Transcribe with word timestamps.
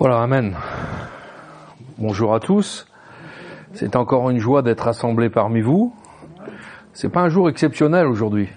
Voilà, 0.00 0.20
Amen. 0.22 0.54
Bonjour 1.98 2.32
à 2.32 2.38
tous. 2.38 2.86
C'est 3.72 3.96
encore 3.96 4.30
une 4.30 4.38
joie 4.38 4.62
d'être 4.62 4.86
assemblé 4.86 5.28
parmi 5.28 5.60
vous. 5.60 5.92
C'est 6.92 7.08
pas 7.08 7.22
un 7.22 7.28
jour 7.28 7.48
exceptionnel 7.48 8.06
aujourd'hui. 8.06 8.48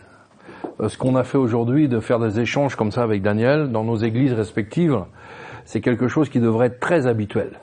Euh, 0.79 0.87
Ce 0.87 0.99
qu'on 0.99 1.15
a 1.15 1.23
fait 1.23 1.39
aujourd'hui, 1.39 1.87
de 1.87 1.99
faire 1.99 2.19
des 2.19 2.39
échanges 2.39 2.75
comme 2.75 2.91
ça 2.91 3.01
avec 3.01 3.23
Daniel 3.23 3.71
dans 3.71 3.83
nos 3.83 3.95
églises 3.95 4.33
respectives, 4.33 4.99
c'est 5.65 5.81
quelque 5.81 6.07
chose 6.07 6.29
qui 6.29 6.39
devrait 6.39 6.67
être 6.67 6.79
très 6.79 7.07
habituel. 7.07 7.53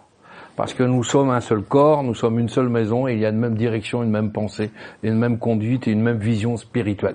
Parce 0.57 0.75
que 0.75 0.83
nous 0.83 1.05
sommes 1.05 1.31
un 1.31 1.41
seul 1.41 1.63
corps, 1.63 2.03
nous 2.03 2.17
sommes 2.17 2.41
une 2.41 2.49
seule 2.49 2.69
maison, 2.69 3.07
et 3.07 3.13
il 3.13 3.21
y 3.21 3.27
a 3.27 3.29
une 3.29 3.39
même 3.39 3.55
direction, 3.55 4.03
une 4.03 4.11
même 4.11 4.33
pensée, 4.33 4.73
une 5.05 5.17
même 5.17 5.39
conduite 5.39 5.87
et 5.87 5.93
une 5.93 6.03
même 6.03 6.19
vision 6.19 6.57
spirituelle. 6.57 7.15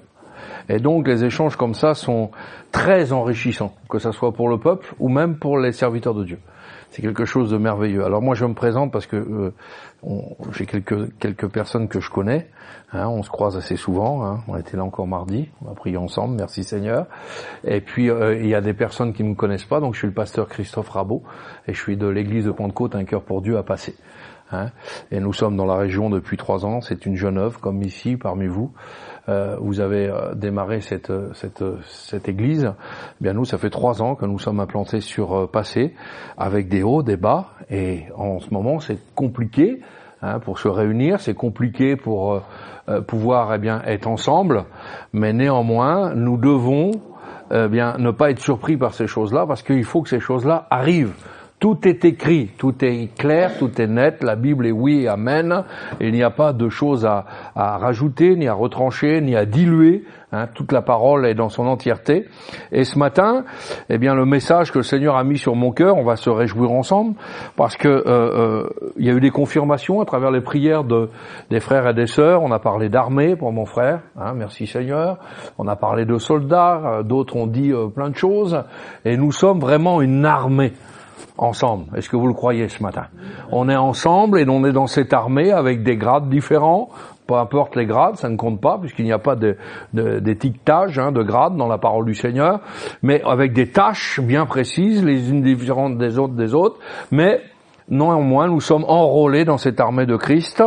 Et 0.69 0.79
donc 0.79 1.09
les 1.09 1.25
échanges 1.25 1.57
comme 1.57 1.73
ça 1.73 1.93
sont 1.93 2.31
très 2.71 3.11
enrichissants, 3.11 3.73
que 3.89 3.99
ce 3.99 4.13
soit 4.13 4.31
pour 4.31 4.47
le 4.47 4.57
peuple 4.57 4.95
ou 4.99 5.09
même 5.09 5.35
pour 5.35 5.57
les 5.57 5.73
serviteurs 5.73 6.13
de 6.13 6.23
Dieu. 6.23 6.39
C'est 6.93 7.01
quelque 7.01 7.25
chose 7.25 7.49
de 7.49 7.57
merveilleux. 7.57 8.05
Alors 8.05 8.21
moi 8.21 8.35
je 8.35 8.45
me 8.45 8.53
présente 8.53 8.91
parce 8.91 9.07
que 9.07 9.15
euh, 9.15 9.51
j'ai 10.51 10.67
quelques 10.67 11.47
personnes 11.47 11.87
que 11.87 11.99
je 11.99 12.11
connais. 12.11 12.47
hein, 12.91 13.07
on 13.07 13.23
se 13.23 13.31
croise 13.31 13.57
assez 13.57 13.77
souvent. 13.77 14.23
hein, 14.23 14.41
on 14.47 14.55
était 14.57 14.77
là 14.77 14.83
encore 14.83 15.07
mardi. 15.07 15.49
On 15.65 15.71
a 15.71 15.73
prié 15.73 15.97
ensemble. 15.97 16.35
Merci 16.35 16.63
Seigneur. 16.63 17.07
Et 17.63 17.81
puis 17.81 18.11
euh, 18.11 18.35
il 18.39 18.47
y 18.47 18.53
a 18.53 18.61
des 18.61 18.75
personnes 18.75 19.11
qui 19.13 19.23
ne 19.23 19.29
me 19.29 19.35
connaissent 19.35 19.65
pas. 19.65 19.79
Donc 19.79 19.95
je 19.95 19.99
suis 20.01 20.07
le 20.07 20.13
pasteur 20.13 20.47
Christophe 20.47 20.89
Rabot 20.89 21.23
et 21.67 21.73
je 21.73 21.79
suis 21.81 21.97
de 21.97 22.05
l'église 22.05 22.45
de 22.45 22.51
Pentecôte, 22.51 22.93
un 22.93 23.05
cœur 23.05 23.23
pour 23.23 23.41
Dieu 23.41 23.57
à 23.57 23.63
passer. 23.63 23.95
hein. 24.51 24.69
et 25.09 25.19
nous 25.19 25.33
sommes 25.33 25.57
dans 25.57 25.65
la 25.65 25.77
région 25.77 26.11
depuis 26.11 26.37
trois 26.37 26.63
ans. 26.63 26.79
C'est 26.81 27.07
une 27.07 27.15
jeune 27.15 27.39
œuvre 27.39 27.59
comme 27.59 27.81
ici 27.81 28.17
parmi 28.17 28.45
vous. 28.45 28.71
Euh, 29.29 29.55
vous 29.61 29.79
avez 29.79 30.09
euh, 30.09 30.33
démarré 30.35 30.81
cette, 30.81 31.09
euh, 31.09 31.29
cette, 31.33 31.63
cette 31.85 32.27
église, 32.27 32.73
eh 32.75 33.23
bien 33.23 33.31
nous, 33.31 33.45
ça 33.45 33.57
fait 33.57 33.69
trois 33.69 34.01
ans 34.01 34.15
que 34.15 34.25
nous 34.25 34.37
sommes 34.37 34.59
implantés 34.59 34.99
sur 34.99 35.49
Passé, 35.49 35.93
avec 36.37 36.67
des 36.67 36.83
hauts, 36.83 37.03
des 37.03 37.15
bas, 37.15 37.47
et 37.69 38.05
en 38.17 38.39
ce 38.39 38.53
moment, 38.53 38.79
c'est 38.79 38.99
compliqué 39.15 39.81
hein, 40.21 40.39
pour 40.39 40.59
se 40.59 40.67
réunir, 40.67 41.21
c'est 41.21 41.35
compliqué 41.35 41.95
pour 41.95 42.41
pouvoir 43.07 43.53
eh 43.53 43.59
bien 43.59 43.81
être 43.85 44.07
ensemble, 44.07 44.65
mais 45.13 45.31
néanmoins, 45.31 46.13
nous 46.15 46.37
devons 46.37 46.91
eh 47.51 47.67
bien 47.69 47.95
ne 47.97 48.11
pas 48.11 48.29
être 48.29 48.39
surpris 48.39 48.75
par 48.75 48.93
ces 48.93 49.07
choses-là, 49.07 49.45
parce 49.47 49.63
qu'il 49.63 49.85
faut 49.85 50.01
que 50.01 50.09
ces 50.09 50.19
choses-là 50.19 50.67
arrivent. 50.69 51.13
Tout 51.63 51.87
est 51.87 52.03
écrit, 52.03 52.49
tout 52.57 52.83
est 52.83 53.15
clair, 53.17 53.57
tout 53.57 53.81
est 53.81 53.87
net, 53.87 54.21
la 54.21 54.35
Bible 54.35 54.67
est 54.67 54.73
oui 54.73 55.03
et 55.03 55.07
amen, 55.07 55.63
il 56.01 56.11
n'y 56.11 56.21
a 56.21 56.29
pas 56.29 56.51
de 56.51 56.67
choses 56.67 57.05
à, 57.05 57.23
rajouter, 57.55 58.35
ni 58.35 58.49
à 58.49 58.53
retrancher, 58.53 59.21
ni 59.21 59.33
à 59.37 59.45
diluer, 59.45 60.03
hein, 60.33 60.47
toute 60.53 60.73
la 60.73 60.81
parole 60.81 61.25
est 61.25 61.35
dans 61.35 61.47
son 61.47 61.65
entièreté. 61.65 62.27
Et 62.73 62.83
ce 62.83 62.99
matin, 62.99 63.45
eh 63.87 63.97
bien 63.97 64.13
le 64.13 64.25
message 64.25 64.73
que 64.73 64.79
le 64.79 64.83
Seigneur 64.83 65.15
a 65.15 65.23
mis 65.23 65.37
sur 65.37 65.55
mon 65.55 65.71
cœur, 65.71 65.95
on 65.95 66.03
va 66.03 66.17
se 66.17 66.29
réjouir 66.29 66.69
ensemble, 66.69 67.15
parce 67.55 67.77
que 67.77 67.87
euh, 67.87 68.01
euh, 68.07 68.69
il 68.97 69.05
y 69.05 69.09
a 69.09 69.13
eu 69.13 69.21
des 69.21 69.31
confirmations 69.31 70.01
à 70.01 70.05
travers 70.05 70.31
les 70.31 70.41
prières 70.41 70.83
de, 70.83 71.11
des 71.49 71.61
frères 71.61 71.87
et 71.87 71.93
des 71.93 72.07
sœurs, 72.07 72.43
on 72.43 72.51
a 72.51 72.59
parlé 72.59 72.89
d'armée 72.89 73.37
pour 73.37 73.53
mon 73.53 73.65
frère, 73.65 74.01
hein, 74.19 74.33
merci 74.35 74.67
Seigneur, 74.67 75.17
on 75.57 75.69
a 75.69 75.77
parlé 75.77 76.03
de 76.03 76.17
soldats, 76.17 76.81
euh, 76.83 77.03
d'autres 77.03 77.37
ont 77.37 77.47
dit 77.47 77.71
plein 77.95 78.09
de 78.09 78.17
choses, 78.17 78.65
et 79.05 79.15
nous 79.15 79.31
sommes 79.31 79.61
vraiment 79.61 80.01
une 80.01 80.25
armée 80.25 80.73
ensemble. 81.37 81.85
Est-ce 81.97 82.09
que 82.09 82.15
vous 82.15 82.27
le 82.27 82.33
croyez 82.33 82.69
ce 82.69 82.81
matin? 82.83 83.05
On 83.51 83.69
est 83.69 83.75
ensemble 83.75 84.39
et 84.39 84.45
on 84.47 84.63
est 84.65 84.71
dans 84.71 84.87
cette 84.87 85.13
armée 85.13 85.51
avec 85.51 85.83
des 85.83 85.97
grades 85.97 86.29
différents. 86.29 86.89
Peu 87.25 87.35
importe 87.35 87.77
les 87.77 87.85
grades, 87.85 88.17
ça 88.17 88.27
ne 88.29 88.35
compte 88.35 88.59
pas 88.59 88.77
puisqu'il 88.77 89.05
n'y 89.05 89.13
a 89.13 89.19
pas 89.19 89.35
de- 89.35 89.55
de- 89.93 90.19
d'étiquetage 90.19 90.99
hein, 90.99 91.13
de 91.13 91.23
grades 91.23 91.55
dans 91.55 91.69
la 91.69 91.77
parole 91.77 92.05
du 92.05 92.15
Seigneur, 92.15 92.59
mais 93.01 93.21
avec 93.23 93.53
des 93.53 93.69
tâches 93.69 94.19
bien 94.19 94.45
précises, 94.45 95.03
les 95.03 95.29
unes 95.29 95.41
différentes 95.41 95.97
des 95.97 96.19
autres 96.19 96.33
des 96.33 96.53
autres, 96.53 96.79
mais 97.11 97.41
Néanmoins, 97.89 98.47
nous 98.47 98.61
sommes 98.61 98.85
enrôlés 98.87 99.45
dans 99.45 99.57
cette 99.57 99.79
armée 99.79 100.05
de 100.05 100.15
Christ. 100.15 100.63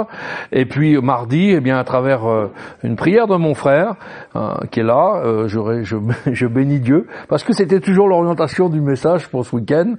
Et 0.52 0.66
puis 0.66 1.00
mardi, 1.00 1.50
eh 1.50 1.60
bien, 1.60 1.78
à 1.78 1.84
travers 1.84 2.26
euh, 2.26 2.52
une 2.82 2.96
prière 2.96 3.26
de 3.26 3.36
mon 3.36 3.54
frère 3.54 3.94
euh, 4.34 4.54
qui 4.70 4.80
est 4.80 4.84
là, 4.84 5.22
euh, 5.24 5.48
je, 5.48 6.46
bénis 6.46 6.80
Dieu 6.80 7.06
parce 7.28 7.44
que 7.44 7.52
c'était 7.52 7.80
toujours 7.80 8.08
l'orientation 8.08 8.68
du 8.68 8.80
message 8.80 9.28
pour 9.28 9.44
ce 9.44 9.56
week-end. 9.56 9.94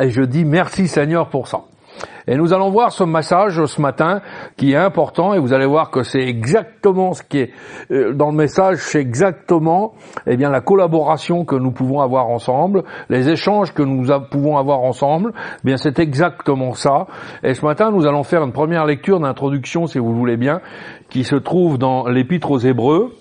Et 0.00 0.10
je 0.10 0.22
dis 0.22 0.44
merci 0.44 0.88
Seigneur 0.88 1.28
pour 1.28 1.48
ça. 1.48 1.60
Et 2.26 2.36
nous 2.36 2.52
allons 2.52 2.70
voir 2.70 2.92
ce 2.92 3.04
message 3.04 3.64
ce 3.64 3.80
matin 3.80 4.20
qui 4.56 4.72
est 4.72 4.76
important 4.76 5.34
et 5.34 5.38
vous 5.38 5.52
allez 5.52 5.66
voir 5.66 5.90
que 5.90 6.02
c'est 6.02 6.20
exactement 6.20 7.12
ce 7.12 7.22
qui 7.22 7.38
est 7.38 7.50
euh, 7.90 8.12
dans 8.12 8.30
le 8.30 8.36
message, 8.36 8.76
c'est 8.78 9.00
exactement 9.00 9.94
eh 10.26 10.36
bien 10.36 10.50
la 10.50 10.60
collaboration 10.60 11.44
que 11.44 11.56
nous 11.56 11.70
pouvons 11.70 12.00
avoir 12.00 12.28
ensemble, 12.28 12.84
les 13.08 13.28
échanges 13.28 13.72
que 13.72 13.82
nous 13.82 14.06
pouvons 14.30 14.58
avoir 14.58 14.80
ensemble, 14.80 15.32
eh 15.34 15.66
bien 15.66 15.76
c'est 15.76 15.98
exactement 15.98 16.74
ça. 16.74 17.06
Et 17.42 17.54
ce 17.54 17.64
matin, 17.64 17.90
nous 17.90 18.06
allons 18.06 18.22
faire 18.22 18.42
une 18.42 18.52
première 18.52 18.84
lecture 18.84 19.20
d'introduction 19.20 19.86
si 19.86 19.98
vous 19.98 20.12
le 20.12 20.18
voulez 20.18 20.36
bien 20.36 20.60
qui 21.08 21.24
se 21.24 21.36
trouve 21.36 21.78
dans 21.78 22.06
l'épître 22.08 22.50
aux 22.50 22.58
Hébreux 22.58 23.14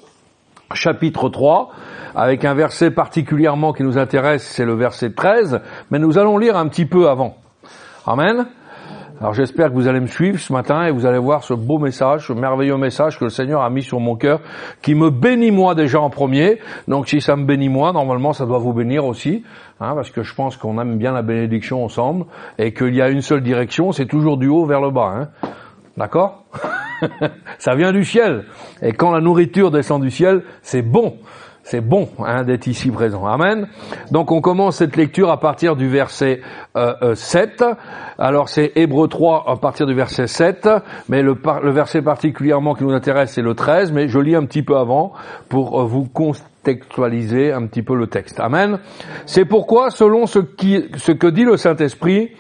chapitre 0.74 1.30
3, 1.30 1.70
avec 2.16 2.44
un 2.46 2.54
verset 2.54 2.92
particulièrement 2.92 3.74
qui 3.74 3.84
nous 3.84 3.98
intéresse, 3.98 4.44
c'est 4.44 4.66
le 4.66 4.76
verset 4.76 5.12
13, 5.12 5.62
mais 5.92 6.00
nous 6.00 6.18
allons 6.18 6.38
lire 6.38 6.58
un 6.58 6.68
petit 6.68 6.86
peu 6.86 7.10
avant. 7.10 7.38
Amen. 8.06 8.48
Alors 9.20 9.34
j'espère 9.34 9.70
que 9.70 9.74
vous 9.74 9.88
allez 9.88 10.00
me 10.00 10.08
suivre 10.08 10.38
ce 10.38 10.54
matin 10.54 10.86
et 10.86 10.92
vous 10.92 11.08
allez 11.08 11.18
voir 11.18 11.44
ce 11.44 11.56
beau 11.56 11.80
message, 11.80 12.28
ce 12.28 12.34
merveilleux 12.34 12.78
message 12.78 13.18
que 13.18 13.24
le 13.24 13.32
Seigneur 13.32 13.64
a 13.64 13.70
mis 13.72 13.82
sur 13.82 14.00
mon 14.00 14.16
cœur, 14.16 14.42
qui 14.84 14.94
me 14.94 15.10
bénit 15.10 15.50
moi 15.50 15.74
déjà 15.74 16.00
en 16.00 16.12
premier. 16.12 16.60
Donc 16.88 17.08
si 17.08 17.20
ça 17.20 17.36
me 17.36 17.44
bénit 17.44 17.68
moi, 17.68 17.94
normalement 17.94 18.34
ça 18.34 18.46
doit 18.46 18.60
vous 18.60 18.74
bénir 18.74 19.06
aussi, 19.06 19.44
hein, 19.80 19.94
parce 19.96 20.12
que 20.12 20.22
je 20.22 20.36
pense 20.36 20.56
qu'on 20.56 20.80
aime 20.80 21.00
bien 21.00 21.14
la 21.14 21.24
bénédiction 21.24 21.84
ensemble 21.84 22.26
et 22.60 22.74
qu'il 22.74 22.94
y 22.94 23.02
a 23.02 23.10
une 23.10 23.22
seule 23.22 23.42
direction, 23.42 23.92
c'est 23.92 24.06
toujours 24.06 24.38
du 24.38 24.50
haut 24.50 24.66
vers 24.66 24.82
le 24.82 24.92
bas. 24.92 25.12
Hein. 25.16 25.50
D'accord? 25.98 26.44
Ça 27.58 27.74
vient 27.74 27.92
du 27.92 28.06
ciel. 28.06 28.46
Et 28.84 28.94
quand 28.94 29.12
la 29.12 29.20
nourriture 29.20 29.72
descend 29.72 30.02
du 30.02 30.12
ciel, 30.12 30.44
c'est 30.62 30.84
bon. 30.84 31.18
C'est 31.70 31.82
bon 31.82 32.08
hein, 32.20 32.46
d'être 32.46 32.68
ici 32.68 32.90
présent. 32.92 33.26
Amen. 33.26 33.68
Donc 34.12 34.32
on 34.32 34.40
commence 34.40 34.78
cette 34.78 34.96
lecture 34.96 35.30
à 35.30 35.38
partir 35.38 35.76
du 35.76 35.90
verset 35.90 36.40
euh, 36.78 36.94
euh, 37.02 37.14
7. 37.14 37.62
Alors 38.18 38.48
c'est 38.48 38.72
Hébreu 38.78 39.10
3 39.10 39.44
à 39.46 39.58
partir 39.58 39.86
du 39.86 39.94
verset 39.94 40.28
7, 40.28 40.70
mais 41.10 41.22
le, 41.22 41.36
verset 41.74 42.02
particulièrement 42.02 42.74
qui 42.74 42.86
nous 42.86 42.94
intéresse 42.94 43.34
c'est 43.34 43.42
le 43.42 43.54
13, 43.54 43.92
mais 43.92 44.08
je 44.08 44.18
lis 44.18 44.34
un 44.34 44.46
petit 44.46 44.64
peu 44.64 44.78
avant 44.78 45.12
pour 45.50 45.82
euh, 45.82 45.84
vous 45.84 46.06
contextualiser 46.06 47.52
un 47.52 47.68
petit 47.68 47.82
peu 47.82 47.96
le 47.96 48.08
texte. 48.08 48.40
Amen. 48.40 48.80
C'est 49.26 49.44
pourquoi, 49.44 49.90
selon 49.90 50.26
ce 50.26 50.40
que 50.40 51.28
dit 51.28 51.44
le 51.44 51.58
Saint-Esprit, 51.58 52.32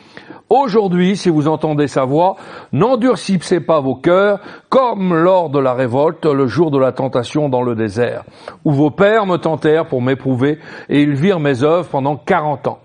Aujourd'hui, 0.50 1.18
si 1.18 1.30
vous 1.30 1.50
entendez 1.50 1.88
sa 1.88 2.06
voix, 2.06 2.38
n'endurcissez 2.72 3.59
pas 3.59 3.81
vos 3.81 3.96
cœurs 3.96 4.40
comme 4.69 5.13
lors 5.13 5.50
de 5.50 5.59
la 5.59 5.74
révolte, 5.74 6.25
le 6.25 6.47
jour 6.47 6.72
de 6.72 6.80
la 6.80 6.94
tentation 6.94 7.50
dans 7.50 7.62
le 7.62 7.75
désert, 7.75 8.24
où 8.63 8.72
vos 8.72 8.90
pères 8.90 9.25
me 9.25 9.36
tentèrent 9.36 9.88
pour 9.88 10.02
m'éprouver 10.02 10.59
et 10.88 11.02
ils 11.02 11.16
virent 11.16 11.41
mes 11.41 11.63
œuvres 11.63 11.90
pendant 11.90 12.16
quarante 12.16 12.68
ans. 12.68 12.80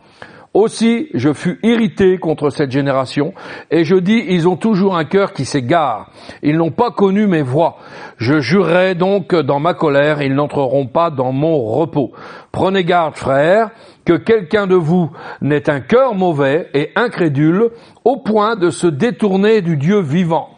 Aussi, 0.54 1.08
je 1.14 1.32
fus 1.32 1.58
irrité 1.62 2.18
contre 2.18 2.50
cette 2.50 2.70
génération, 2.70 3.32
et 3.70 3.84
je 3.84 3.96
dis, 3.96 4.22
ils 4.28 4.46
ont 4.46 4.56
toujours 4.56 4.96
un 4.96 5.06
cœur 5.06 5.32
qui 5.32 5.46
s'égare. 5.46 6.10
Ils 6.42 6.58
n'ont 6.58 6.70
pas 6.70 6.90
connu 6.90 7.26
mes 7.26 7.40
voies. 7.40 7.78
Je 8.18 8.38
jurerai 8.40 8.94
donc 8.94 9.34
dans 9.34 9.60
ma 9.60 9.72
colère, 9.72 10.20
ils 10.20 10.34
n'entreront 10.34 10.86
pas 10.86 11.08
dans 11.08 11.32
mon 11.32 11.58
repos. 11.58 12.12
Prenez 12.50 12.84
garde, 12.84 13.16
frères, 13.16 13.70
que 14.04 14.14
quelqu'un 14.14 14.66
de 14.66 14.74
vous 14.74 15.10
n'ait 15.40 15.70
un 15.70 15.80
cœur 15.80 16.14
mauvais 16.14 16.68
et 16.74 16.90
incrédule, 16.96 17.70
au 18.04 18.16
point 18.16 18.56
de 18.56 18.70
se 18.70 18.86
détourner 18.86 19.62
du 19.62 19.76
Dieu 19.76 20.00
vivant. 20.00 20.50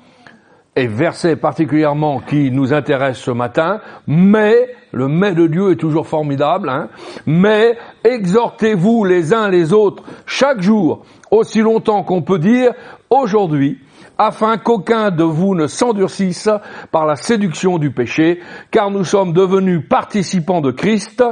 Et 0.77 0.89
verset 0.89 1.37
particulièrement 1.37 2.19
qui 2.19 2.51
nous 2.51 2.73
intéresse 2.73 3.19
ce 3.19 3.31
matin, 3.31 3.81
mais, 4.09 4.75
le 4.93 5.07
mais 5.07 5.33
de 5.33 5.47
Dieu 5.47 5.71
est 5.71 5.77
toujours 5.77 6.09
formidable, 6.09 6.69
hein, 6.69 6.89
mais 7.27 7.77
exhortez-vous 8.03 9.05
les 9.05 9.33
uns 9.33 9.49
les 9.49 9.73
autres 9.73 10.03
chaque 10.27 10.61
jour, 10.61 11.05
aussi 11.31 11.61
longtemps 11.61 12.03
qu'on 12.03 12.23
peut 12.23 12.41
dire 12.41 12.73
aujourd'hui, 13.09 13.79
afin 14.19 14.59
qu'aucun 14.59 15.11
de 15.11 15.25
vous 15.25 15.55
ne 15.55 15.67
s'endurcisse 15.67 16.49
par 16.91 17.07
la 17.07 17.17
séduction 17.17 17.79
du 17.79 17.91
péché, 17.91 18.41
car 18.71 18.91
nous 18.91 19.05
sommes 19.05 19.33
devenus 19.33 19.83
participants 19.89 20.61
de 20.61 20.71
Christ, 20.71 21.23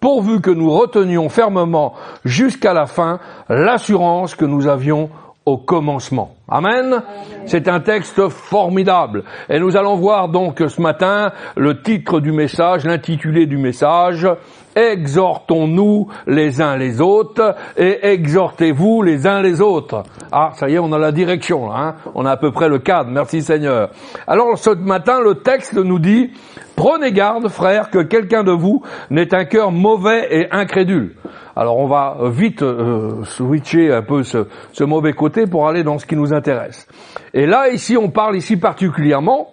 pourvu 0.00 0.40
que 0.40 0.50
nous 0.50 0.70
retenions 0.70 1.28
fermement 1.28 1.94
jusqu'à 2.24 2.74
la 2.74 2.86
fin 2.86 3.18
l'assurance 3.48 4.34
que 4.34 4.44
nous 4.44 4.66
avions 4.66 5.10
au 5.44 5.56
commencement. 5.56 6.35
Amen. 6.48 7.02
C'est 7.46 7.66
un 7.66 7.80
texte 7.80 8.28
formidable. 8.28 9.24
Et 9.48 9.58
nous 9.58 9.76
allons 9.76 9.96
voir 9.96 10.28
donc 10.28 10.62
ce 10.66 10.80
matin 10.80 11.32
le 11.56 11.82
titre 11.82 12.20
du 12.20 12.30
message, 12.30 12.84
l'intitulé 12.84 13.46
du 13.46 13.56
message, 13.56 14.28
Exhortons-nous 14.76 16.08
les 16.26 16.60
uns 16.60 16.76
les 16.76 17.00
autres 17.00 17.54
et 17.78 18.12
exhortez-vous 18.12 19.00
les 19.00 19.26
uns 19.26 19.40
les 19.40 19.62
autres. 19.62 20.02
Ah, 20.30 20.50
ça 20.52 20.68
y 20.68 20.74
est, 20.74 20.78
on 20.78 20.92
a 20.92 20.98
la 20.98 21.12
direction, 21.12 21.74
hein 21.74 21.94
on 22.14 22.26
a 22.26 22.32
à 22.32 22.36
peu 22.36 22.52
près 22.52 22.68
le 22.68 22.78
cadre, 22.78 23.10
merci 23.10 23.40
Seigneur. 23.40 23.88
Alors 24.26 24.58
ce 24.58 24.68
matin, 24.68 25.18
le 25.22 25.36
texte 25.36 25.72
nous 25.72 25.98
dit, 25.98 26.30
prenez 26.76 27.10
garde 27.12 27.48
frères 27.48 27.88
que 27.88 28.00
quelqu'un 28.00 28.44
de 28.44 28.52
vous 28.52 28.82
n'ait 29.08 29.34
un 29.34 29.46
cœur 29.46 29.72
mauvais 29.72 30.28
et 30.30 30.46
incrédule. 30.50 31.16
Alors 31.58 31.78
on 31.78 31.86
va 31.86 32.18
vite 32.24 32.60
euh, 32.60 33.24
switcher 33.24 33.90
un 33.90 34.02
peu 34.02 34.24
ce, 34.24 34.46
ce, 34.72 34.84
mauvais 34.84 35.14
côté 35.14 35.46
pour 35.46 35.66
aller 35.66 35.84
dans 35.84 35.98
ce 35.98 36.04
qui 36.04 36.14
nous 36.14 36.34
intéresse. 36.36 36.86
Et 37.34 37.46
là, 37.46 37.70
ici, 37.70 37.96
on 37.96 38.10
parle 38.10 38.36
ici 38.36 38.56
particulièrement, 38.56 39.52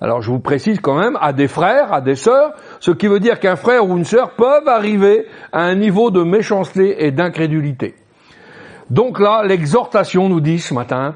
alors 0.00 0.20
je 0.20 0.30
vous 0.30 0.38
précise 0.38 0.80
quand 0.80 0.98
même, 0.98 1.18
à 1.20 1.32
des 1.32 1.48
frères, 1.48 1.92
à 1.92 2.00
des 2.00 2.14
sœurs, 2.14 2.52
ce 2.80 2.90
qui 2.90 3.06
veut 3.06 3.20
dire 3.20 3.40
qu'un 3.40 3.56
frère 3.56 3.88
ou 3.88 3.96
une 3.96 4.04
sœur 4.04 4.32
peuvent 4.32 4.68
arriver 4.68 5.26
à 5.52 5.62
un 5.62 5.74
niveau 5.74 6.10
de 6.10 6.22
méchanceté 6.22 7.04
et 7.04 7.10
d'incrédulité. 7.10 7.94
Donc 8.90 9.18
là, 9.18 9.42
l'exhortation 9.44 10.28
nous 10.28 10.40
dit 10.40 10.60
ce 10.60 10.72
matin, 10.72 11.14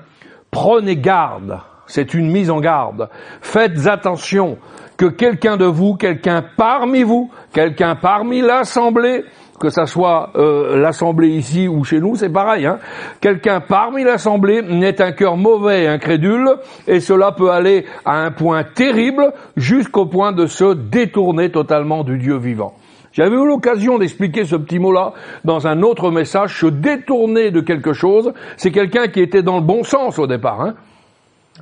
prenez 0.50 0.96
garde, 0.96 1.60
c'est 1.87 2.14
une 2.14 2.31
mise 2.31 2.50
en 2.50 2.60
garde, 2.60 3.08
faites 3.40 3.87
attention 3.87 4.58
que 4.96 5.06
quelqu'un 5.06 5.56
de 5.56 5.64
vous, 5.64 5.94
quelqu'un 5.94 6.44
parmi 6.56 7.02
vous, 7.02 7.31
quelqu'un 7.52 7.94
parmi 7.94 8.40
l'assemblée, 8.40 9.25
que 9.62 9.70
ça 9.70 9.87
soit 9.87 10.31
euh, 10.35 10.76
l'assemblée 10.76 11.29
ici 11.29 11.69
ou 11.69 11.85
chez 11.85 12.00
nous, 12.00 12.17
c'est 12.17 12.32
pareil. 12.32 12.67
Hein. 12.67 12.81
Quelqu'un 13.20 13.61
parmi 13.61 14.03
l'assemblée 14.03 14.61
n'est 14.61 15.00
un 15.00 15.12
cœur 15.12 15.37
mauvais 15.37 15.85
et 15.85 15.87
incrédule, 15.87 16.56
et 16.88 16.99
cela 16.99 17.31
peut 17.31 17.53
aller 17.53 17.87
à 18.05 18.25
un 18.25 18.32
point 18.32 18.64
terrible, 18.64 19.32
jusqu'au 19.56 20.06
point 20.06 20.32
de 20.32 20.47
se 20.47 20.75
détourner 20.75 21.53
totalement 21.53 22.03
du 22.03 22.19
Dieu 22.19 22.38
vivant. 22.38 22.75
J'avais 23.12 23.37
eu 23.37 23.47
l'occasion 23.47 23.99
d'expliquer 23.99 24.47
ce 24.47 24.56
petit 24.56 24.81
mot-là 24.81 25.12
dans 25.44 25.69
un 25.69 25.82
autre 25.82 26.11
message. 26.11 26.58
Se 26.58 26.67
détourner 26.67 27.53
de 27.53 27.61
quelque 27.61 27.93
chose, 27.93 28.32
c'est 28.56 28.73
quelqu'un 28.73 29.06
qui 29.06 29.20
était 29.20 29.44
dans 29.44 29.58
le 29.58 29.65
bon 29.65 29.85
sens 29.85 30.19
au 30.19 30.26
départ. 30.26 30.61
Hein. 30.61 30.75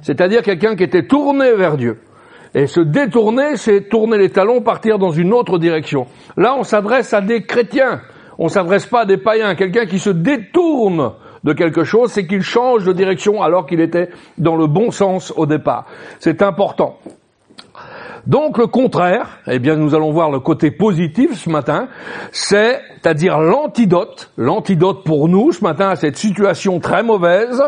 C'est-à-dire 0.01 0.41
quelqu'un 0.41 0.75
qui 0.75 0.85
était 0.85 1.07
tourné 1.07 1.53
vers 1.53 1.77
Dieu. 1.77 1.99
Et 2.55 2.67
se 2.67 2.81
détourner, 2.81 3.57
c'est 3.57 3.89
tourner 3.89 4.19
les 4.19 4.31
talons, 4.31 4.61
partir 4.61 4.99
dans 4.99 5.13
une 5.13 5.33
autre 5.33 5.59
direction. 5.59 6.07
Là, 6.37 6.55
on 6.59 6.65
s'adresse 6.65 7.13
à 7.13 7.21
des 7.21 7.43
chrétiens. 7.43 8.01
On 8.39 8.49
s'adresse 8.49 8.87
pas 8.87 9.03
à 9.03 9.07
des 9.07 9.19
païens. 9.19 9.55
Quelqu'un 9.55 9.87
qui 9.87 9.99
se 9.99 10.11
détourne 10.11 11.13
de 11.45 11.53
quelque 11.53 11.85
chose, 11.85 12.11
c'est 12.11 12.27
qu'il 12.27 12.43
change 12.43 12.85
de 12.85 12.93
direction 12.93 13.43
alors 13.43 13.67
qu'il 13.67 13.81
était 13.81 14.11
dans 14.39 14.57
le 14.57 14.67
bon 14.67 14.91
sens 14.91 15.33
au 15.37 15.47
départ. 15.47 15.87
C'est 16.19 16.43
important. 16.43 16.99
Donc 18.27 18.59
le 18.59 18.67
contraire, 18.67 19.39
eh 19.47 19.59
bien 19.59 19.77
nous 19.77 19.95
allons 19.95 20.11
voir 20.11 20.31
le 20.31 20.41
côté 20.41 20.71
positif 20.71 21.35
ce 21.35 21.49
matin, 21.49 21.89
c'est-à-dire 23.03 23.39
l'antidote, 23.39 24.31
l'antidote 24.37 25.05
pour 25.05 25.29
nous 25.29 25.53
ce 25.53 25.65
matin 25.65 25.89
à 25.89 25.97
cette 25.97 26.17
situation 26.17 26.81
très 26.81 27.03
mauvaise, 27.03 27.63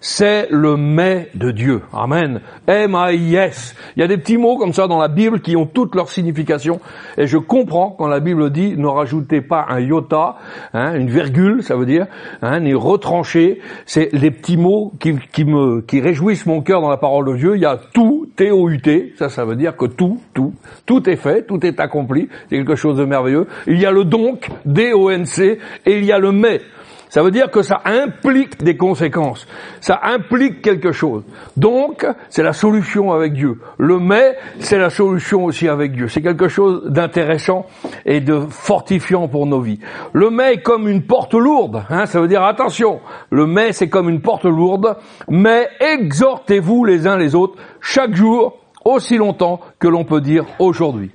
c'est 0.00 0.46
le 0.50 0.76
mais 0.76 1.28
de 1.34 1.50
Dieu. 1.50 1.82
Amen. 1.92 2.40
M-A-I-S. 2.68 3.74
Il 3.96 4.00
y 4.00 4.02
a 4.04 4.06
des 4.06 4.16
petits 4.16 4.36
mots 4.36 4.56
comme 4.56 4.72
ça 4.72 4.86
dans 4.86 5.00
la 5.00 5.08
Bible 5.08 5.40
qui 5.40 5.56
ont 5.56 5.66
toute 5.66 5.94
leur 5.96 6.08
signification 6.08 6.80
et 7.18 7.26
je 7.26 7.36
comprends 7.36 7.90
quand 7.90 8.06
la 8.06 8.20
Bible 8.20 8.50
dit 8.50 8.76
ne 8.76 8.86
rajoutez 8.86 9.40
pas 9.40 9.66
un 9.68 9.80
iota, 9.80 10.36
hein, 10.72 10.94
une 10.94 11.08
virgule, 11.08 11.64
ça 11.64 11.74
veut 11.74 11.86
dire, 11.86 12.06
hein, 12.42 12.60
ni 12.60 12.74
retrancher. 12.74 13.60
C'est 13.86 14.10
les 14.12 14.30
petits 14.30 14.56
mots 14.56 14.92
qui, 15.00 15.16
qui 15.32 15.44
me 15.44 15.80
qui 15.80 16.00
réjouissent 16.00 16.46
mon 16.46 16.60
cœur 16.60 16.80
dans 16.80 16.90
la 16.90 16.96
parole 16.96 17.26
de 17.26 17.36
Dieu. 17.36 17.56
Il 17.56 17.62
y 17.62 17.66
a 17.66 17.76
tout, 17.92 18.28
T-O-U-T, 18.36 19.14
ça 19.18 19.28
ça 19.28 19.44
veut 19.44 19.56
dire 19.56 19.76
que 19.76 19.86
tout, 19.86 20.20
tout, 20.32 20.54
tout 20.84 21.08
est 21.10 21.16
fait, 21.16 21.42
tout 21.42 21.64
est 21.66 21.80
accompli, 21.80 22.28
c'est 22.48 22.56
quelque 22.56 22.76
chose 22.76 22.96
de 22.96 23.04
merveilleux. 23.04 23.46
Il 23.66 23.80
y 23.80 23.86
a 23.86 23.90
le 23.90 24.04
donc, 24.04 24.48
D-O-N-C, 24.76 25.58
et 25.86 25.98
il 25.98 26.04
y 26.04 26.12
a 26.12 26.18
le 26.18 26.30
mais. 26.30 26.60
Ça 27.08 27.22
veut 27.22 27.30
dire 27.30 27.50
que 27.50 27.62
ça 27.62 27.80
implique 27.84 28.62
des 28.62 28.76
conséquences. 28.76 29.46
Ça 29.80 30.00
implique 30.02 30.60
quelque 30.60 30.92
chose. 30.92 31.22
Donc, 31.56 32.06
c'est 32.28 32.42
la 32.42 32.52
solution 32.52 33.12
avec 33.12 33.32
Dieu. 33.32 33.58
Le 33.78 33.98
mais, 33.98 34.36
c'est 34.58 34.76
la 34.76 34.90
solution 34.90 35.44
aussi 35.44 35.66
avec 35.66 35.92
Dieu. 35.92 36.08
C'est 36.08 36.20
quelque 36.20 36.48
chose 36.48 36.82
d'intéressant 36.84 37.64
et 38.04 38.20
de 38.20 38.40
fortifiant 38.50 39.28
pour 39.28 39.46
nos 39.46 39.60
vies. 39.60 39.78
Le 40.12 40.30
mais 40.30 40.54
est 40.54 40.62
comme 40.62 40.88
une 40.88 41.04
porte 41.04 41.32
lourde. 41.32 41.84
Hein, 41.88 42.06
ça 42.06 42.20
veut 42.20 42.28
dire 42.28 42.44
attention. 42.44 43.00
Le 43.30 43.46
mais, 43.46 43.72
c'est 43.72 43.88
comme 43.88 44.10
une 44.10 44.20
porte 44.20 44.44
lourde. 44.44 44.96
Mais 45.28 45.68
exhortez-vous 45.80 46.84
les 46.84 47.06
uns 47.06 47.16
les 47.16 47.34
autres 47.34 47.54
chaque 47.80 48.14
jour 48.14 48.58
aussi 48.84 49.16
longtemps 49.16 49.60
que 49.78 49.88
l'on 49.88 50.04
peut 50.04 50.20
dire 50.20 50.44
aujourd'hui. 50.58 51.12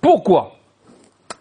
Pourquoi? 0.00 0.57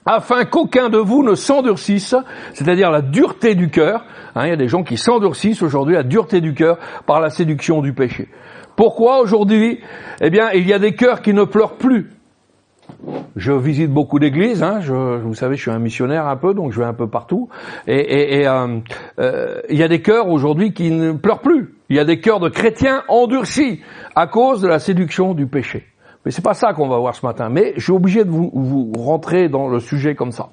Afin 0.08 0.46
qu'aucun 0.46 0.90
de 0.90 0.98
vous 0.98 1.22
ne 1.22 1.36
s'endurcisse, 1.36 2.16
c'est-à-dire 2.54 2.90
la 2.90 3.02
dureté 3.02 3.56
du 3.56 3.70
cœur. 3.70 4.06
Hein, 4.36 4.46
il 4.46 4.50
y 4.50 4.54
a 4.54 4.58
des 4.58 4.70
gens 4.70 4.84
qui 4.84 4.98
s'endurcissent 4.98 5.62
aujourd'hui, 5.62 5.96
la 5.96 6.04
dureté 6.04 6.40
du 6.40 6.54
cœur, 6.54 6.78
par 7.06 7.20
la 7.20 7.30
séduction 7.30 7.82
du 7.82 7.94
péché. 7.94 8.30
Pourquoi 8.78 9.20
aujourd'hui? 9.20 9.82
Eh 10.22 10.30
bien, 10.30 10.52
il 10.52 10.68
y 10.68 10.74
a 10.74 10.80
des 10.80 10.96
cœurs 10.96 11.22
qui 11.22 11.34
ne 11.34 11.44
pleurent 11.44 11.76
plus. 11.76 12.12
Je 13.36 13.52
visite 13.52 13.92
beaucoup 13.92 14.18
d'églises, 14.18 14.64
hein, 14.64 14.80
vous 14.80 15.34
savez, 15.34 15.58
je 15.58 15.62
suis 15.62 15.72
un 15.72 15.80
missionnaire 15.80 16.26
un 16.26 16.38
peu, 16.38 16.54
donc 16.54 16.72
je 16.72 16.80
vais 16.80 16.86
un 16.86 16.94
peu 16.94 17.08
partout. 17.08 17.50
Et, 17.86 18.40
et, 18.40 18.48
euh, 18.48 18.80
euh, 19.20 19.62
il 19.70 19.78
y 19.78 19.84
a 19.84 19.88
des 19.88 20.02
cœurs 20.02 20.30
aujourd'hui 20.30 20.74
qui 20.74 20.90
ne 20.90 21.12
pleurent 21.12 21.42
plus. 21.42 21.76
Il 21.90 21.96
y 21.96 22.00
a 22.00 22.06
des 22.06 22.20
cœurs 22.20 22.40
de 22.40 22.50
chrétiens 22.50 23.04
endurcis 23.10 23.82
à 24.16 24.28
cause 24.28 24.62
de 24.62 24.68
la 24.68 24.80
séduction 24.80 25.34
du 25.34 25.48
péché. 25.48 25.86
Mais 26.28 26.32
c'est 26.32 26.44
pas 26.44 26.54
ça 26.54 26.74
qu'on 26.74 26.90
va 26.90 26.98
voir 26.98 27.16
ce 27.16 27.26
matin. 27.26 27.48
Mais 27.48 27.72
je 27.78 27.84
suis 27.84 27.94
obligé 27.94 28.26
de 28.26 28.30
vous, 28.30 28.92
rentrer 28.98 29.48
dans 29.48 29.70
le 29.70 29.80
sujet 29.80 30.14
comme 30.14 30.34
ça. 30.34 30.50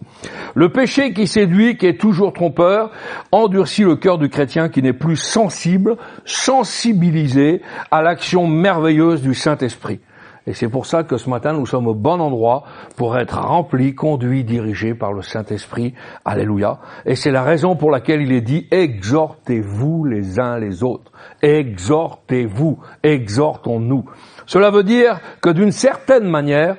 Le 0.54 0.68
péché 0.68 1.12
qui 1.12 1.26
séduit, 1.26 1.76
qui 1.76 1.86
est 1.86 2.00
toujours 2.00 2.32
trompeur, 2.32 2.92
endurcit 3.32 3.82
le 3.82 3.96
cœur 3.96 4.18
du 4.18 4.28
chrétien 4.28 4.68
qui 4.68 4.82
n'est 4.82 4.92
plus 4.92 5.16
sensible, 5.16 5.96
sensibilisé 6.24 7.60
à 7.90 8.02
l'action 8.02 8.46
merveilleuse 8.46 9.20
du 9.20 9.34
Saint-Esprit. 9.34 9.98
Et 10.46 10.52
c'est 10.52 10.68
pour 10.68 10.86
ça 10.86 11.02
que 11.02 11.16
ce 11.16 11.28
matin, 11.28 11.54
nous 11.54 11.66
sommes 11.66 11.88
au 11.88 11.94
bon 11.94 12.20
endroit 12.20 12.62
pour 12.96 13.18
être 13.18 13.40
remplis, 13.40 13.96
conduits, 13.96 14.44
dirigés 14.44 14.94
par 14.94 15.12
le 15.12 15.22
Saint-Esprit. 15.22 15.94
Alléluia. 16.24 16.78
Et 17.04 17.16
c'est 17.16 17.32
la 17.32 17.42
raison 17.42 17.74
pour 17.74 17.90
laquelle 17.90 18.22
il 18.22 18.30
est 18.30 18.42
dit, 18.42 18.68
exhortez-vous 18.70 20.04
les 20.04 20.38
uns 20.38 20.56
les 20.58 20.84
autres. 20.84 21.10
Exhortez-vous. 21.42 22.78
Exhortons-nous. 23.02 24.04
Cela 24.46 24.70
veut 24.70 24.82
dire 24.82 25.20
que 25.40 25.50
d'une 25.50 25.72
certaine 25.72 26.28
manière, 26.28 26.76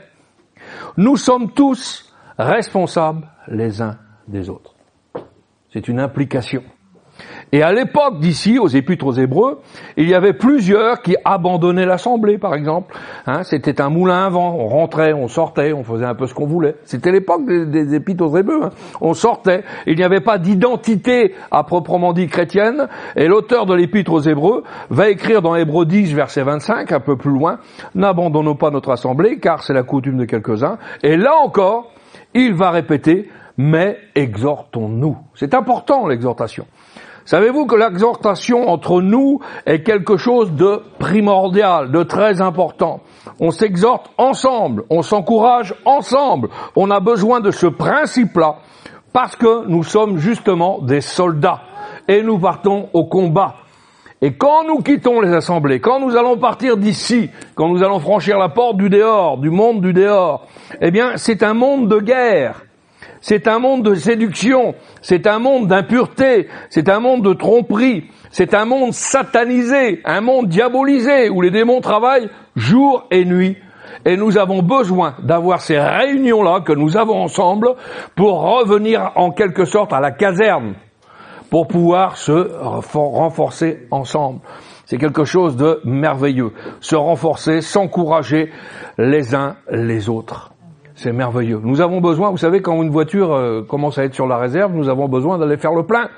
nous 0.98 1.18
sommes 1.18 1.52
tous 1.52 2.14
responsables 2.38 3.28
les 3.48 3.82
uns 3.82 3.98
des 4.28 4.50
autres. 4.50 4.76
C'est 5.72 5.88
une 5.88 6.00
implication. 6.00 6.64
Et 7.56 7.64
à 7.64 7.72
l'époque 7.72 8.20
d'ici, 8.20 8.60
aux 8.60 8.68
Épîtres 8.68 9.06
aux 9.06 9.14
Hébreux, 9.14 9.62
il 9.96 10.10
y 10.10 10.14
avait 10.14 10.34
plusieurs 10.34 11.02
qui 11.02 11.16
abandonnaient 11.24 11.86
l'assemblée, 11.86 12.38
par 12.38 12.54
exemple. 12.54 12.94
Hein, 13.28 13.44
c'était 13.44 13.80
un 13.80 13.88
moulin 13.88 14.26
à 14.26 14.30
vent. 14.30 14.58
On 14.60 14.68
rentrait, 14.68 15.14
on 15.14 15.30
sortait, 15.30 15.72
on 15.72 15.86
faisait 15.86 16.04
un 16.04 16.16
peu 16.16 16.28
ce 16.28 16.34
qu'on 16.34 16.48
voulait. 16.48 16.76
C'était 16.84 17.14
l'époque 17.14 17.46
des, 17.46 17.96
Épîtres 17.96 18.26
aux 18.26 18.38
Hébreux. 18.38 18.60
Hein. 18.62 18.72
On 19.00 19.14
sortait. 19.14 19.64
Il 19.88 19.96
n'y 19.96 20.04
avait 20.04 20.20
pas 20.20 20.38
d'identité 20.38 21.34
à 21.50 21.64
proprement 21.64 22.12
dit 22.12 22.28
chrétienne. 22.28 22.90
Et 23.16 23.30
l'auteur 23.30 23.66
de 23.66 23.74
l'Épître 23.74 24.12
aux 24.12 24.20
Hébreux 24.20 24.64
va 24.90 25.08
écrire 25.08 25.42
dans 25.42 25.56
Hébreux 25.56 25.86
10, 25.86 26.14
verset 26.14 26.44
25, 26.44 26.92
un 26.92 27.00
peu 27.00 27.16
plus 27.16 27.32
loin, 27.32 27.60
N'abandonnons 27.96 28.56
pas 28.56 28.70
notre 28.70 28.90
assemblée, 28.90 29.40
car 29.40 29.64
c'est 29.64 29.74
la 29.74 29.84
coutume 29.84 30.18
de 30.18 30.26
quelques-uns. 30.26 30.78
Et 31.04 31.16
là 31.16 31.36
encore, 31.42 31.94
il 32.34 32.54
va 32.54 32.72
répéter, 32.72 33.30
mais 33.58 33.98
exhortons-nous. 34.14 35.16
C'est 35.36 35.54
important 35.54 36.06
l'exhortation. 36.06 36.66
Savez-vous 37.26 37.66
que 37.66 37.76
l'exhortation 37.76 38.70
entre 38.70 39.02
nous 39.02 39.40
est 39.66 39.82
quelque 39.82 40.16
chose 40.16 40.52
de 40.52 40.84
primordial, 41.00 41.92
de 41.92 42.04
très 42.04 42.40
important? 42.40 43.02
On 43.40 43.50
s'exhorte 43.50 44.12
ensemble, 44.20 44.84
on 44.92 45.02
s'encourage 45.02 45.74
ensemble. 45.86 46.50
On 46.76 46.92
a 46.92 47.00
besoin 47.00 47.40
de 47.40 47.50
ce 47.50 47.66
principe-là 47.66 48.58
parce 49.12 49.36
que 49.36 49.66
nous 49.68 49.84
sommes 49.84 50.18
justement 50.18 50.80
des 50.82 51.02
soldats 51.02 51.62
et 52.08 52.22
nous 52.22 52.38
partons 52.38 52.90
au 52.94 53.06
combat. 53.06 53.56
Et 54.22 54.34
quand 54.34 54.64
nous 54.64 54.84
quittons 54.84 55.20
les 55.20 55.34
assemblées, 55.34 55.80
quand 55.80 56.00
nous 56.00 56.16
allons 56.16 56.38
partir 56.38 56.78
d'ici, 56.78 57.32
quand 57.56 57.70
nous 57.70 57.84
allons 57.84 58.00
franchir 58.00 58.38
la 58.38 58.50
porte 58.50 58.78
du 58.78 58.90
dehors, 58.90 59.40
du 59.40 59.50
monde 59.50 59.82
du 59.82 59.94
dehors, 59.94 60.46
eh 60.80 60.92
bien, 60.92 61.18
c'est 61.18 61.42
un 61.42 61.54
monde 61.54 61.88
de 61.88 62.00
guerre. 62.00 62.66
C'est 63.28 63.48
un 63.48 63.58
monde 63.58 63.82
de 63.82 63.96
séduction, 63.96 64.76
c'est 65.02 65.26
un 65.26 65.40
monde 65.40 65.68
d'impureté, 65.68 66.48
c'est 66.70 66.90
un 66.90 67.00
monde 67.00 67.24
de 67.24 67.34
tromperie, 67.34 68.04
c'est 68.30 68.54
un 68.54 68.66
monde 68.66 68.94
satanisé, 68.94 70.00
un 70.06 70.22
monde 70.22 70.48
diabolisé 70.48 71.32
où 71.32 71.42
les 71.42 71.50
démons 71.50 71.82
travaillent 71.82 72.30
jour 72.56 73.08
et 73.10 73.26
nuit. 73.26 73.58
Et 74.06 74.16
nous 74.16 74.38
avons 74.38 74.62
besoin 74.62 75.16
d'avoir 75.24 75.62
ces 75.62 75.80
réunions-là 75.80 76.60
que 76.60 76.74
nous 76.74 76.98
avons 76.98 77.20
ensemble 77.20 77.70
pour 78.16 78.42
revenir 78.42 79.14
en 79.16 79.32
quelque 79.32 79.66
sorte 79.66 79.92
à 79.92 80.00
la 80.00 80.12
caserne, 80.12 80.76
pour 81.50 81.68
pouvoir 81.68 82.18
se 82.18 82.52
renforcer 82.94 83.88
ensemble. 83.90 84.42
C'est 84.86 85.00
quelque 85.00 85.26
chose 85.26 85.56
de 85.56 85.82
merveilleux. 85.84 86.52
Se 86.80 86.96
renforcer, 86.96 87.62
s'encourager 87.62 88.52
les 89.00 89.34
uns 89.34 89.56
les 89.72 90.10
autres. 90.10 90.55
C'est 90.96 91.12
merveilleux. 91.12 91.60
Nous 91.62 91.82
avons 91.82 92.00
besoin, 92.00 92.32
vous 92.32 92.38
savez, 92.38 92.62
quand 92.62 92.82
une 92.82 92.90
voiture 92.90 93.34
euh, 93.34 93.62
commence 93.62 93.98
à 93.98 94.06
être 94.06 94.14
sur 94.14 94.28
la 94.28 94.38
réserve, 94.38 94.74
nous 94.74 94.88
avons 94.88 95.10
besoin 95.10 95.38
d'aller 95.38 95.58
faire 95.58 95.74
le 95.74 95.84
plein. 95.84 96.10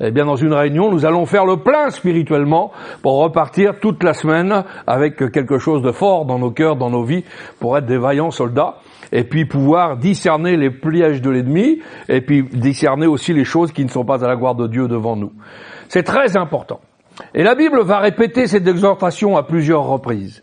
Eh 0.00 0.10
bien, 0.10 0.26
dans 0.26 0.36
une 0.36 0.52
réunion, 0.52 0.90
nous 0.90 1.06
allons 1.06 1.24
faire 1.24 1.46
le 1.46 1.56
plein 1.56 1.88
spirituellement 1.88 2.70
pour 3.00 3.18
repartir 3.18 3.80
toute 3.80 4.02
la 4.02 4.12
semaine 4.12 4.64
avec 4.86 5.16
quelque 5.16 5.58
chose 5.58 5.80
de 5.80 5.92
fort 5.92 6.26
dans 6.26 6.38
nos 6.38 6.50
cœurs, 6.50 6.76
dans 6.76 6.90
nos 6.90 7.04
vies, 7.04 7.24
pour 7.58 7.78
être 7.78 7.86
des 7.86 7.96
vaillants 7.96 8.30
soldats 8.30 8.76
et 9.12 9.24
puis 9.24 9.46
pouvoir 9.46 9.96
discerner 9.96 10.58
les 10.58 10.70
pièges 10.70 11.22
de 11.22 11.30
l'ennemi 11.30 11.80
et 12.10 12.20
puis 12.20 12.42
discerner 12.42 13.06
aussi 13.06 13.32
les 13.32 13.44
choses 13.44 13.72
qui 13.72 13.82
ne 13.82 13.90
sont 13.90 14.04
pas 14.04 14.22
à 14.22 14.28
la 14.28 14.36
gloire 14.36 14.54
de 14.54 14.66
Dieu 14.66 14.88
devant 14.88 15.16
nous. 15.16 15.32
C'est 15.88 16.02
très 16.02 16.36
important. 16.36 16.80
Et 17.34 17.42
la 17.42 17.54
Bible 17.54 17.80
va 17.82 17.98
répéter 17.98 18.46
cette 18.46 18.66
exhortation 18.66 19.38
à 19.38 19.42
plusieurs 19.42 19.84
reprises. 19.84 20.42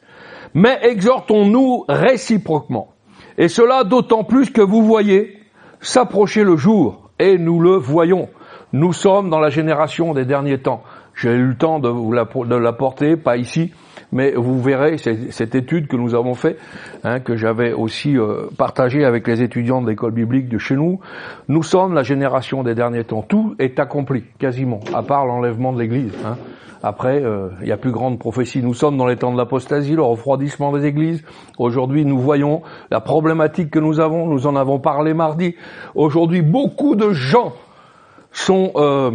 Mais 0.56 0.80
exhortons-nous 0.82 1.86
réciproquement. 1.88 2.95
Et 3.38 3.48
cela 3.48 3.84
d'autant 3.84 4.24
plus 4.24 4.50
que 4.50 4.62
vous 4.62 4.84
voyez 4.84 5.38
s'approcher 5.82 6.44
le 6.44 6.56
jour, 6.56 7.10
et 7.20 7.38
nous 7.38 7.60
le 7.60 7.75
voyons. 7.75 8.30
Nous 8.74 8.94
sommes 8.94 9.30
dans 9.30 9.39
la 9.39 9.50
génération 9.50 10.13
des 10.13 10.25
derniers 10.25 10.58
temps. 10.58 10.84
J'ai 11.15 11.32
eu 11.32 11.48
le 11.48 11.56
temps 11.56 11.80
de 11.80 11.88
vous 11.88 12.12
la, 12.12 12.25
porter, 12.25 13.15
pas 13.15 13.38
ici, 13.38 13.72
mais 14.12 14.34
vous 14.34 14.62
verrez 14.62 14.98
cette 14.98 15.56
étude 15.56 15.88
que 15.88 15.96
nous 15.96 16.13
avons 16.13 16.34
fait, 16.34 16.58
hein, 17.06 17.22
que 17.22 17.38
j'avais 17.38 17.72
aussi 17.72 18.18
euh, 18.18 18.48
partagée 18.58 19.06
avec 19.06 19.25
les 19.27 19.42
étudiants 19.42 19.82
de 19.82 19.89
l'école 19.89 20.12
biblique 20.12 20.50
de 20.50 20.58
chez 20.58 20.75
nous. 20.75 21.00
Nous 21.48 21.63
sommes 21.63 21.94
la 21.94 22.04
génération 22.04 22.63
des 22.63 22.75
derniers 22.75 23.06
temps. 23.06 23.22
Tout 23.22 23.56
est 23.60 23.80
accompli, 23.80 24.25
quasiment, 24.39 24.82
à 24.94 25.04
part 25.04 25.25
l'enlèvement 25.25 25.72
de 25.72 25.80
l'Église. 25.80 26.13
Hein. 26.25 26.38
Après, 26.88 27.20
euh, 27.20 27.50
il 27.63 27.68
y 27.68 27.72
a 27.72 27.77
plus 27.77 27.92
grande 27.92 28.20
prophétie. 28.20 28.62
Nous 28.62 28.75
sommes 28.75 28.96
dans 28.96 29.08
les 29.08 29.15
temps 29.15 29.34
de 29.34 29.38
l'apostasie, 29.38 29.96
le 29.96 30.04
refroidissement 30.04 30.72
des 30.72 30.86
églises. 30.86 31.24
Aujourd'hui, 31.58 32.06
nous 32.06 32.20
voyons 32.20 32.62
la 32.92 33.01
problématique 33.01 33.72
que 33.72 33.80
nous 33.80 34.00
avons. 34.00 34.27
Nous 34.27 34.46
en 34.46 34.56
avons 34.56 34.77
parlé 34.77 35.15
mardi. 35.15 35.56
Aujourd'hui, 35.96 36.44
beaucoup 36.44 36.96
de 36.96 37.10
gens 37.10 37.54
sont 38.32 38.72
euh, 38.75 39.10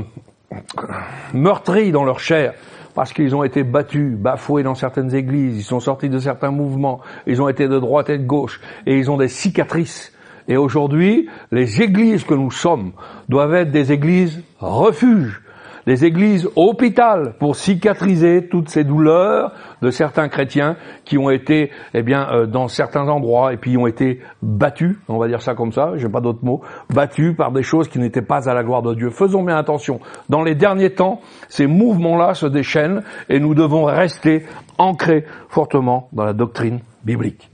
meurtris 1.32 1.92
dans 1.92 2.02
leur 2.02 2.18
chair 2.18 2.54
parce 2.96 3.12
qu'ils 3.12 3.36
ont 3.36 3.44
été 3.44 3.62
battus, 3.62 4.16
bafoués 4.16 4.64
dans 4.64 4.74
certaines 4.74 5.14
églises, 5.14 5.56
ils 5.56 5.62
sont 5.62 5.78
sortis 5.78 6.08
de 6.08 6.18
certains 6.18 6.50
mouvements, 6.50 7.00
ils 7.28 7.40
ont 7.40 7.48
été 7.48 7.68
de 7.68 7.78
droite 7.78 8.10
et 8.10 8.18
de 8.18 8.26
gauche, 8.26 8.60
et 8.84 8.98
ils 8.98 9.12
ont 9.12 9.16
des 9.16 9.28
cicatrices. 9.28 10.12
Et 10.48 10.56
aujourd'hui, 10.56 11.28
les 11.52 11.82
églises 11.82 12.24
que 12.24 12.34
nous 12.34 12.50
sommes 12.50 12.90
doivent 13.28 13.54
être 13.54 13.70
des 13.70 13.92
églises 13.92 14.42
refuges, 14.58 15.40
des 15.87 16.04
églises 16.04 16.49
hôpital 16.56 17.34
pour 17.38 17.56
cicatriser 17.56 18.49
toutes 18.49 18.68
ces 18.68 18.84
douleurs 18.84 19.52
de 19.82 19.90
certains 19.90 20.28
chrétiens 20.28 20.76
qui 21.04 21.18
ont 21.18 21.30
été, 21.30 21.70
eh 21.94 22.02
bien, 22.02 22.28
euh, 22.30 22.46
dans 22.46 22.68
certains 22.68 23.08
endroits 23.08 23.52
et 23.52 23.56
puis 23.56 23.76
ont 23.76 23.87
été 23.87 24.20
battus, 24.42 24.96
on 25.08 25.18
va 25.18 25.28
dire 25.28 25.42
ça 25.42 25.54
comme 25.54 25.72
ça, 25.72 25.92
j'ai 25.96 26.08
pas 26.08 26.20
d'autres 26.20 26.44
mots, 26.44 26.60
battus 26.90 27.37
par 27.37 27.52
des 27.52 27.62
choses 27.62 27.88
qui 27.88 27.99
n'étaient 27.99 28.22
pas 28.22 28.49
à 28.49 28.54
la 28.54 28.62
gloire 28.62 28.82
de 28.82 28.94
Dieu. 28.94 29.10
Faisons 29.10 29.42
bien 29.42 29.56
attention. 29.56 30.00
Dans 30.28 30.42
les 30.42 30.54
derniers 30.54 30.90
temps, 30.90 31.20
ces 31.49 31.66
mouvements-là 31.66 32.34
se 32.34 32.46
déchaînent 32.46 33.02
et 33.28 33.40
nous 33.40 33.54
devons 33.54 33.84
rester 33.84 34.44
ancrés 34.78 35.25
fortement 35.49 36.08
dans 36.12 36.25
la 36.25 36.32
doctrine 36.32 36.80
biblique. 37.04 37.50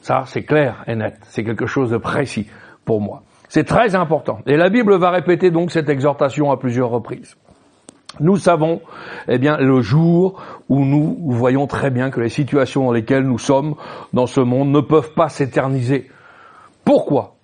Ça, 0.00 0.24
c'est 0.26 0.42
clair 0.42 0.82
et 0.86 0.96
net. 0.96 1.16
C'est 1.22 1.44
quelque 1.44 1.66
chose 1.66 1.90
de 1.90 1.96
précis 1.96 2.48
pour 2.84 3.00
moi. 3.00 3.22
C'est 3.48 3.64
très 3.64 3.94
important. 3.94 4.40
Et 4.46 4.56
la 4.56 4.70
Bible 4.70 4.96
va 4.96 5.10
répéter 5.10 5.50
donc 5.50 5.70
cette 5.70 5.88
exhortation 5.88 6.50
à 6.50 6.56
plusieurs 6.56 6.88
reprises. 6.88 7.36
Nous 8.20 8.36
savons, 8.36 8.80
eh 9.28 9.38
bien, 9.38 9.56
le 9.56 9.80
jour 9.80 10.42
où 10.68 10.84
nous 10.84 11.16
voyons 11.30 11.66
très 11.66 11.90
bien 11.90 12.10
que 12.10 12.20
les 12.20 12.28
situations 12.28 12.84
dans 12.84 12.92
lesquelles 12.92 13.24
nous 13.24 13.38
sommes 13.38 13.74
dans 14.12 14.26
ce 14.26 14.40
monde 14.40 14.70
ne 14.70 14.80
peuvent 14.80 15.14
pas 15.14 15.28
s'éterniser. 15.28 16.10
Pourquoi? 16.84 17.36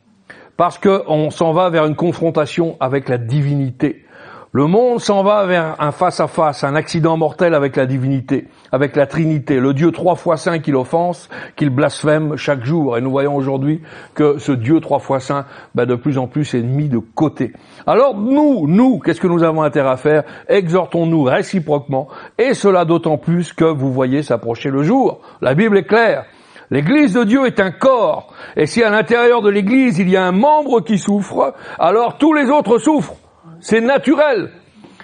Parce 0.56 0.78
qu'on 0.78 1.30
s'en 1.30 1.52
va 1.52 1.70
vers 1.70 1.86
une 1.86 1.96
confrontation 1.96 2.76
avec 2.80 3.08
la 3.08 3.16
divinité. 3.16 4.04
Le 4.52 4.66
monde 4.66 4.98
s'en 4.98 5.22
va 5.22 5.44
vers 5.44 5.76
un 5.78 5.92
face-à-face, 5.92 6.64
un 6.64 6.74
accident 6.74 7.18
mortel 7.18 7.52
avec 7.52 7.76
la 7.76 7.84
divinité, 7.84 8.48
avec 8.72 8.96
la 8.96 9.06
Trinité, 9.06 9.60
le 9.60 9.74
Dieu 9.74 9.92
trois 9.92 10.14
fois 10.14 10.38
saint 10.38 10.58
qu'il 10.58 10.74
offense, 10.74 11.28
qu'il 11.54 11.68
blasphème 11.68 12.34
chaque 12.36 12.64
jour. 12.64 12.96
Et 12.96 13.02
nous 13.02 13.10
voyons 13.10 13.36
aujourd'hui 13.36 13.82
que 14.14 14.38
ce 14.38 14.52
Dieu 14.52 14.80
trois 14.80 15.00
fois 15.00 15.20
saint, 15.20 15.44
ben, 15.74 15.84
de 15.84 15.96
plus 15.96 16.16
en 16.16 16.28
plus 16.28 16.54
est 16.54 16.62
mis 16.62 16.88
de 16.88 16.96
côté. 16.96 17.52
Alors 17.86 18.16
nous, 18.16 18.66
nous, 18.66 19.00
qu'est-ce 19.00 19.20
que 19.20 19.26
nous 19.26 19.42
avons 19.42 19.60
intérêt 19.60 19.90
à 19.90 19.96
faire? 19.98 20.22
Exhortons-nous 20.48 21.24
réciproquement, 21.24 22.08
et 22.38 22.54
cela 22.54 22.86
d'autant 22.86 23.18
plus 23.18 23.52
que 23.52 23.66
vous 23.66 23.92
voyez 23.92 24.22
s'approcher 24.22 24.70
le 24.70 24.82
jour. 24.82 25.20
La 25.42 25.54
Bible 25.54 25.76
est 25.76 25.86
claire. 25.86 26.24
L'Église 26.70 27.12
de 27.12 27.24
Dieu 27.24 27.46
est 27.46 27.60
un 27.60 27.70
corps, 27.70 28.32
et 28.56 28.64
si 28.64 28.82
à 28.82 28.88
l'intérieur 28.88 29.42
de 29.42 29.50
l'Église 29.50 29.98
il 29.98 30.08
y 30.08 30.16
a 30.16 30.24
un 30.24 30.32
membre 30.32 30.80
qui 30.80 30.96
souffre, 30.96 31.52
alors 31.78 32.16
tous 32.16 32.32
les 32.32 32.48
autres 32.48 32.78
souffrent. 32.78 33.16
C'est 33.60 33.80
naturel, 33.80 34.50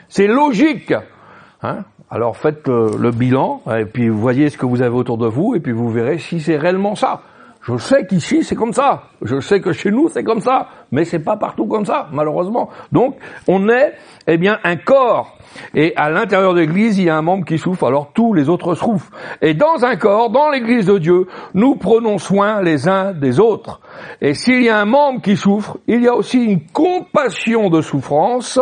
c'est 0.08 0.26
logique. 0.26 0.92
Hein? 1.62 1.84
Alors 2.11 2.37
faites 2.37 2.68
le, 2.68 3.11
bilan 3.11 3.62
et 3.76 3.87
puis 3.87 4.08
voyez 4.08 4.50
ce 4.50 4.58
que 4.58 4.66
vous 4.66 4.82
avez 4.82 4.94
autour 4.94 5.18
de 5.18 5.26
vous 5.26 5.54
et 5.54 5.61
puis 5.61 5.73
vous 5.73 5.90
verrez 5.90 6.18
si 6.18 6.40
c'est 6.40 6.56
réellement 6.56 6.94
ça. 6.94 7.23
Je 7.66 7.78
sais 7.78 8.06
qu'ici 8.06 8.44
c'est 8.44 8.54
comme 8.54 8.75
ça. 8.75 9.04
Je 9.23 9.40
sais 9.40 9.61
que 9.61 9.73
chez 9.73 9.90
nous 9.90 10.09
c'est 10.09 10.23
comme 10.23 10.40
ça, 10.40 10.68
mais 10.92 11.04
c'est 11.04 11.21
pas 11.21 11.37
partout 11.37 11.66
comme 11.66 11.87
ça, 11.87 12.09
malheureusement. 12.12 12.68
Donc 12.92 13.16
on 13.49 13.71
est, 13.71 13.94
eh 14.26 14.37
bien, 14.37 14.59
un 14.64 14.76
corps. 14.76 15.38
Et 15.75 15.94
à 15.97 16.11
l'intérieur 16.11 16.52
de 16.52 16.61
l'Église, 16.61 16.99
il 16.99 17.04
y 17.04 17.11
a 17.11 17.16
un 17.16 17.23
membre 17.23 17.47
qui 17.47 17.59
souffre, 17.59 17.87
alors 17.87 18.11
tous 18.12 18.35
les 18.35 18.50
autres 18.50 18.75
souffrent. 18.75 19.11
Et 19.40 19.54
dans 19.54 19.85
un 19.85 19.97
corps, 19.97 20.28
dans 20.28 20.50
l'Église 20.50 20.87
de 20.87 20.99
Dieu, 20.99 21.26
nous 21.54 21.76
prenons 21.76 22.18
soin 22.18 22.61
les 22.61 22.87
uns 22.87 23.12
des 23.12 23.40
autres. 23.40 23.80
Et 24.21 24.35
s'il 24.35 24.62
y 24.62 24.68
a 24.68 24.78
un 24.78 24.85
membre 24.85 25.23
qui 25.23 25.37
souffre, 25.37 25.78
il 25.87 26.02
y 26.02 26.09
a 26.09 26.14
aussi 26.14 26.44
une 26.44 26.66
compassion 26.66 27.71
de 27.71 27.80
souffrance. 27.80 28.61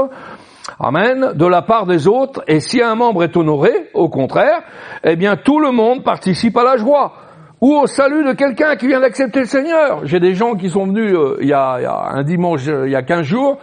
Amen, 0.79 1.33
de 1.35 1.47
la 1.47 1.63
part 1.63 1.87
des 1.87 2.07
autres, 2.07 2.45
et 2.47 2.61
si 2.61 2.81
un 2.81 2.95
membre 2.95 3.25
est 3.25 3.37
honoré, 3.37 3.91
au 3.95 4.09
contraire, 4.09 4.63
eh 5.03 5.17
bien 5.17 5.37
tout 5.37 5.59
le 5.59 5.73
monde 5.73 6.05
participe 6.05 6.57
à 6.57 6.63
la 6.63 6.77
joie 6.77 7.15
ou 7.63 7.77
au 7.77 7.87
salut 7.87 8.25
de 8.25 8.33
quelqu'un 8.33 8.75
qui 8.75 8.89
vient 8.89 9.01
d'accepter 9.01 9.39
le 9.41 9.47
Seigneur. 9.47 10.05
J'ai 10.05 10.19
des 10.19 10.35
gens 10.35 10.57
qui 10.57 10.69
sont 10.69 10.85
venus 10.85 11.15
euh, 11.15 11.39
il, 11.41 11.47
y 11.47 11.53
a, 11.53 12.09
un 12.11 12.25
dimanche, 12.25 12.67
euh, 12.67 12.89
il 12.89 12.93
y 12.93 12.97
a 12.97 13.03
15 13.03 13.23
jours, 13.25 13.59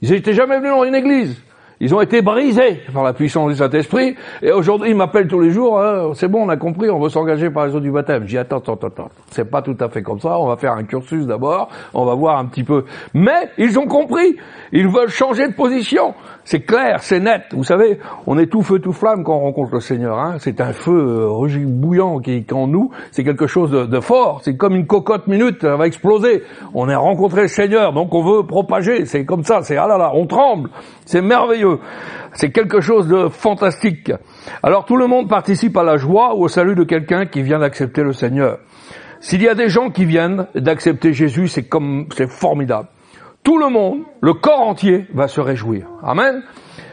ils 0.00 0.12
n'étaient 0.12 0.32
jamais 0.32 0.58
venus 0.58 0.70
dans 0.70 0.84
une 0.84 0.94
église. 0.94 1.42
Ils 1.82 1.94
ont 1.94 2.00
été 2.02 2.20
brisés 2.20 2.82
par 2.92 3.02
la 3.02 3.14
puissance 3.14 3.50
du 3.50 3.56
Saint-Esprit. 3.56 4.14
Et 4.42 4.52
aujourd'hui, 4.52 4.90
ils 4.90 4.94
m'appellent 4.94 5.28
tous 5.28 5.40
les 5.40 5.50
jours. 5.50 5.80
Hein, 5.80 6.10
c'est 6.14 6.28
bon, 6.28 6.44
on 6.44 6.48
a 6.50 6.58
compris, 6.58 6.90
on 6.90 7.00
veut 7.00 7.08
s'engager 7.08 7.48
par 7.48 7.66
les 7.66 7.74
eaux 7.74 7.80
du 7.80 7.90
baptême. 7.90 8.24
Dis 8.24 8.36
attends, 8.36 8.58
attends, 8.58 8.74
attends. 8.74 9.08
C'est 9.30 9.50
pas 9.50 9.62
tout 9.62 9.76
à 9.80 9.88
fait 9.88 10.02
comme 10.02 10.20
ça. 10.20 10.38
On 10.38 10.46
va 10.46 10.56
faire 10.56 10.72
un 10.72 10.84
cursus 10.84 11.26
d'abord. 11.26 11.70
On 11.94 12.04
va 12.04 12.14
voir 12.14 12.38
un 12.38 12.44
petit 12.44 12.64
peu. 12.64 12.84
Mais 13.14 13.48
ils 13.56 13.78
ont 13.78 13.86
compris. 13.86 14.36
Ils 14.72 14.88
veulent 14.88 15.08
changer 15.08 15.48
de 15.48 15.54
position. 15.54 16.14
C'est 16.50 16.62
clair, 16.62 17.00
c'est 17.00 17.20
net. 17.20 17.44
Vous 17.52 17.62
savez, 17.62 18.00
on 18.26 18.36
est 18.36 18.48
tout 18.48 18.62
feu, 18.62 18.80
tout 18.80 18.92
flamme 18.92 19.22
quand 19.22 19.36
on 19.36 19.38
rencontre 19.42 19.72
le 19.74 19.78
Seigneur. 19.78 20.18
Hein. 20.18 20.38
C'est 20.40 20.60
un 20.60 20.72
feu 20.72 21.30
euh, 21.30 21.64
bouillant 21.64 22.18
qui 22.18 22.32
est 22.32 22.52
en 22.52 22.66
nous. 22.66 22.90
C'est 23.12 23.22
quelque 23.22 23.46
chose 23.46 23.70
de, 23.70 24.00
fort. 24.00 24.40
C'est 24.42 24.56
comme 24.56 24.74
une 24.74 24.88
cocotte 24.88 25.28
minute, 25.28 25.60
ça 25.60 25.76
va 25.76 25.86
exploser. 25.86 26.42
On 26.74 26.88
a 26.88 26.98
rencontré 26.98 27.42
le 27.42 27.46
Seigneur, 27.46 27.92
donc 27.92 28.12
on 28.12 28.24
veut 28.24 28.44
propager. 28.44 29.04
C'est 29.04 29.24
comme 29.24 29.44
ça. 29.44 29.62
C'est 29.62 29.76
ah 29.76 29.86
là 29.86 29.96
là, 29.96 30.10
on 30.12 30.26
tremble. 30.26 30.70
C'est 31.06 31.22
merveilleux. 31.22 31.78
C'est 32.32 32.50
quelque 32.50 32.80
chose 32.80 33.06
de 33.06 33.28
fantastique. 33.28 34.10
Alors 34.64 34.86
tout 34.86 34.96
le 34.96 35.06
monde 35.06 35.28
participe 35.28 35.76
à 35.76 35.84
la 35.84 35.98
joie 35.98 36.34
ou 36.34 36.46
au 36.46 36.48
salut 36.48 36.74
de 36.74 36.82
quelqu'un 36.82 37.26
qui 37.26 37.42
vient 37.42 37.60
d'accepter 37.60 38.02
le 38.02 38.12
Seigneur. 38.12 38.58
S'il 39.20 39.40
y 39.40 39.48
a 39.48 39.54
des 39.54 39.68
gens 39.68 39.90
qui 39.90 40.04
viennent 40.04 40.48
d'accepter 40.56 41.12
Jésus, 41.12 41.46
c'est 41.46 41.68
comme, 41.68 42.08
c'est 42.16 42.28
formidable 42.28 42.88
tout 43.42 43.58
le 43.58 43.68
monde, 43.68 44.00
le 44.20 44.34
corps 44.34 44.60
entier, 44.60 45.06
va 45.14 45.28
se 45.28 45.40
réjouir. 45.40 45.86
Amen. 46.02 46.42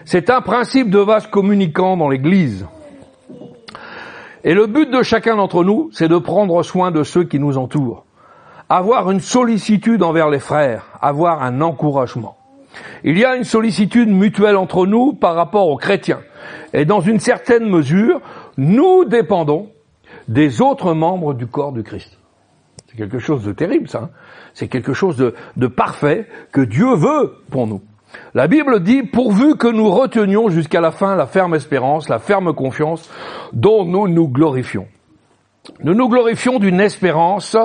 C'est 0.06 0.30
un 0.30 0.42
principe 0.42 0.90
de 0.90 1.00
vase 1.00 1.28
communicant 1.28 1.98
dans 1.98 2.10
l'Église. 2.10 2.66
Et 4.44 4.54
le 4.54 4.68
but 4.68 4.90
de 4.90 5.04
chacun 5.04 5.36
d'entre 5.36 5.64
nous, 5.64 5.90
c'est 5.92 6.08
de 6.08 6.18
prendre 6.18 6.64
soin 6.64 6.92
de 6.92 7.04
ceux 7.04 7.26
qui 7.26 7.40
nous 7.40 7.58
entourent. 7.58 8.06
Avoir 8.70 9.12
une 9.12 9.20
sollicitude 9.20 10.04
envers 10.04 10.30
les 10.30 10.40
frères, 10.40 10.86
avoir 11.02 11.44
un 11.44 11.60
encouragement. 11.62 12.38
Il 13.04 13.18
y 13.18 13.26
a 13.26 13.36
une 13.36 13.44
sollicitude 13.44 14.10
mutuelle 14.10 14.56
entre 14.56 14.86
nous 14.86 15.14
par 15.14 15.36
rapport 15.36 15.68
aux 15.68 15.78
chrétiens. 15.78 16.22
Et 16.74 16.86
dans 16.86 17.02
une 17.02 17.20
certaine 17.20 17.70
mesure, 17.70 18.22
nous 18.58 19.06
dépendons 19.06 19.70
des 20.28 20.62
autres 20.62 20.94
membres 20.94 21.34
du 21.34 21.48
corps 21.48 21.72
du 21.72 21.84
Christ. 21.84 22.18
C'est 22.98 23.04
quelque 23.04 23.20
chose 23.20 23.44
de 23.44 23.52
terrible, 23.52 23.88
ça. 23.88 24.00
Hein. 24.06 24.10
C'est 24.56 24.68
quelque 24.68 24.94
chose 24.94 25.18
de, 25.18 25.68
parfait 25.68 26.26
que 26.52 26.62
Dieu 26.62 26.96
veut 26.96 27.36
pour 27.52 27.68
nous. 27.68 27.84
La 28.34 28.48
Bible 28.48 28.82
dit, 28.82 29.04
pourvu 29.04 29.56
que 29.56 29.68
nous 29.68 29.92
retenions 29.92 30.50
jusqu'à 30.50 30.82
la 30.82 30.90
fin 30.90 31.16
la 31.16 31.28
ferme 31.28 31.54
espérance, 31.54 32.10
la 32.10 32.18
ferme 32.18 32.54
confiance 32.54 33.08
dont 33.54 33.86
nous 33.86 34.08
nous 34.08 34.28
glorifions. 34.28 34.88
Nous 35.84 35.94
nous 35.94 36.10
glorifions 36.10 36.58
d'une 36.58 36.80
espérance 36.80 37.56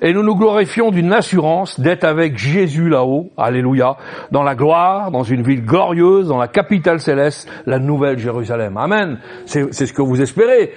et 0.00 0.14
nous 0.14 0.22
nous 0.22 0.36
glorifions 0.36 0.90
d'une 0.90 1.12
assurance 1.12 1.78
d'être 1.78 2.04
avec 2.04 2.38
Jésus 2.38 2.88
là-haut, 2.88 3.30
alléluia, 3.36 3.98
dans 4.30 4.42
la 4.42 4.54
gloire, 4.54 5.10
dans 5.10 5.24
une 5.24 5.42
ville 5.42 5.66
glorieuse, 5.66 6.28
dans 6.28 6.38
la 6.38 6.48
capitale 6.48 7.00
céleste, 7.00 7.46
la 7.66 7.78
nouvelle 7.78 8.18
Jérusalem. 8.18 8.78
Amen. 8.78 9.18
C'est 9.44 9.70
ce 9.70 9.92
que 9.92 10.00
vous 10.00 10.22
espérez. 10.22 10.72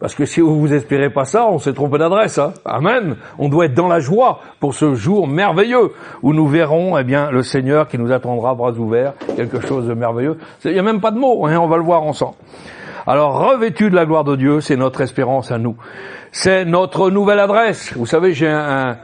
Parce 0.00 0.14
que 0.14 0.24
si 0.24 0.40
vous 0.40 0.58
vous 0.58 0.72
espérez 0.72 1.10
pas 1.10 1.26
ça, 1.26 1.46
on 1.46 1.58
s'est 1.58 1.74
trompé 1.74 1.98
d'adresse. 1.98 2.38
Hein. 2.38 2.54
Amen. 2.64 3.16
On 3.38 3.50
doit 3.50 3.66
être 3.66 3.74
dans 3.74 3.86
la 3.86 4.00
joie 4.00 4.40
pour 4.58 4.74
ce 4.74 4.94
jour 4.94 5.28
merveilleux 5.28 5.92
où 6.22 6.32
nous 6.32 6.48
verrons, 6.48 6.96
eh 6.96 7.04
bien, 7.04 7.30
le 7.30 7.42
Seigneur 7.42 7.86
qui 7.86 7.98
nous 7.98 8.10
attendra 8.10 8.54
bras 8.54 8.72
ouverts, 8.72 9.12
quelque 9.36 9.60
chose 9.60 9.86
de 9.86 9.92
merveilleux. 9.92 10.38
Il 10.64 10.72
n'y 10.72 10.78
a 10.78 10.82
même 10.82 11.02
pas 11.02 11.10
de 11.10 11.18
mots, 11.18 11.46
hein, 11.46 11.58
on 11.58 11.68
va 11.68 11.76
le 11.76 11.82
voir 11.82 12.02
ensemble. 12.02 12.36
Alors, 13.06 13.50
revêtu 13.50 13.90
de 13.90 13.94
la 13.94 14.04
gloire 14.04 14.24
de 14.24 14.36
Dieu, 14.36 14.60
c'est 14.60 14.76
notre 14.76 15.00
espérance 15.00 15.50
à 15.50 15.58
nous. 15.58 15.76
C'est 16.32 16.64
notre 16.64 17.10
nouvelle 17.10 17.40
adresse. 17.40 17.92
Vous 17.96 18.06
savez, 18.06 18.34
j'ai 18.34 18.48
un, 18.48 18.96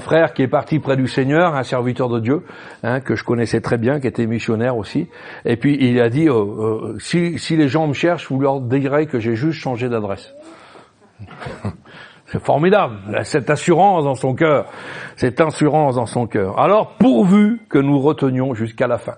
frère 0.00 0.34
qui 0.34 0.42
est 0.42 0.48
parti 0.48 0.78
près 0.78 0.96
du 0.96 1.08
Seigneur, 1.08 1.54
un 1.54 1.62
serviteur 1.62 2.08
de 2.08 2.20
Dieu, 2.20 2.44
hein, 2.82 3.00
que 3.00 3.16
je 3.16 3.24
connaissais 3.24 3.60
très 3.60 3.78
bien, 3.78 3.98
qui 3.98 4.06
était 4.06 4.26
missionnaire 4.26 4.76
aussi. 4.76 5.08
Et 5.44 5.56
puis 5.56 5.76
il 5.80 6.00
a 6.00 6.08
dit, 6.08 6.28
euh, 6.28 6.34
euh, 6.34 6.98
si, 6.98 7.38
si 7.38 7.56
les 7.56 7.68
gens 7.68 7.86
me 7.86 7.92
cherchent, 7.92 8.30
vous 8.30 8.40
leur 8.40 8.60
direz 8.60 9.06
que 9.06 9.18
j'ai 9.18 9.34
juste 9.34 9.58
changé 9.58 9.88
d'adresse. 9.88 10.32
C'est 12.26 12.44
formidable, 12.44 12.94
cette 13.24 13.50
assurance 13.50 14.04
dans 14.04 14.14
son 14.14 14.34
cœur, 14.34 14.66
cette 15.16 15.40
assurance 15.40 15.96
dans 15.96 16.06
son 16.06 16.28
cœur. 16.28 16.60
Alors, 16.60 16.94
pourvu 16.94 17.60
que 17.68 17.78
nous 17.78 17.98
retenions 17.98 18.54
jusqu'à 18.54 18.86
la 18.86 18.98
fin. 18.98 19.16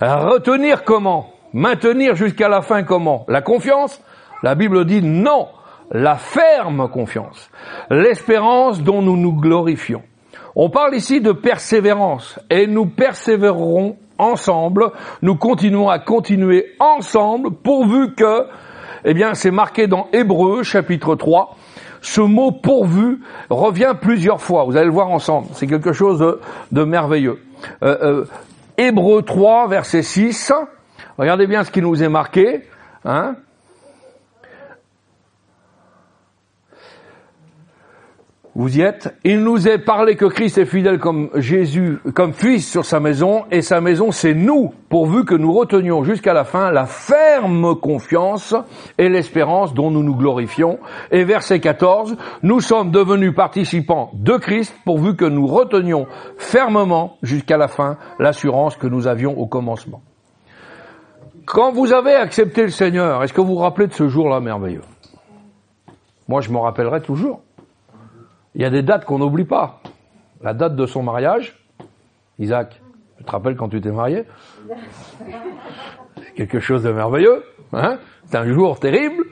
retenir 0.00 0.84
comment? 0.84 1.35
Maintenir 1.52 2.14
jusqu'à 2.14 2.48
la 2.48 2.62
fin 2.62 2.82
comment? 2.82 3.24
La 3.28 3.42
confiance? 3.42 4.02
La 4.42 4.54
Bible 4.54 4.84
dit 4.84 5.02
non, 5.02 5.48
la 5.90 6.16
ferme 6.16 6.88
confiance, 6.88 7.50
l'espérance 7.90 8.82
dont 8.82 9.02
nous 9.02 9.16
nous 9.16 9.32
glorifions. 9.32 10.02
On 10.54 10.70
parle 10.70 10.94
ici 10.94 11.20
de 11.20 11.32
persévérance 11.32 12.38
et 12.50 12.66
nous 12.66 12.86
persévérerons 12.86 13.96
ensemble, 14.18 14.92
nous 15.22 15.36
continuons 15.36 15.88
à 15.88 15.98
continuer 15.98 16.74
ensemble 16.80 17.50
pourvu 17.50 18.14
que, 18.14 18.46
eh 19.04 19.14
bien 19.14 19.34
c'est 19.34 19.50
marqué 19.50 19.86
dans 19.86 20.08
Hébreu 20.12 20.62
chapitre 20.62 21.14
3, 21.14 21.56
ce 22.00 22.20
mot 22.20 22.52
pourvu 22.52 23.20
revient 23.50 23.94
plusieurs 24.00 24.40
fois, 24.40 24.64
vous 24.64 24.76
allez 24.76 24.86
le 24.86 24.92
voir 24.92 25.10
ensemble, 25.10 25.48
c'est 25.52 25.66
quelque 25.66 25.92
chose 25.92 26.38
de, 26.72 26.84
merveilleux. 26.84 27.38
Euh, 27.82 27.96
euh, 28.02 28.24
Hébreu 28.78 29.22
3 29.22 29.68
verset 29.68 30.02
6, 30.02 30.52
regardez 31.18 31.46
bien 31.46 31.64
ce 31.64 31.70
qui 31.70 31.82
nous 31.82 32.02
est 32.02 32.08
marqué, 32.08 32.62
hein, 33.04 33.36
Vous 38.58 38.78
y 38.78 38.80
êtes 38.80 39.14
Il 39.22 39.42
nous 39.42 39.68
est 39.68 39.76
parlé 39.76 40.16
que 40.16 40.24
Christ 40.24 40.56
est 40.56 40.64
fidèle 40.64 40.98
comme 40.98 41.28
Jésus, 41.34 41.98
comme 42.14 42.32
fils 42.32 42.66
sur 42.66 42.86
sa 42.86 43.00
maison, 43.00 43.44
et 43.50 43.60
sa 43.60 43.82
maison 43.82 44.12
c'est 44.12 44.32
nous, 44.32 44.72
pourvu 44.88 45.26
que 45.26 45.34
nous 45.34 45.52
retenions 45.52 46.04
jusqu'à 46.04 46.32
la 46.32 46.44
fin 46.44 46.72
la 46.72 46.86
ferme 46.86 47.78
confiance 47.78 48.54
et 48.96 49.10
l'espérance 49.10 49.74
dont 49.74 49.90
nous 49.90 50.02
nous 50.02 50.16
glorifions. 50.16 50.78
Et 51.10 51.24
verset 51.24 51.60
14, 51.60 52.16
nous 52.42 52.60
sommes 52.60 52.90
devenus 52.90 53.34
participants 53.34 54.10
de 54.14 54.38
Christ, 54.38 54.74
pourvu 54.86 55.16
que 55.16 55.26
nous 55.26 55.46
retenions 55.46 56.06
fermement 56.38 57.18
jusqu'à 57.22 57.58
la 57.58 57.68
fin 57.68 57.98
l'assurance 58.18 58.76
que 58.76 58.86
nous 58.86 59.06
avions 59.06 59.38
au 59.38 59.46
commencement. 59.46 60.00
Quand 61.46 61.70
vous 61.70 61.92
avez 61.92 62.14
accepté 62.14 62.62
le 62.62 62.70
Seigneur, 62.70 63.22
est-ce 63.22 63.32
que 63.32 63.40
vous 63.40 63.54
vous 63.54 63.60
rappelez 63.60 63.86
de 63.86 63.92
ce 63.92 64.08
jour-là 64.08 64.40
merveilleux? 64.40 64.82
Moi, 66.26 66.40
je 66.40 66.50
me 66.50 66.58
rappellerai 66.58 67.00
toujours. 67.02 67.40
Il 68.56 68.62
y 68.62 68.64
a 68.64 68.70
des 68.70 68.82
dates 68.82 69.04
qu'on 69.04 69.18
n'oublie 69.18 69.44
pas. 69.44 69.80
La 70.42 70.54
date 70.54 70.74
de 70.74 70.86
son 70.86 71.04
mariage, 71.04 71.56
Isaac, 72.40 72.80
tu 73.16 73.24
te 73.24 73.30
rappelles 73.30 73.54
quand 73.56 73.68
tu 73.68 73.80
t'es 73.80 73.92
marié? 73.92 74.24
Quelque 76.34 76.58
chose 76.58 76.82
de 76.82 76.90
merveilleux. 76.90 77.44
Hein? 77.72 77.98
C'est 78.24 78.36
un 78.36 78.52
jour 78.52 78.80
terrible 78.80 79.24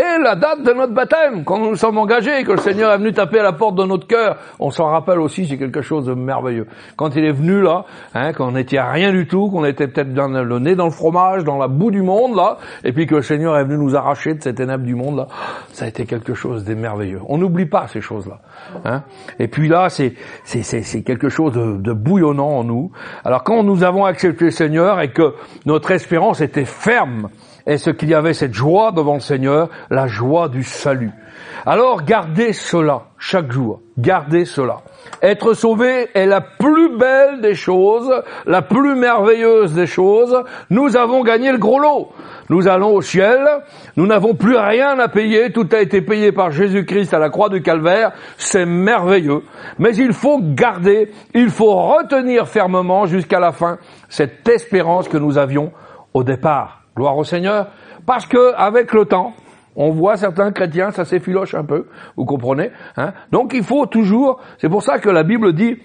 et 0.00 0.22
la 0.22 0.34
date 0.34 0.62
de 0.62 0.72
notre 0.72 0.94
baptême, 0.94 1.44
quand 1.44 1.58
nous 1.58 1.70
nous 1.70 1.76
sommes 1.76 1.98
engagés, 1.98 2.42
que 2.44 2.52
le 2.52 2.58
Seigneur 2.58 2.90
est 2.92 2.96
venu 2.96 3.12
taper 3.12 3.40
à 3.40 3.42
la 3.42 3.52
porte 3.52 3.74
de 3.74 3.84
notre 3.84 4.06
cœur, 4.06 4.38
on 4.58 4.70
s'en 4.70 4.86
rappelle 4.86 5.18
aussi, 5.18 5.46
c'est 5.46 5.58
quelque 5.58 5.82
chose 5.82 6.06
de 6.06 6.14
merveilleux. 6.14 6.66
Quand 6.96 7.14
il 7.16 7.24
est 7.24 7.32
venu 7.32 7.60
là, 7.60 7.84
hein, 8.14 8.32
quand 8.32 8.48
on 8.48 8.52
n'était 8.52 8.80
rien 8.80 9.12
du 9.12 9.26
tout, 9.26 9.50
qu'on 9.50 9.66
était 9.66 9.88
peut-être 9.88 10.14
dans 10.14 10.28
le 10.28 10.58
nez 10.58 10.74
dans 10.74 10.86
le 10.86 10.90
fromage, 10.90 11.44
dans 11.44 11.58
la 11.58 11.68
boue 11.68 11.90
du 11.90 12.00
monde 12.00 12.34
là, 12.34 12.56
et 12.82 12.92
puis 12.92 13.06
que 13.06 13.16
le 13.16 13.22
Seigneur 13.22 13.58
est 13.58 13.64
venu 13.64 13.76
nous 13.76 13.94
arracher 13.94 14.32
de 14.32 14.42
ces 14.42 14.54
ténèbres 14.54 14.84
du 14.84 14.94
monde 14.94 15.18
là, 15.18 15.26
ça 15.72 15.84
a 15.84 15.88
été 15.88 16.06
quelque 16.06 16.32
chose 16.32 16.64
de 16.64 16.74
merveilleux. 16.74 17.20
On 17.28 17.36
n'oublie 17.36 17.66
pas 17.66 17.86
ces 17.88 18.00
choses-là. 18.00 18.40
Hein. 18.86 19.02
Et 19.38 19.48
puis 19.48 19.68
là, 19.68 19.90
c'est 19.90 20.14
c'est 20.44 21.02
quelque 21.02 21.28
chose 21.28 21.52
de 21.52 21.92
bouillonnant 21.92 22.48
en 22.48 22.64
nous. 22.64 22.90
Alors 23.24 23.44
quand 23.44 23.62
nous 23.62 23.84
avons 23.84 24.06
accepté 24.06 24.46
le 24.46 24.50
Seigneur 24.50 25.00
et 25.00 25.12
que 25.12 25.34
notre 25.66 25.90
espérance 25.90 26.40
était 26.40 26.64
ferme, 26.64 27.28
est-ce 27.66 27.90
qu'il 27.90 28.08
y 28.08 28.14
avait 28.14 28.34
cette 28.34 28.54
joie 28.54 28.92
devant 28.92 29.14
le 29.14 29.20
Seigneur, 29.20 29.68
la 29.90 30.06
joie 30.06 30.48
du 30.48 30.62
salut. 30.62 31.12
Alors 31.66 32.04
gardez 32.04 32.52
cela 32.52 33.02
chaque 33.18 33.52
jour, 33.52 33.80
gardez 33.98 34.44
cela. 34.44 34.78
Être 35.22 35.52
sauvé 35.52 36.08
est 36.14 36.26
la 36.26 36.40
plus 36.40 36.96
belle 36.96 37.40
des 37.42 37.54
choses, 37.54 38.10
la 38.46 38.62
plus 38.62 38.94
merveilleuse 38.94 39.74
des 39.74 39.86
choses. 39.86 40.42
Nous 40.70 40.96
avons 40.96 41.22
gagné 41.22 41.52
le 41.52 41.58
gros 41.58 41.78
lot. 41.78 42.08
Nous 42.48 42.66
allons 42.66 42.94
au 42.94 43.02
ciel, 43.02 43.46
nous 43.96 44.06
n'avons 44.06 44.34
plus 44.34 44.56
rien 44.56 44.98
à 44.98 45.08
payer, 45.08 45.52
tout 45.52 45.68
a 45.72 45.80
été 45.80 46.00
payé 46.00 46.32
par 46.32 46.50
Jésus-Christ 46.50 47.14
à 47.14 47.18
la 47.18 47.28
croix 47.28 47.48
du 47.48 47.62
calvaire, 47.62 48.12
c'est 48.38 48.66
merveilleux. 48.66 49.42
Mais 49.78 49.94
il 49.94 50.12
faut 50.12 50.40
garder, 50.42 51.12
il 51.34 51.50
faut 51.50 51.74
retenir 51.74 52.48
fermement 52.48 53.06
jusqu'à 53.06 53.38
la 53.38 53.52
fin 53.52 53.78
cette 54.08 54.48
espérance 54.48 55.08
que 55.08 55.18
nous 55.18 55.38
avions 55.38 55.72
au 56.12 56.24
départ. 56.24 56.79
Gloire 56.96 57.16
au 57.16 57.24
Seigneur. 57.24 57.68
Parce 58.06 58.26
que 58.26 58.54
avec 58.54 58.92
le 58.92 59.04
temps, 59.04 59.34
on 59.76 59.90
voit 59.90 60.16
certains 60.16 60.52
chrétiens, 60.52 60.90
ça 60.90 61.04
s'effiloche 61.04 61.54
un 61.54 61.64
peu, 61.64 61.86
vous 62.16 62.24
comprenez 62.24 62.70
hein 62.96 63.12
Donc 63.30 63.52
il 63.54 63.62
faut 63.62 63.86
toujours, 63.86 64.40
c'est 64.58 64.68
pour 64.68 64.82
ça 64.82 64.98
que 64.98 65.08
la 65.08 65.22
Bible 65.22 65.52
dit, 65.52 65.78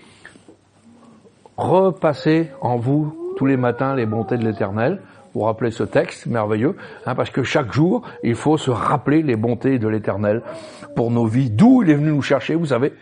repassez 1.58 2.50
en 2.62 2.78
vous 2.78 3.16
tous 3.38 3.46
les 3.46 3.58
matins 3.58 3.96
les 3.96 4.06
bontés 4.06 4.38
de 4.38 4.44
l'Éternel. 4.44 5.02
Vous 5.34 5.42
rappelez 5.42 5.72
ce 5.72 5.84
texte 5.84 6.28
merveilleux, 6.28 6.78
hein, 7.06 7.14
parce 7.14 7.30
que 7.30 7.44
chaque 7.44 7.74
jour, 7.74 8.04
il 8.24 8.36
faut 8.36 8.58
se 8.58 8.72
rappeler 8.72 9.22
les 9.22 9.36
bontés 9.36 9.80
de 9.80 9.88
l'Éternel 9.90 10.42
pour 10.96 11.12
nos 11.12 11.26
vies, 11.26 11.50
d'où 11.50 11.84
il 11.84 11.90
est 11.90 11.96
venu 11.96 12.12
nous 12.12 12.22
chercher, 12.22 12.56
vous 12.56 12.68
savez. 12.68 12.94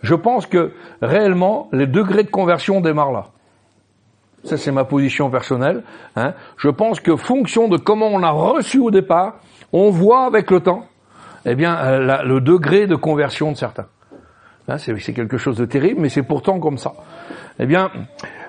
Je 0.00 0.14
pense 0.14 0.46
que 0.46 0.72
réellement, 1.02 1.68
les 1.72 1.88
degrés 1.88 2.22
de 2.22 2.30
conversion 2.30 2.80
démarrent 2.80 3.12
là 3.12 3.26
ça 4.44 4.56
c'est 4.56 4.72
ma 4.72 4.84
position 4.84 5.30
personnelle, 5.30 5.82
hein, 6.16 6.34
je 6.56 6.68
pense 6.68 7.00
que 7.00 7.16
fonction 7.16 7.68
de 7.68 7.76
comment 7.76 8.08
on 8.08 8.22
a 8.22 8.30
reçu 8.30 8.78
au 8.78 8.90
départ, 8.90 9.40
on 9.72 9.90
voit 9.90 10.24
avec 10.24 10.50
le 10.50 10.60
temps, 10.60 10.84
eh 11.46 11.54
bien, 11.54 11.76
euh, 11.76 12.22
le 12.24 12.40
degré 12.40 12.86
de 12.86 12.96
conversion 12.96 13.52
de 13.52 13.56
certains. 13.56 13.86
Hein, 14.68 14.78
c'est 14.78 15.12
quelque 15.12 15.36
chose 15.36 15.56
de 15.56 15.64
terrible, 15.64 16.00
mais 16.00 16.08
c'est 16.08 16.22
pourtant 16.22 16.60
comme 16.60 16.78
ça. 16.78 16.92
Eh 17.58 17.66
bien, 17.66 17.90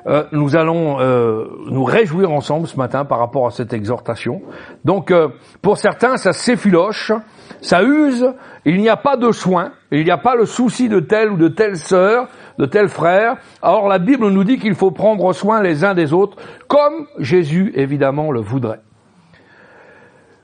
euh, 0.07 0.23
nous 0.31 0.55
allons 0.55 0.99
euh, 0.99 1.45
nous 1.67 1.83
réjouir 1.83 2.31
ensemble 2.31 2.67
ce 2.67 2.77
matin 2.77 3.05
par 3.05 3.19
rapport 3.19 3.47
à 3.47 3.51
cette 3.51 3.73
exhortation. 3.73 4.41
Donc, 4.85 5.13
pour 5.61 5.77
certains, 5.77 6.17
ça 6.17 6.33
s'effiloche, 6.33 7.11
ça 7.61 7.81
use, 7.83 8.33
il 8.65 8.77
n'y 8.81 8.89
a 8.89 8.97
pas 8.97 9.17
de 9.17 9.31
soin, 9.31 9.71
il 9.91 10.03
n'y 10.03 10.11
a 10.11 10.17
pas 10.17 10.35
le 10.35 10.45
souci 10.45 10.89
de 10.89 10.99
telle 10.99 11.31
ou 11.31 11.37
de 11.37 11.47
telle 11.47 11.77
sœur, 11.77 12.27
de 12.61 12.67
tel 12.67 12.89
frère. 12.89 13.37
Or, 13.63 13.87
la 13.87 13.97
Bible 13.97 14.29
nous 14.29 14.43
dit 14.43 14.59
qu'il 14.59 14.75
faut 14.75 14.91
prendre 14.91 15.33
soin 15.33 15.63
les 15.63 15.83
uns 15.83 15.95
des 15.95 16.13
autres, 16.13 16.37
comme 16.67 17.07
Jésus, 17.17 17.73
évidemment, 17.75 18.31
le 18.31 18.39
voudrait. 18.39 18.81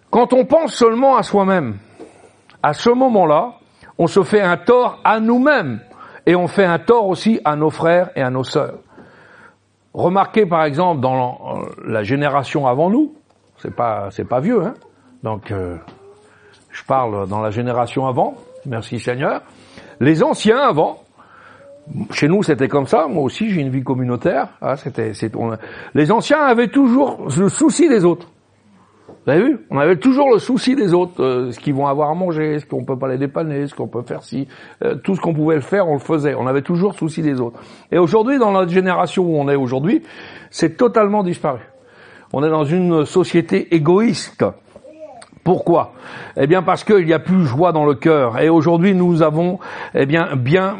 Quand 0.10 0.34
on 0.34 0.44
pense 0.46 0.74
seulement 0.74 1.16
à 1.16 1.22
soi-même, 1.22 1.78
à 2.64 2.74
ce 2.74 2.90
moment-là, 2.90 3.54
on 4.00 4.08
se 4.08 4.24
fait 4.24 4.42
un 4.42 4.58
tort 4.58 5.00
à 5.04 5.20
nous-mêmes 5.20 5.80
et 6.26 6.36
on 6.36 6.48
fait 6.48 6.66
un 6.66 6.80
tort 6.80 7.08
aussi 7.08 7.40
à 7.46 7.56
nos 7.56 7.70
frères 7.70 8.10
et 8.16 8.24
à 8.24 8.32
nos 8.32 8.44
sœurs. 8.44 8.80
Remarquez 9.94 10.48
par 10.48 10.64
exemple 10.64 11.02
dans 11.02 11.62
la 11.86 12.02
génération 12.02 12.66
avant 12.66 12.90
nous, 12.90 13.14
c'est 13.58 13.76
pas 13.76 14.10
pas 14.28 14.40
vieux, 14.40 14.64
hein. 14.64 14.74
Donc 15.24 15.52
euh, 15.52 15.78
je 16.72 16.84
parle 16.84 17.28
dans 17.28 17.42
la 17.42 17.50
génération 17.50 18.08
avant, 18.08 18.36
merci 18.66 19.00
Seigneur. 19.00 19.42
Les 20.00 20.24
anciens 20.24 20.60
avant, 20.60 21.04
chez 22.12 22.28
nous, 22.28 22.44
c'était 22.44 22.68
comme 22.68 22.88
ça. 22.88 23.08
Moi 23.08 23.24
aussi, 23.24 23.50
j'ai 23.50 23.62
une 23.62 23.70
vie 23.70 23.84
communautaire. 23.84 24.50
Ah, 24.62 24.76
Les 25.94 26.12
anciens 26.12 26.40
avaient 26.42 26.68
toujours 26.68 27.28
le 27.38 27.50
souci 27.50 27.88
des 27.88 28.06
autres. 28.06 28.28
Vous 29.26 29.34
avez 29.34 29.44
vu? 29.44 29.60
On 29.70 29.78
avait 29.78 29.98
toujours 29.98 30.32
le 30.32 30.40
souci 30.40 30.76
des 30.76 30.94
autres, 30.94 31.22
euh, 31.22 31.52
ce 31.52 31.60
qu'ils 31.60 31.74
vont 31.74 31.88
avoir 31.88 32.10
à 32.10 32.16
manger, 32.16 32.60
ce 32.60 32.66
qu'on 32.66 32.86
peut 32.86 32.98
pas 32.98 33.10
les 33.10 33.18
dépanner, 33.18 33.68
ce 33.68 33.76
qu'on 33.76 33.88
peut 33.88 34.02
faire 34.02 34.24
si, 34.24 34.48
euh, 34.84 34.96
tout 34.96 35.16
ce 35.16 35.22
qu'on 35.22 35.34
pouvait 35.34 35.56
le 35.56 35.62
faire, 35.62 35.90
on 35.90 35.94
le 35.94 36.00
faisait. 36.00 36.34
On 36.34 36.48
avait 36.48 36.62
toujours 36.62 36.92
le 36.92 36.98
souci 36.98 37.22
des 37.22 37.42
autres. 37.42 37.60
Et 37.92 37.98
aujourd'hui, 37.98 38.40
dans 38.40 38.54
notre 38.54 38.72
génération 38.72 39.24
où 39.24 39.38
on 39.38 39.50
est 39.50 39.56
aujourd'hui, 39.56 40.02
c'est 40.50 40.78
totalement 40.78 41.24
disparu. 41.24 41.60
On 42.32 42.42
est 42.42 42.50
dans 42.50 42.64
une 42.64 43.06
société 43.06 43.76
égoïste. 43.76 44.46
Pourquoi? 45.44 45.94
Eh 46.38 46.48
bien 46.48 46.62
parce 46.62 46.86
qu'il 46.86 47.06
n'y 47.06 47.14
a 47.14 47.20
plus 47.20 47.46
joie 47.46 47.74
dans 47.74 47.86
le 47.86 47.96
cœur. 47.96 48.40
Et 48.40 48.48
aujourd'hui, 48.48 48.94
nous 48.94 49.22
avons, 49.24 49.60
eh 49.94 50.06
bien, 50.06 50.36
bien 50.38 50.78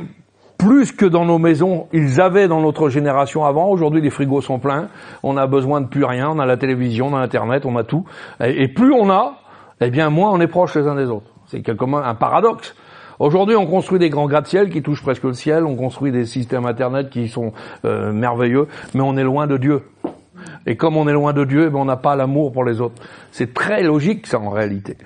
plus 0.58 0.92
que 0.92 1.06
dans 1.06 1.26
nos 1.26 1.38
maisons, 1.38 1.88
ils 1.94 2.20
avaient 2.20 2.48
dans 2.48 2.62
notre 2.62 2.90
génération 2.90 3.46
avant. 3.46 3.70
Aujourd'hui, 3.70 4.02
les 4.02 4.10
frigos 4.10 4.42
sont 4.42 4.60
pleins. 4.60 4.88
On 5.24 5.38
a 5.38 5.48
besoin 5.48 5.82
de 5.82 5.88
plus 5.88 6.04
rien. 6.04 6.30
On 6.30 6.40
a 6.40 6.46
la 6.46 6.58
télévision, 6.58 7.08
on 7.08 7.16
a 7.16 7.20
Internet, 7.20 7.66
on 7.66 7.76
a 7.78 7.84
tout. 7.84 8.06
Et, 8.44 8.68
plus 8.68 8.92
on 8.92 9.10
a, 9.10 9.36
eh 9.82 9.90
bien, 9.90 10.10
moins 10.10 10.32
on 10.32 10.40
est 10.40 10.48
proches 10.48 10.76
les 10.76 10.88
uns 10.88 10.96
des 10.96 11.10
autres. 11.10 11.30
C'est 11.46 11.62
quelque 11.62 11.86
un 11.86 12.16
paradoxe. 12.16 12.76
Aujourd'hui, 13.20 13.56
on 13.56 13.66
construit 13.66 14.00
des 14.00 14.10
grands 14.10 14.28
gratte-ciel 14.28 14.70
qui 14.70 14.82
touchent 14.82 15.02
presque 15.02 15.24
le 15.24 15.34
ciel. 15.34 15.66
On 15.66 15.76
construit 15.76 16.12
des 16.12 16.26
systèmes 16.26 16.66
Internet 16.66 17.10
qui 17.10 17.28
sont 17.28 17.52
euh, 17.86 18.12
merveilleux, 18.12 18.68
mais 18.94 19.02
on 19.02 19.18
est 19.18 19.24
loin 19.24 19.48
de 19.48 19.58
Dieu. 19.58 19.84
Et 20.66 20.76
comme 20.76 20.98
on 20.98 21.08
est 21.08 21.14
loin 21.14 21.34
de 21.34 21.44
Dieu, 21.44 21.66
eh 21.68 21.70
ben, 21.70 21.80
on 21.80 21.86
n'a 21.86 21.98
pas 21.98 22.16
l'amour 22.16 22.52
pour 22.52 22.64
les 22.64 22.80
autres. 22.82 23.02
C'est 23.32 23.54
très 23.54 23.82
logique, 23.82 24.28
ça, 24.28 24.40
en 24.40 24.50
réalité. 24.50 24.98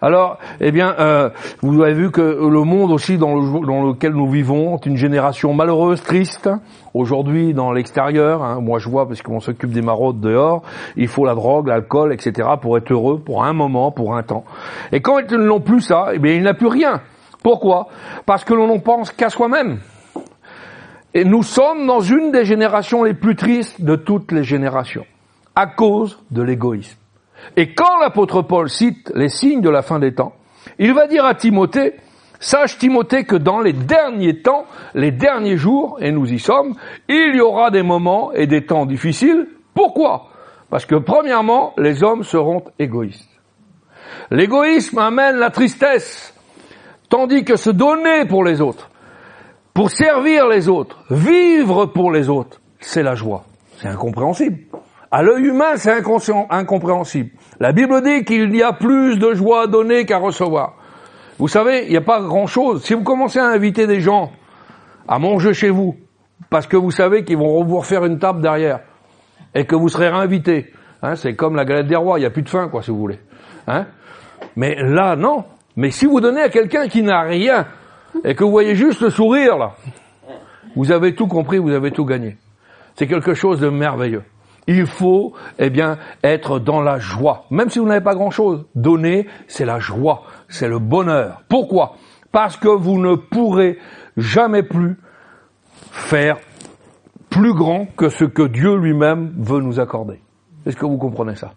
Alors, 0.00 0.38
eh 0.60 0.70
bien, 0.70 0.94
euh, 0.98 1.30
vous 1.62 1.82
avez 1.82 1.94
vu 1.94 2.10
que 2.10 2.20
le 2.20 2.62
monde 2.64 2.92
aussi 2.92 3.18
dans, 3.18 3.34
lequel 3.34 4.12
nous 4.12 4.30
vivons 4.30 4.76
est 4.76 4.86
une 4.86 4.96
génération 4.96 5.54
malheureuse, 5.54 6.02
triste. 6.02 6.50
Aujourd'hui, 6.94 7.54
dans 7.54 7.72
l'extérieur, 7.72 8.42
hein, 8.42 8.60
moi 8.60 8.78
je 8.78 8.88
vois, 8.88 9.06
parce 9.06 9.22
qu'on 9.22 9.40
s'occupe 9.40 9.70
des 9.70 9.82
maraudes 9.82 10.20
dehors, 10.20 10.62
il 10.96 11.08
faut 11.08 11.24
la 11.24 11.34
drogue, 11.34 11.68
l'alcool, 11.68 12.12
etc. 12.12 12.48
pour 12.60 12.76
être 12.76 12.90
heureux, 12.92 13.18
pour 13.18 13.44
un 13.44 13.52
moment, 13.52 13.90
pour 13.90 14.16
un 14.16 14.22
temps. 14.22 14.44
Et 14.92 15.00
quand 15.00 15.18
ils 15.18 15.36
n'ont 15.36 15.60
plus 15.60 15.80
ça, 15.80 16.08
eh 16.12 16.18
bien, 16.18 16.34
il 16.34 16.42
n'a 16.42 16.54
plus 16.54 16.66
rien. 16.66 17.00
Pourquoi? 17.42 17.88
Parce 18.26 18.44
que 18.44 18.54
l'on 18.54 18.66
n'en 18.66 18.80
pense 18.80 19.10
qu'à 19.10 19.30
soi-même. 19.30 19.78
Et 21.14 21.24
nous 21.24 21.42
sommes 21.42 21.86
dans 21.86 22.00
une 22.00 22.30
des 22.32 22.44
générations 22.44 23.02
les 23.04 23.14
plus 23.14 23.36
tristes 23.36 23.80
de 23.80 23.96
toutes 23.96 24.32
les 24.32 24.44
générations, 24.44 25.06
à 25.56 25.66
cause 25.66 26.18
de 26.30 26.42
l'égoïsme. 26.42 26.97
Et 27.56 27.74
quand 27.74 27.98
l'apôtre 28.00 28.42
Paul 28.42 28.68
cite 28.68 29.12
les 29.14 29.28
signes 29.28 29.60
de 29.60 29.70
la 29.70 29.82
fin 29.82 29.98
des 29.98 30.14
temps, 30.14 30.34
il 30.78 30.92
va 30.94 31.06
dire 31.06 31.24
à 31.24 31.34
Timothée, 31.34 31.94
sache 32.40 32.78
Timothée 32.78 33.24
que 33.24 33.36
dans 33.36 33.60
les 33.60 33.72
derniers 33.72 34.42
temps, 34.42 34.64
les 34.94 35.10
derniers 35.10 35.56
jours, 35.56 35.98
et 36.00 36.12
nous 36.12 36.32
y 36.32 36.38
sommes, 36.38 36.74
il 37.08 37.34
y 37.34 37.40
aura 37.40 37.70
des 37.70 37.82
moments 37.82 38.32
et 38.32 38.46
des 38.46 38.66
temps 38.66 38.86
difficiles. 38.86 39.48
Pourquoi? 39.74 40.28
Parce 40.70 40.86
que 40.86 40.96
premièrement, 40.96 41.72
les 41.78 42.02
hommes 42.02 42.24
seront 42.24 42.64
égoïstes. 42.78 43.28
L'égoïsme 44.30 44.98
amène 44.98 45.36
la 45.36 45.50
tristesse, 45.50 46.34
tandis 47.08 47.44
que 47.44 47.56
se 47.56 47.70
donner 47.70 48.26
pour 48.26 48.44
les 48.44 48.60
autres, 48.60 48.90
pour 49.72 49.90
servir 49.90 50.48
les 50.48 50.68
autres, 50.68 51.04
vivre 51.10 51.86
pour 51.86 52.12
les 52.12 52.28
autres, 52.28 52.60
c'est 52.80 53.02
la 53.02 53.14
joie. 53.14 53.44
C'est 53.78 53.88
incompréhensible. 53.88 54.58
À 55.10 55.22
l'œil 55.22 55.44
humain, 55.44 55.76
c'est 55.76 56.02
incompréhensible. 56.50 57.30
La 57.60 57.72
Bible 57.72 58.02
dit 58.02 58.24
qu'il 58.24 58.54
y 58.54 58.62
a 58.62 58.72
plus 58.72 59.18
de 59.18 59.32
joie 59.32 59.62
à 59.62 59.66
donner 59.66 60.04
qu'à 60.04 60.18
recevoir. 60.18 60.74
Vous 61.38 61.48
savez, 61.48 61.84
il 61.84 61.90
n'y 61.90 61.96
a 61.96 62.02
pas 62.02 62.20
grand-chose. 62.20 62.84
Si 62.84 62.94
vous 62.94 63.04
commencez 63.04 63.38
à 63.38 63.46
inviter 63.46 63.86
des 63.86 64.00
gens 64.00 64.32
à 65.06 65.18
manger 65.18 65.54
chez 65.54 65.70
vous, 65.70 65.96
parce 66.50 66.66
que 66.66 66.76
vous 66.76 66.90
savez 66.90 67.24
qu'ils 67.24 67.38
vont 67.38 67.64
vous 67.64 67.78
refaire 67.78 68.04
une 68.04 68.18
table 68.18 68.42
derrière, 68.42 68.80
et 69.54 69.64
que 69.64 69.74
vous 69.74 69.88
serez 69.88 70.08
réinvité, 70.08 70.72
hein, 71.02 71.16
c'est 71.16 71.34
comme 71.34 71.56
la 71.56 71.64
galette 71.64 71.86
des 71.86 71.96
rois, 71.96 72.18
il 72.18 72.22
n'y 72.22 72.26
a 72.26 72.30
plus 72.30 72.42
de 72.42 72.48
faim, 72.48 72.68
quoi, 72.68 72.82
si 72.82 72.90
vous 72.90 72.98
voulez. 72.98 73.18
Hein 73.66 73.86
Mais 74.56 74.76
là, 74.76 75.16
non. 75.16 75.44
Mais 75.76 75.90
si 75.90 76.04
vous 76.04 76.20
donnez 76.20 76.42
à 76.42 76.48
quelqu'un 76.50 76.88
qui 76.88 77.02
n'a 77.02 77.22
rien, 77.22 77.66
et 78.24 78.34
que 78.34 78.44
vous 78.44 78.50
voyez 78.50 78.74
juste 78.74 79.00
le 79.00 79.10
sourire, 79.10 79.56
là, 79.56 79.74
vous 80.76 80.92
avez 80.92 81.14
tout 81.14 81.28
compris, 81.28 81.58
vous 81.58 81.72
avez 81.72 81.92
tout 81.92 82.04
gagné. 82.04 82.36
C'est 82.96 83.06
quelque 83.06 83.32
chose 83.32 83.60
de 83.60 83.68
merveilleux. 83.68 84.24
Il 84.68 84.86
faut, 84.86 85.32
eh 85.58 85.70
bien, 85.70 85.98
être 86.22 86.58
dans 86.58 86.82
la 86.82 86.98
joie. 86.98 87.46
Même 87.50 87.70
si 87.70 87.78
vous 87.78 87.86
n'avez 87.86 88.04
pas 88.04 88.14
grand 88.14 88.30
chose. 88.30 88.66
Donner, 88.74 89.26
c'est 89.46 89.64
la 89.64 89.78
joie. 89.78 90.24
C'est 90.48 90.68
le 90.68 90.78
bonheur. 90.78 91.42
Pourquoi? 91.48 91.96
Parce 92.32 92.58
que 92.58 92.68
vous 92.68 93.00
ne 93.00 93.14
pourrez 93.14 93.78
jamais 94.18 94.62
plus 94.62 94.98
faire 95.90 96.36
plus 97.30 97.54
grand 97.54 97.86
que 97.96 98.10
ce 98.10 98.24
que 98.24 98.42
Dieu 98.42 98.76
lui-même 98.76 99.32
veut 99.38 99.60
nous 99.60 99.80
accorder. 99.80 100.20
Est-ce 100.66 100.76
que 100.76 100.84
vous 100.84 100.98
comprenez 100.98 101.34
ça? 101.34 101.52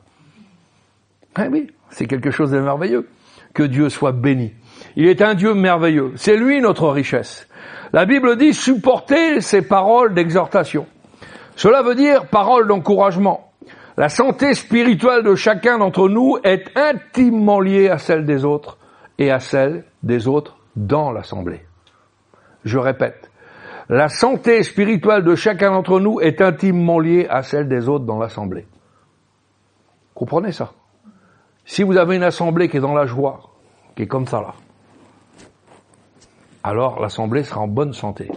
Eh 1.37 1.47
oui, 1.49 1.67
c'est 1.89 2.05
quelque 2.05 2.31
chose 2.31 2.51
de 2.51 2.59
merveilleux. 2.59 3.09
Que 3.53 3.63
Dieu 3.63 3.89
soit 3.89 4.13
béni. 4.13 4.53
Il 4.95 5.07
est 5.07 5.21
un 5.21 5.33
Dieu 5.33 5.53
merveilleux. 5.53 6.13
C'est 6.15 6.37
lui 6.37 6.61
notre 6.61 6.87
richesse. 6.87 7.47
La 7.91 8.05
Bible 8.05 8.37
dit 8.37 8.53
supporter 8.53 9.41
ses 9.41 9.61
paroles 9.61 10.13
d'exhortation. 10.13 10.87
Cela 11.61 11.83
veut 11.83 11.93
dire 11.93 12.25
parole 12.25 12.67
d'encouragement. 12.67 13.51
La 13.95 14.09
santé 14.09 14.55
spirituelle 14.55 15.21
de 15.21 15.35
chacun 15.35 15.77
d'entre 15.77 16.09
nous 16.09 16.39
est 16.43 16.75
intimement 16.75 17.59
liée 17.59 17.87
à 17.87 17.99
celle 17.99 18.25
des 18.25 18.45
autres 18.45 18.79
et 19.19 19.29
à 19.29 19.39
celle 19.39 19.85
des 20.01 20.27
autres 20.27 20.57
dans 20.75 21.11
l'assemblée. 21.11 21.61
Je 22.65 22.79
répète, 22.79 23.29
la 23.89 24.09
santé 24.09 24.63
spirituelle 24.63 25.23
de 25.23 25.35
chacun 25.35 25.69
d'entre 25.69 25.99
nous 25.99 26.19
est 26.19 26.41
intimement 26.41 26.97
liée 26.97 27.27
à 27.29 27.43
celle 27.43 27.67
des 27.67 27.87
autres 27.87 28.05
dans 28.05 28.17
l'assemblée. 28.17 28.65
Comprenez 30.15 30.53
ça 30.53 30.71
Si 31.63 31.83
vous 31.83 31.95
avez 31.95 32.15
une 32.15 32.23
assemblée 32.23 32.69
qui 32.69 32.77
est 32.77 32.87
dans 32.87 32.95
la 32.95 33.05
joie, 33.05 33.51
qui 33.95 34.01
est 34.01 34.07
comme 34.07 34.25
ça 34.25 34.41
là, 34.41 34.55
alors 36.63 36.99
l'assemblée 36.99 37.43
sera 37.43 37.61
en 37.61 37.67
bonne 37.67 37.93
santé. 37.93 38.31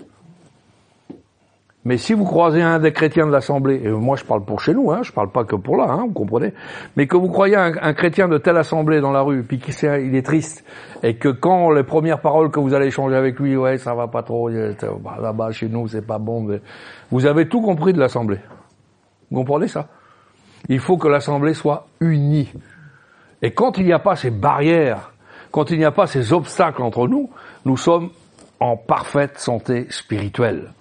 Mais 1.86 1.98
si 1.98 2.14
vous 2.14 2.24
croisez 2.24 2.62
un 2.62 2.78
des 2.78 2.92
chrétiens 2.92 3.26
de 3.26 3.32
l'Assemblée, 3.32 3.82
et 3.84 3.90
moi 3.90 4.16
je 4.16 4.24
parle 4.24 4.42
pour 4.42 4.60
chez 4.60 4.72
nous, 4.72 4.90
hein, 4.90 5.02
je 5.02 5.12
parle 5.12 5.30
pas 5.30 5.44
que 5.44 5.54
pour 5.54 5.76
là, 5.76 5.84
hein, 5.90 6.04
vous 6.06 6.14
comprenez, 6.14 6.54
mais 6.96 7.06
que 7.06 7.16
vous 7.16 7.28
croyez 7.28 7.56
un, 7.56 7.92
chrétien 7.92 8.26
de 8.26 8.38
telle 8.38 8.56
assemblée 8.56 9.02
dans 9.02 9.12
la 9.12 9.20
rue, 9.20 9.42
puis 9.42 9.58
qu'il 9.58 9.74
il 10.02 10.16
est 10.16 10.24
triste, 10.24 10.64
et 11.02 11.16
que 11.16 11.28
quand 11.28 11.70
les 11.70 11.82
premières 11.82 12.20
paroles 12.20 12.50
que 12.50 12.58
vous 12.58 12.72
allez 12.72 12.86
échanger 12.86 13.16
avec 13.16 13.38
lui, 13.38 13.54
ouais, 13.54 13.76
ça 13.76 13.94
va 13.94 14.08
pas 14.08 14.22
trop, 14.22 14.48
bah, 14.50 15.18
là-bas 15.20 15.50
chez 15.50 15.68
nous 15.68 15.86
c'est 15.86 16.06
pas 16.06 16.18
bon, 16.18 16.58
vous 17.10 17.26
avez 17.26 17.48
tout 17.48 17.60
compris 17.60 17.92
de 17.92 18.00
l'Assemblée. 18.00 18.40
Vous 19.30 19.38
comprenez 19.38 19.68
ça? 19.68 19.88
Il 20.70 20.78
faut 20.78 20.96
que 20.96 21.08
l'Assemblée 21.08 21.52
soit 21.52 21.86
unie. 22.00 22.50
Et 23.42 23.52
quand 23.52 23.76
il 23.76 23.84
n'y 23.84 23.92
a 23.92 23.98
pas 23.98 24.16
ces 24.16 24.30
barrières, 24.30 25.12
quand 25.50 25.70
il 25.70 25.78
n'y 25.78 25.84
a 25.84 25.92
pas 25.92 26.06
ces 26.06 26.32
obstacles 26.32 26.82
entre 26.82 27.06
nous, 27.08 27.28
nous 27.66 27.76
sommes 27.76 28.08
en 28.58 28.78
parfaite 28.78 29.38
santé 29.38 29.86
spirituelle. 29.90 30.72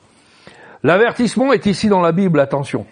L'avertissement 0.83 1.53
est 1.53 1.65
ici 1.65 1.87
dans 1.87 2.01
la 2.01 2.11
Bible, 2.11 2.39
attention. 2.39 2.85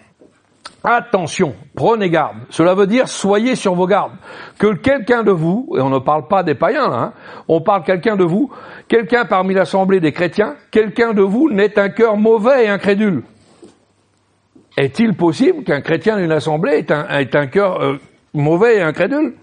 Attention, 0.84 1.54
prenez 1.76 2.10
garde. 2.10 2.38
Cela 2.50 2.74
veut 2.74 2.88
dire 2.88 3.06
soyez 3.06 3.54
sur 3.54 3.74
vos 3.74 3.86
gardes. 3.86 4.12
Que 4.58 4.74
quelqu'un 4.74 5.22
de 5.22 5.30
vous, 5.30 5.74
et 5.76 5.80
on 5.80 5.90
ne 5.90 5.98
parle 5.98 6.26
pas 6.26 6.42
des 6.42 6.54
païens 6.54 6.90
hein, 6.92 7.12
on 7.46 7.60
parle 7.60 7.84
quelqu'un 7.84 8.16
de 8.16 8.24
vous, 8.24 8.50
quelqu'un 8.88 9.24
parmi 9.24 9.54
l'assemblée 9.54 10.00
des 10.00 10.10
chrétiens, 10.10 10.56
quelqu'un 10.72 11.12
de 11.12 11.22
vous 11.22 11.50
n'ait 11.50 11.78
un 11.78 11.88
cœur 11.90 12.16
mauvais 12.16 12.64
et 12.64 12.68
incrédule. 12.68 13.22
Est-il 14.76 15.14
possible 15.14 15.62
qu'un 15.62 15.82
chrétien 15.82 16.16
d'une 16.16 16.32
assemblée 16.32 16.78
ait 16.78 16.92
un, 16.92 17.06
ait 17.08 17.36
un 17.36 17.46
cœur 17.46 17.80
euh, 17.80 17.98
mauvais 18.34 18.78
et 18.78 18.82
incrédule? 18.82 19.34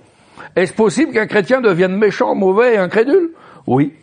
Est-ce 0.56 0.74
possible 0.74 1.14
qu'un 1.14 1.28
chrétien 1.28 1.62
devienne 1.62 1.96
méchant, 1.96 2.36
mauvais 2.36 2.74
et 2.74 2.78
incrédule? 2.78 3.32
Oui. 3.68 3.94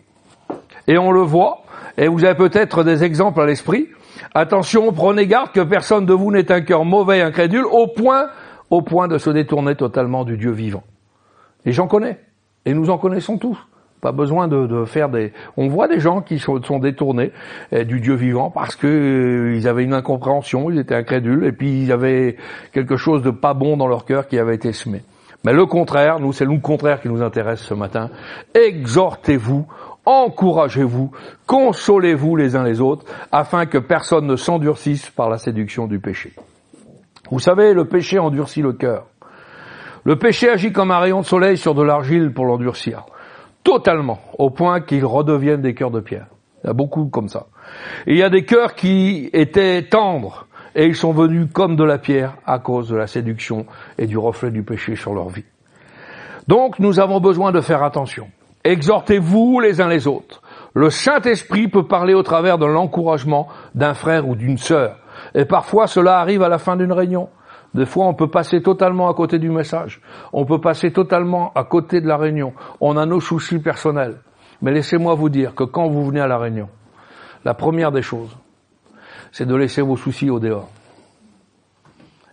Et 0.87 0.97
on 0.97 1.11
le 1.11 1.23
voit, 1.23 1.65
et 1.99 2.07
vous 2.09 2.25
avez 2.25 2.37
peut-être 2.37 2.85
des 2.85 3.03
exemples 3.03 3.41
à 3.41 3.47
l'esprit. 3.47 3.89
Attention, 4.35 4.93
prenez 4.93 5.27
garde 5.27 5.53
que 5.53 5.61
personne 5.61 6.07
de 6.07 6.13
vous 6.13 6.31
n'ait 6.31 6.51
un 6.53 6.61
cœur 6.61 6.85
mauvais, 6.85 7.21
incrédule, 7.21 7.65
au 7.65 7.87
point, 7.87 8.29
au 8.71 8.83
point 8.83 9.09
de 9.09 9.19
se 9.19 9.31
détourner 9.31 9.75
totalement 9.75 10.25
du 10.25 10.37
Dieu 10.37 10.51
vivant. 10.51 10.83
Et 11.65 11.73
j'en 11.73 11.87
connais. 11.87 12.19
Et 12.65 12.75
nous 12.75 12.91
en 12.91 12.99
connaissons 12.99 13.39
tous. 13.39 13.59
Pas 14.01 14.13
besoin 14.13 14.47
de, 14.47 14.85
faire 14.85 15.09
des. 15.09 15.33
On 15.57 15.69
voit 15.69 15.89
des 15.89 16.01
gens 16.01 16.21
qui 16.21 16.39
sont, 16.39 16.61
détournés 16.79 17.33
eh, 17.73 17.85
du 17.85 18.01
Dieu 18.01 18.15
vivant 18.15 18.51
parce 18.51 18.77
que 18.77 18.87
euh, 18.87 19.57
ils 19.57 19.67
avaient 19.67 19.85
une 19.85 19.95
incompréhension, 19.95 20.71
ils 20.71 20.79
étaient 20.79 20.95
incrédules, 20.95 21.45
et 21.45 21.53
puis 21.53 21.83
ils 21.83 21.93
avaient 21.93 22.37
quelque 22.73 22.97
chose 22.97 23.23
de 23.23 23.31
pas 23.31 23.55
bon 23.55 23.77
dans 23.77 23.89
leur 23.89 24.05
cœur 24.05 24.29
qui 24.29 24.39
avait 24.39 24.55
été 24.55 24.73
semé. 24.73 25.03
Mais 25.45 25.53
le 25.53 25.65
contraire, 25.65 26.21
nous, 26.21 26.33
c'est 26.33 26.45
le 26.45 26.59
contraire 26.59 27.01
qui 27.01 27.09
nous 27.09 27.23
intéresse 27.23 27.61
ce 27.61 27.75
matin. 27.75 28.11
Exhortez-vous 28.55 29.67
encouragez-vous, 30.07 31.11
consolez-vous 31.47 32.37
les 32.37 32.57
uns 32.57 32.63
les 32.63 32.81
autres, 32.81 33.05
afin 33.33 33.67
que 33.67 33.79
personne 33.79 34.27
ne 34.27 34.37
s'endurcisse 34.37 35.11
par 35.11 35.29
la 35.29 35.39
séduction 35.39 35.87
du 35.87 35.99
péché. 35.99 36.33
Vous 37.31 37.41
savez, 37.41 37.75
le 37.75 37.87
péché 37.87 38.19
endurcit 38.19 38.63
le 38.63 38.73
cœur. 38.73 39.07
Le 40.05 40.17
péché 40.17 40.49
agit 40.49 40.73
comme 40.73 40.93
un 40.93 41.01
rayon 41.01 41.21
de 41.21 41.27
soleil 41.27 41.59
sur 41.59 41.75
de 41.75 41.83
l'argile 41.83 42.33
pour 42.33 42.47
l'endurcir. 42.47 43.05
Totalement, 43.65 44.21
au 44.39 44.51
point 44.51 44.81
qu'ils 44.81 45.05
redeviennent 45.05 45.63
des 45.63 45.75
cœurs 45.75 45.91
de 45.91 46.01
pierre. 46.01 46.29
Il 46.63 46.69
y 46.69 46.71
a 46.71 46.73
beaucoup 46.73 47.07
comme 47.07 47.29
ça. 47.29 47.47
Il 48.07 48.17
y 48.17 48.23
a 48.23 48.31
des 48.31 48.45
cœurs 48.45 48.77
qui 48.77 49.29
étaient 49.33 49.83
tendres, 49.83 50.47
et 50.77 50.87
ils 50.87 50.95
sont 50.95 51.13
venus 51.13 51.49
comme 51.53 51.75
de 51.75 51.83
la 51.83 51.99
pierre 51.99 52.37
à 52.47 52.61
cause 52.61 52.89
de 52.89 52.97
la 52.97 53.09
séduction 53.09 53.67
et 53.99 54.07
du 54.07 54.17
reflet 54.17 54.53
du 54.53 54.63
péché 54.63 54.95
sur 54.95 55.15
leur 55.15 55.29
vie. 55.29 55.45
Donc 56.47 56.79
nous 56.79 57.01
avons 57.01 57.19
besoin 57.19 57.51
de 57.51 57.61
faire 57.61 57.83
attention. 57.83 58.29
Exhortez-vous 58.67 59.61
les 59.61 59.81
uns 59.81 59.87
les 59.87 60.09
autres. 60.09 60.43
Le 60.75 60.91
Saint-Esprit 60.91 61.69
peut 61.69 61.87
parler 61.87 62.15
au 62.15 62.25
travers 62.25 62.59
de 62.59 62.67
l'encouragement 62.67 63.47
d'un 63.77 63.95
frère 63.95 64.29
ou 64.29 64.35
d'une 64.35 64.59
sœur. 64.59 64.99
Et 65.37 65.45
parfois 65.45 65.87
cela 65.87 66.19
arrive 66.19 66.43
à 66.43 66.49
la 66.49 66.59
fin 66.59 66.75
d'une 66.75 66.91
réunion. 66.91 67.29
Des 67.75 67.87
fois, 67.87 68.07
on 68.07 68.15
peut 68.15 68.29
passer 68.29 68.63
totalement 68.63 69.09
à 69.09 69.15
côté 69.15 69.39
du 69.39 69.51
message. 69.51 70.01
On 70.33 70.45
peut 70.45 70.61
passer 70.61 70.91
totalement 70.91 71.53
à 71.55 71.63
côté 71.63 72.01
de 72.01 72.09
la 72.09 72.17
réunion. 72.17 72.55
On 72.81 72.97
a 72.97 73.07
nos 73.07 73.21
soucis 73.21 73.61
personnels. 73.61 74.17
Mais 74.61 74.73
laissez-moi 74.73 75.15
vous 75.15 75.29
dire 75.29 75.55
que 75.55 75.63
quand 75.63 75.87
vous 75.87 76.05
venez 76.05 76.21
à 76.21 76.27
la 76.27 76.39
réunion, 76.39 76.69
la 77.45 77.55
première 77.55 77.93
des 77.93 78.03
choses, 78.03 78.37
c'est 79.31 79.47
de 79.47 79.55
laisser 79.55 79.83
vos 79.83 79.97
soucis 79.97 80.29
au 80.29 80.41
dehors. 80.41 80.71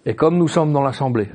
Et 0.08 0.16
comme 0.16 0.40
nous 0.40 0.48
sommes 0.48 0.74
dans 0.74 0.82
l'assemblée, 0.82 1.30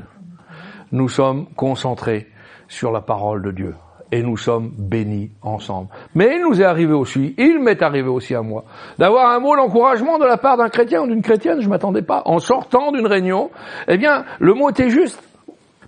nous 0.91 1.09
sommes 1.09 1.47
concentrés 1.55 2.27
sur 2.67 2.91
la 2.91 3.01
parole 3.01 3.45
de 3.45 3.53
Dieu 3.53 3.77
et 4.13 4.23
nous 4.23 4.37
sommes 4.37 4.73
bénis 4.77 5.31
ensemble. 5.43 5.89
Mais 6.15 6.37
il 6.37 6.43
nous 6.43 6.61
est 6.61 6.65
arrivé 6.65 6.93
aussi, 6.93 7.35
il 7.39 7.61
m'est 7.61 7.83
arrivé 7.83 8.09
aussi 8.09 8.35
à 8.35 8.43
moi, 8.43 8.65
d'avoir 8.99 9.31
un 9.31 9.39
mot 9.39 9.57
d'encouragement 9.57 10.19
de 10.19 10.25
la 10.25 10.37
part 10.37 10.57
d'un 10.57 10.69
chrétien 10.69 11.03
ou 11.03 11.07
d'une 11.07 11.23
chrétienne, 11.23 11.61
je 11.61 11.69
m'attendais 11.69 12.03
pas, 12.03 12.23
en 12.25 12.39
sortant 12.39 12.93
d'une 12.93 13.07
réunion, 13.07 13.51
eh 13.87 13.97
bien, 13.97 14.25
le 14.39 14.55
mot 14.55 14.71
était 14.71 14.91
juste. 14.91 15.23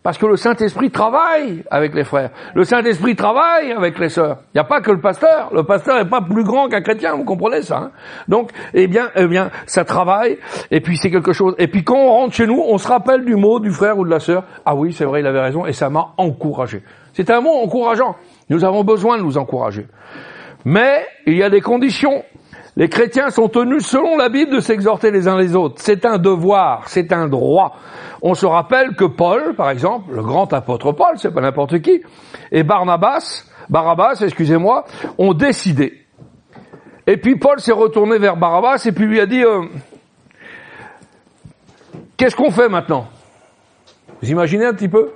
Parce 0.02 0.16
que 0.16 0.24
le 0.24 0.36
Saint-Esprit 0.36 0.90
travaille 0.90 1.62
avec 1.70 1.94
les 1.94 2.04
frères. 2.04 2.30
Le 2.54 2.64
Saint-Esprit 2.64 3.16
travaille 3.16 3.70
avec 3.70 3.98
les 3.98 4.08
sœurs. 4.08 4.38
Il 4.46 4.56
n'y 4.56 4.60
a 4.60 4.64
pas 4.64 4.80
que 4.80 4.90
le 4.90 5.00
pasteur. 5.00 5.50
Le 5.52 5.62
pasteur 5.62 5.96
n'est 5.96 6.08
pas 6.08 6.22
plus 6.22 6.42
grand 6.42 6.68
qu'un 6.68 6.80
chrétien, 6.80 7.14
vous 7.14 7.24
comprenez 7.24 7.60
ça 7.60 7.76
hein 7.76 7.90
Donc, 8.26 8.50
eh 8.72 8.86
bien, 8.86 9.10
eh 9.14 9.26
bien, 9.26 9.50
ça 9.66 9.84
travaille. 9.84 10.38
Et 10.70 10.80
puis 10.80 10.96
c'est 10.96 11.10
quelque 11.10 11.34
chose. 11.34 11.54
Et 11.58 11.68
puis 11.68 11.84
quand 11.84 11.98
on 11.98 12.08
rentre 12.08 12.34
chez 12.34 12.46
nous, 12.46 12.62
on 12.66 12.78
se 12.78 12.88
rappelle 12.88 13.26
du 13.26 13.36
mot 13.36 13.60
du 13.60 13.70
frère 13.70 13.98
ou 13.98 14.06
de 14.06 14.10
la 14.10 14.20
sœur. 14.20 14.44
Ah 14.64 14.74
oui, 14.74 14.94
c'est 14.94 15.04
vrai, 15.04 15.20
il 15.20 15.26
avait 15.26 15.42
raison. 15.42 15.66
Et 15.66 15.74
ça 15.74 15.90
m'a 15.90 16.14
encouragé. 16.16 16.82
C'est 17.14 17.30
un 17.30 17.40
mot 17.40 17.62
encourageant. 17.62 18.16
Nous 18.48 18.64
avons 18.64 18.84
besoin 18.84 19.18
de 19.18 19.22
nous 19.22 19.38
encourager. 19.38 19.86
Mais 20.64 21.06
il 21.26 21.36
y 21.36 21.42
a 21.42 21.50
des 21.50 21.60
conditions. 21.60 22.24
Les 22.76 22.88
chrétiens 22.88 23.30
sont 23.30 23.48
tenus, 23.48 23.84
selon 23.84 24.16
la 24.16 24.28
Bible, 24.28 24.52
de 24.52 24.60
s'exhorter 24.60 25.10
les 25.10 25.28
uns 25.28 25.36
les 25.36 25.56
autres. 25.56 25.76
C'est 25.78 26.04
un 26.04 26.18
devoir, 26.18 26.88
c'est 26.88 27.12
un 27.12 27.28
droit. 27.28 27.76
On 28.22 28.34
se 28.34 28.46
rappelle 28.46 28.94
que 28.94 29.04
Paul, 29.04 29.54
par 29.54 29.70
exemple, 29.70 30.14
le 30.14 30.22
grand 30.22 30.52
apôtre 30.52 30.92
Paul, 30.92 31.14
c'est 31.16 31.32
pas 31.32 31.40
n'importe 31.40 31.80
qui, 31.80 32.02
et 32.52 32.62
Barnabas, 32.62 33.44
Barabbas, 33.68 34.22
excusez-moi, 34.22 34.84
ont 35.18 35.34
décidé. 35.34 36.06
Et 37.06 37.16
puis 37.16 37.36
Paul 37.36 37.60
s'est 37.60 37.72
retourné 37.72 38.18
vers 38.18 38.36
Barabbas 38.36 38.84
et 38.86 38.92
puis 38.92 39.06
lui 39.06 39.20
a 39.20 39.26
dit, 39.26 39.42
euh, 39.42 39.62
qu'est-ce 42.16 42.36
qu'on 42.36 42.50
fait 42.50 42.68
maintenant? 42.68 43.08
Vous 44.22 44.30
imaginez 44.30 44.66
un 44.66 44.74
petit 44.74 44.88
peu? 44.88 45.10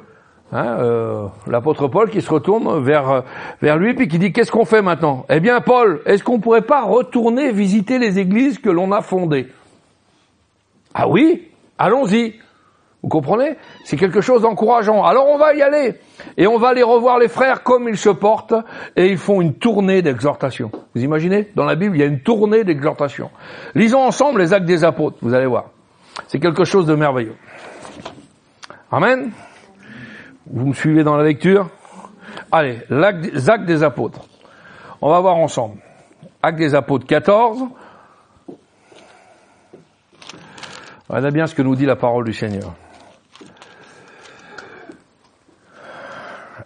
Hein, 0.52 0.76
euh, 0.78 1.26
l'apôtre 1.48 1.88
Paul 1.88 2.10
qui 2.10 2.20
se 2.20 2.30
retourne 2.30 2.84
vers 2.84 3.24
vers 3.60 3.76
lui 3.76 3.94
puis 3.94 4.06
qui 4.06 4.18
dit 4.18 4.32
qu'est-ce 4.32 4.52
qu'on 4.52 4.64
fait 4.64 4.82
maintenant? 4.82 5.26
Eh 5.28 5.40
bien 5.40 5.60
Paul, 5.60 6.00
est-ce 6.06 6.22
qu'on 6.22 6.38
pourrait 6.38 6.62
pas 6.62 6.82
retourner 6.82 7.50
visiter 7.50 7.98
les 7.98 8.18
églises 8.18 8.58
que 8.58 8.70
l'on 8.70 8.92
a 8.92 9.00
fondées? 9.00 9.48
Ah 10.94 11.08
oui, 11.08 11.48
allons-y. 11.78 12.34
Vous 13.02 13.08
comprenez? 13.10 13.56
C'est 13.84 13.96
quelque 13.96 14.22
chose 14.22 14.42
d'encourageant. 14.42 15.04
Alors 15.04 15.28
on 15.28 15.36
va 15.36 15.54
y 15.54 15.60
aller 15.60 15.94
et 16.38 16.46
on 16.46 16.56
va 16.56 16.68
aller 16.68 16.82
revoir 16.82 17.18
les 17.18 17.28
frères 17.28 17.62
comme 17.62 17.88
ils 17.88 17.98
se 17.98 18.08
portent 18.08 18.54
et 18.96 19.08
ils 19.08 19.18
font 19.18 19.42
une 19.42 19.54
tournée 19.54 20.00
d'exhortation. 20.00 20.70
Vous 20.94 21.02
imaginez? 21.02 21.50
Dans 21.54 21.66
la 21.66 21.74
Bible, 21.74 21.96
il 21.96 22.00
y 22.00 22.02
a 22.02 22.06
une 22.06 22.20
tournée 22.20 22.64
d'exhortation. 22.64 23.30
Lisons 23.74 24.00
ensemble 24.00 24.40
les 24.40 24.54
actes 24.54 24.66
des 24.66 24.84
apôtres, 24.84 25.18
vous 25.20 25.34
allez 25.34 25.46
voir. 25.46 25.64
C'est 26.28 26.38
quelque 26.38 26.64
chose 26.64 26.86
de 26.86 26.94
merveilleux. 26.94 27.34
Amen. 28.90 29.32
Vous 30.46 30.66
me 30.66 30.74
suivez 30.74 31.04
dans 31.04 31.16
la 31.16 31.24
lecture? 31.24 31.70
Allez, 32.52 32.80
l'acte 32.90 33.64
des 33.64 33.82
apôtres. 33.82 34.20
On 35.00 35.10
va 35.10 35.20
voir 35.20 35.36
ensemble. 35.36 35.76
Acte 36.42 36.58
des 36.58 36.74
apôtres 36.74 37.06
14. 37.06 37.64
Regardez 41.08 41.30
bien 41.30 41.46
ce 41.46 41.54
que 41.54 41.62
nous 41.62 41.76
dit 41.76 41.86
la 41.86 41.96
parole 41.96 42.24
du 42.24 42.32
Seigneur. 42.32 42.74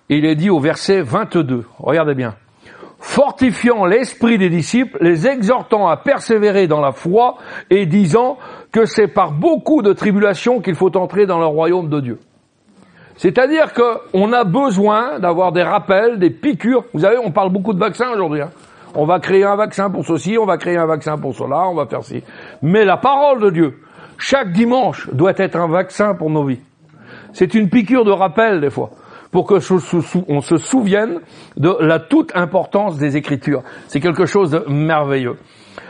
Il 0.09 0.25
est 0.25 0.37
dit 0.37 0.49
au 0.49 0.59
verset 0.59 1.03
22, 1.03 1.67
regardez 1.79 2.15
bien, 2.15 2.35
fortifiant 2.99 3.85
l'esprit 3.85 4.39
des 4.39 4.49
disciples, 4.49 4.97
les 5.03 5.27
exhortant 5.27 5.87
à 5.87 5.99
persévérer 5.99 6.67
dans 6.67 6.81
la 6.81 6.93
foi 6.93 7.37
et 7.69 7.85
disant 7.85 8.39
que 8.73 8.87
c'est 8.87 9.09
par 9.09 9.33
beaucoup 9.33 9.83
de 9.83 9.93
tribulations 9.93 10.61
qu'il 10.61 10.77
faut 10.77 10.97
entrer 10.97 11.27
dans 11.27 11.39
le 11.39 11.47
royaume 11.47 11.91
de 11.91 12.01
Dieu. 12.01 12.21
C'est-à-dire 13.19 13.73
qu'on 13.75 14.33
a 14.33 14.45
besoin 14.45 15.19
d'avoir 15.19 15.51
des 15.51 15.65
rappels, 15.65 16.21
des 16.21 16.31
piqûres. 16.31 16.85
Vous 16.95 17.01
savez, 17.01 17.19
on 17.19 17.33
parle 17.33 17.53
beaucoup 17.53 17.75
de 17.75 17.79
vaccins 17.81 18.11
aujourd'hui. 18.13 18.43
Hein. 18.43 18.51
On 18.95 19.05
va 19.05 19.19
créer 19.19 19.45
un 19.45 19.57
vaccin 19.57 19.91
pour 19.91 20.07
ceci, 20.07 20.39
on 20.39 20.47
va 20.47 20.57
créer 20.57 20.77
un 20.77 20.87
vaccin 20.87 21.19
pour 21.19 21.35
cela, 21.35 21.69
on 21.69 21.75
va 21.75 21.87
faire 21.87 22.05
ci. 22.05 22.23
Mais 22.63 22.85
la 22.85 22.97
parole 22.97 23.41
de 23.43 23.51
Dieu, 23.51 23.79
chaque 24.19 24.53
dimanche, 24.53 25.11
doit 25.13 25.35
être 25.37 25.57
un 25.57 25.67
vaccin 25.67 26.15
pour 26.15 26.31
nos 26.31 26.45
vies. 26.45 26.61
C'est 27.33 27.55
une 27.55 27.69
piqûre 27.69 28.05
de 28.05 28.13
rappel 28.13 28.61
des 28.61 28.71
fois, 28.71 28.91
pour 29.33 29.47
que 29.47 29.57
on 30.29 30.41
se 30.41 30.57
souvienne 30.57 31.21
de 31.57 31.77
la 31.81 31.99
toute 31.99 32.35
importance 32.37 32.99
des 32.99 33.17
Écritures. 33.17 33.63
C'est 33.89 34.01
quelque 34.01 34.27
chose 34.27 34.53
de 34.53 34.65
merveilleux. 34.69 35.37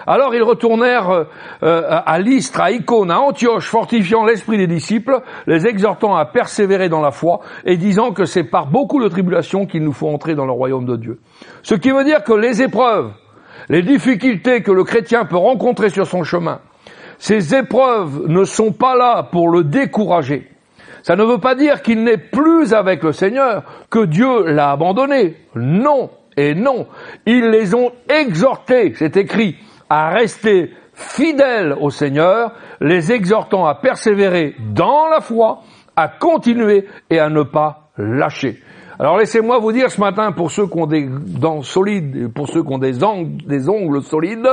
Alors 0.09 0.35
ils 0.35 0.43
retournèrent 0.43 1.11
euh, 1.11 1.25
euh, 1.63 1.83
à 1.85 2.19
Lystre, 2.19 2.63
à 2.63 2.71
Icône, 2.71 3.11
à 3.11 3.21
Antioche, 3.21 3.69
fortifiant 3.69 4.25
l'esprit 4.25 4.57
des 4.57 4.67
disciples, 4.67 5.21
les 5.47 5.67
exhortant 5.67 6.17
à 6.17 6.25
persévérer 6.25 6.89
dans 6.89 7.03
la 7.03 7.11
foi 7.11 7.41
et 7.67 7.77
disant 7.77 8.13
que 8.13 8.25
c'est 8.25 8.45
par 8.45 8.69
beaucoup 8.69 9.03
de 9.03 9.09
tribulations 9.09 9.67
qu'il 9.67 9.85
nous 9.85 9.93
faut 9.93 10.09
entrer 10.09 10.35
dans 10.35 10.47
le 10.47 10.53
royaume 10.53 10.87
de 10.87 10.97
Dieu. 10.97 11.21
Ce 11.63 11.75
qui 11.75 11.91
veut 11.91 12.05
dire 12.05 12.25
que 12.25 12.33
les 12.33 12.63
épreuves, 12.63 13.11
les 13.69 13.83
difficultés 13.83 14.63
que 14.63 14.73
le 14.73 14.83
chrétien 14.83 15.27
peut 15.27 15.37
rencontrer 15.37 15.91
sur 15.91 16.07
son 16.07 16.23
chemin, 16.23 16.61
ces 17.19 17.55
épreuves 17.55 18.29
ne 18.29 18.45
sont 18.45 18.73
pas 18.73 18.97
là 18.97 19.25
pour 19.31 19.51
le 19.51 19.63
décourager. 19.63 20.49
Ça 21.03 21.17
ne 21.17 21.25
veut 21.25 21.39
pas 21.39 21.55
dire 21.55 21.83
qu'il 21.83 22.03
n'est 22.03 22.17
plus 22.17 22.73
avec 22.73 23.03
le 23.03 23.13
Seigneur, 23.13 23.63
que 23.91 24.07
Dieu 24.07 24.47
l'a 24.47 24.71
abandonné. 24.71 25.37
Non 25.55 26.09
et 26.39 26.55
non. 26.55 26.87
Ils 27.27 27.51
les 27.51 27.75
ont 27.75 27.93
exhortés, 28.09 28.95
c'est 28.97 29.19
écrit, 29.19 29.57
à 29.91 30.11
rester 30.11 30.73
fidèles 30.95 31.77
au 31.81 31.91
Seigneur, 31.91 32.53
les 32.81 33.13
exhortant 33.13 33.67
à 33.67 33.75
persévérer 33.75 34.55
dans 34.75 35.09
la 35.09 35.21
foi, 35.21 35.61
à 35.97 36.09
continuer 36.09 36.87
et 37.11 37.19
à 37.19 37.29
ne 37.29 37.43
pas 37.43 37.91
lâcher. 37.97 38.63
Alors 39.01 39.17
laissez-moi 39.17 39.59
vous 39.59 39.71
dire 39.71 39.93
ce 39.93 40.01
matin, 40.01 40.33
pour 40.33 40.51
ceux 40.51 40.67
qui 40.67 40.77
ont 40.77 40.87
des 40.87 41.07
dents 41.09 41.63
solides, 41.63 42.33
pour 42.35 42.49
ceux 42.49 42.65
qui 42.65 42.73
ont 42.73 42.79
des 42.79 43.05
ongles, 43.05 43.45
des 43.47 43.69
ongles 43.69 44.03
solides, 44.03 44.49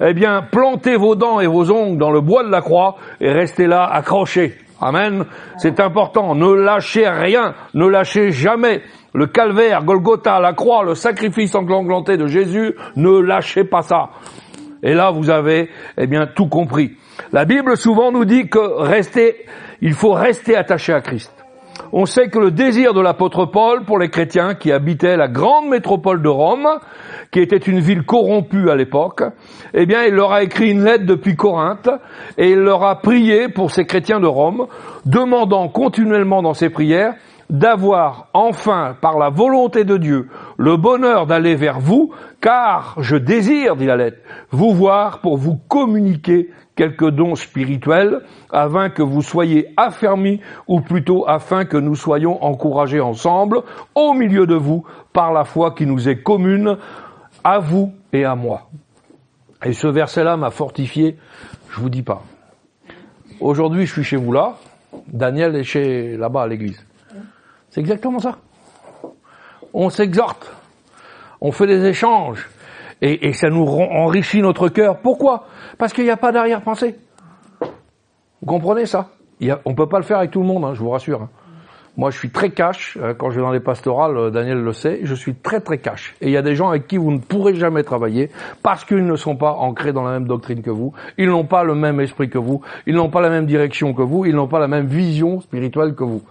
eh 0.00 0.14
bien, 0.14 0.40
plantez 0.50 0.96
vos 0.96 1.16
dents 1.16 1.40
et 1.40 1.46
vos 1.46 1.70
ongles 1.70 1.98
dans 1.98 2.10
le 2.10 2.22
bois 2.22 2.44
de 2.44 2.50
la 2.50 2.62
croix 2.62 2.96
et 3.20 3.30
restez 3.30 3.66
là 3.66 3.84
accrochés. 3.84 4.54
Amen. 4.80 5.24
C'est 5.58 5.80
important. 5.80 6.34
Ne 6.34 6.52
lâchez 6.52 7.08
rien. 7.08 7.54
Ne 7.74 7.86
lâchez 7.86 8.30
jamais. 8.30 8.82
Le 9.12 9.26
calvaire, 9.26 9.84
Golgotha, 9.84 10.40
la 10.40 10.54
croix, 10.54 10.82
le 10.82 10.94
sacrifice 10.94 11.54
englanté 11.54 12.16
de 12.16 12.26
Jésus, 12.26 12.74
ne 12.96 13.20
lâchez 13.20 13.64
pas 13.64 13.82
ça. 13.82 14.10
Et 14.84 14.92
là, 14.92 15.10
vous 15.10 15.30
avez, 15.30 15.70
eh 15.96 16.06
bien, 16.06 16.26
tout 16.26 16.46
compris. 16.46 16.92
La 17.32 17.46
Bible 17.46 17.76
souvent 17.76 18.12
nous 18.12 18.26
dit 18.26 18.48
que 18.48 18.58
rester, 18.58 19.46
il 19.80 19.94
faut 19.94 20.12
rester 20.12 20.56
attaché 20.56 20.92
à 20.92 21.00
Christ. 21.00 21.32
On 21.92 22.06
sait 22.06 22.28
que 22.28 22.38
le 22.38 22.50
désir 22.50 22.92
de 22.92 23.00
l'apôtre 23.00 23.46
Paul 23.46 23.84
pour 23.84 23.98
les 23.98 24.10
chrétiens 24.10 24.54
qui 24.54 24.70
habitaient 24.70 25.16
la 25.16 25.28
grande 25.28 25.68
métropole 25.68 26.22
de 26.22 26.28
Rome, 26.28 26.68
qui 27.30 27.40
était 27.40 27.56
une 27.56 27.80
ville 27.80 28.04
corrompue 28.04 28.70
à 28.70 28.76
l'époque, 28.76 29.22
eh 29.72 29.86
bien, 29.86 30.04
il 30.04 30.12
leur 30.12 30.32
a 30.32 30.42
écrit 30.42 30.70
une 30.70 30.84
lettre 30.84 31.06
depuis 31.06 31.34
Corinthe 31.34 31.88
et 32.36 32.50
il 32.50 32.58
leur 32.58 32.84
a 32.84 33.00
prié 33.00 33.48
pour 33.48 33.70
ces 33.70 33.86
chrétiens 33.86 34.20
de 34.20 34.26
Rome, 34.26 34.66
demandant 35.06 35.68
continuellement 35.68 36.42
dans 36.42 36.54
ses 36.54 36.68
prières 36.68 37.14
d'avoir 37.50 38.28
enfin, 38.32 38.96
par 39.00 39.18
la 39.18 39.30
volonté 39.30 39.84
de 39.84 39.96
Dieu, 39.96 40.28
le 40.56 40.76
bonheur 40.76 41.26
d'aller 41.26 41.54
vers 41.54 41.80
vous, 41.80 42.12
car 42.40 42.96
je 42.98 43.16
désire, 43.16 43.76
dit 43.76 43.86
la 43.86 43.96
lettre, 43.96 44.18
vous 44.50 44.72
voir 44.72 45.20
pour 45.20 45.36
vous 45.36 45.56
communiquer 45.68 46.50
quelques 46.76 47.10
dons 47.10 47.36
spirituels, 47.36 48.20
afin 48.50 48.90
que 48.90 49.02
vous 49.02 49.22
soyez 49.22 49.68
affermis, 49.76 50.40
ou 50.66 50.80
plutôt 50.80 51.28
afin 51.28 51.64
que 51.64 51.76
nous 51.76 51.94
soyons 51.94 52.42
encouragés 52.42 53.00
ensemble, 53.00 53.62
au 53.94 54.12
milieu 54.12 54.46
de 54.46 54.56
vous, 54.56 54.84
par 55.12 55.32
la 55.32 55.44
foi 55.44 55.72
qui 55.72 55.86
nous 55.86 56.08
est 56.08 56.22
commune, 56.22 56.76
à 57.44 57.58
vous 57.58 57.92
et 58.12 58.24
à 58.24 58.34
moi. 58.34 58.62
Et 59.64 59.72
ce 59.72 59.86
verset-là 59.86 60.36
m'a 60.36 60.50
fortifié, 60.50 61.16
je 61.70 61.80
vous 61.80 61.90
dis 61.90 62.02
pas. 62.02 62.22
Aujourd'hui, 63.40 63.86
je 63.86 63.92
suis 63.92 64.04
chez 64.04 64.16
vous 64.16 64.32
là, 64.32 64.54
Daniel 65.08 65.54
est 65.56 65.64
chez 65.64 66.16
là-bas 66.16 66.42
à 66.42 66.46
l'église. 66.46 66.84
C'est 67.74 67.80
exactement 67.80 68.20
ça. 68.20 68.36
On 69.72 69.90
s'exhorte, 69.90 70.54
on 71.40 71.50
fait 71.50 71.66
des 71.66 71.84
échanges, 71.86 72.48
et, 73.02 73.32
ça 73.32 73.50
nous 73.50 73.66
enrichit 73.66 74.40
notre 74.40 74.68
cœur. 74.68 74.98
Pourquoi? 74.98 75.48
Parce 75.76 75.92
qu'il 75.92 76.04
n'y 76.04 76.10
a 76.10 76.16
pas 76.16 76.30
d'arrière-pensée. 76.30 76.94
Vous 77.60 78.46
comprenez 78.46 78.86
ça? 78.86 79.08
On 79.64 79.70
ne 79.70 79.74
peut 79.74 79.88
pas 79.88 79.98
le 79.98 80.04
faire 80.04 80.18
avec 80.18 80.30
tout 80.30 80.38
le 80.38 80.46
monde, 80.46 80.64
hein, 80.64 80.74
je 80.74 80.78
vous 80.78 80.90
rassure. 80.90 81.22
Hein. 81.22 81.30
Moi, 81.96 82.12
je 82.12 82.18
suis 82.18 82.30
très 82.30 82.50
cash. 82.50 82.96
Euh, 83.02 83.12
quand 83.12 83.30
je 83.30 83.36
vais 83.36 83.42
dans 83.42 83.50
les 83.50 83.58
pastorales, 83.58 84.16
euh, 84.16 84.30
Daniel 84.30 84.58
le 84.62 84.72
sait, 84.72 85.00
je 85.02 85.14
suis 85.14 85.34
très 85.34 85.60
très 85.60 85.78
cash. 85.78 86.14
Et 86.20 86.26
il 86.26 86.32
y 86.32 86.36
a 86.36 86.42
des 86.42 86.54
gens 86.54 86.68
avec 86.68 86.86
qui 86.86 86.96
vous 86.96 87.10
ne 87.10 87.18
pourrez 87.18 87.56
jamais 87.56 87.82
travailler 87.82 88.30
parce 88.62 88.84
qu'ils 88.84 89.04
ne 89.04 89.16
sont 89.16 89.34
pas 89.34 89.50
ancrés 89.50 89.92
dans 89.92 90.04
la 90.04 90.12
même 90.12 90.28
doctrine 90.28 90.62
que 90.62 90.70
vous. 90.70 90.92
Ils 91.18 91.28
n'ont 91.28 91.44
pas 91.44 91.64
le 91.64 91.74
même 91.74 91.98
esprit 91.98 92.30
que 92.30 92.38
vous. 92.38 92.62
Ils 92.86 92.94
n'ont 92.94 93.10
pas 93.10 93.20
la 93.20 93.30
même 93.30 93.46
direction 93.46 93.94
que 93.94 94.02
vous. 94.02 94.24
Ils 94.26 94.34
n'ont 94.36 94.48
pas 94.48 94.60
la 94.60 94.68
même 94.68 94.86
vision 94.86 95.40
spirituelle 95.40 95.96
que 95.96 96.04
vous. 96.04 96.22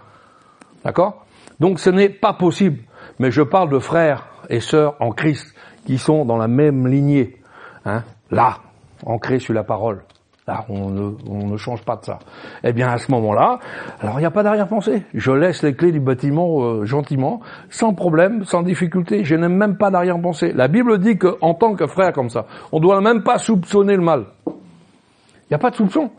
D'accord? 0.84 1.23
Donc 1.60 1.80
ce 1.80 1.90
n'est 1.90 2.08
pas 2.08 2.32
possible. 2.32 2.80
Mais 3.18 3.30
je 3.30 3.42
parle 3.42 3.70
de 3.70 3.78
frères 3.78 4.26
et 4.48 4.60
sœurs 4.60 4.96
en 5.00 5.10
Christ 5.10 5.54
qui 5.86 5.98
sont 5.98 6.24
dans 6.24 6.36
la 6.36 6.48
même 6.48 6.86
lignée. 6.86 7.36
Hein. 7.84 8.02
là, 8.30 8.58
ancré 9.04 9.38
sur 9.38 9.52
la 9.52 9.62
parole. 9.62 10.02
Là, 10.46 10.66
on 10.68 10.90
ne, 10.90 11.56
change 11.56 11.82
pas 11.84 11.96
de 11.96 12.04
ça. 12.04 12.18
Eh 12.62 12.74
bien, 12.74 12.88
à 12.88 12.98
ce 12.98 13.10
moment-là, 13.12 13.60
alors 14.00 14.16
il 14.16 14.20
n'y 14.20 14.26
a 14.26 14.30
pas 14.30 14.42
d'arrière-pensée. 14.42 15.02
Je 15.14 15.32
laisse 15.32 15.62
les 15.62 15.74
clés 15.74 15.90
du 15.90 16.00
bâtiment 16.00 16.62
euh, 16.62 16.84
gentiment, 16.84 17.40
sans 17.70 17.94
problème, 17.94 18.44
sans 18.44 18.62
difficulté. 18.62 19.24
Je 19.24 19.36
n'aime 19.36 19.56
même 19.56 19.78
pas 19.78 19.90
d'arrière-pensée. 19.90 20.52
La 20.52 20.68
Bible 20.68 20.98
dit 20.98 21.16
qu'en 21.16 21.54
tant 21.54 21.74
que 21.74 21.86
frère 21.86 22.12
comme 22.12 22.28
ça, 22.28 22.46
on 22.72 22.76
ne 22.76 22.82
doit 22.82 23.00
même 23.00 23.22
pas 23.22 23.38
soupçonner 23.38 23.96
le 23.96 24.02
mal. 24.02 24.26
Il 24.46 25.50
n'y 25.50 25.54
a 25.54 25.58
pas 25.58 25.70
de 25.70 25.76
soupçon. 25.76 26.10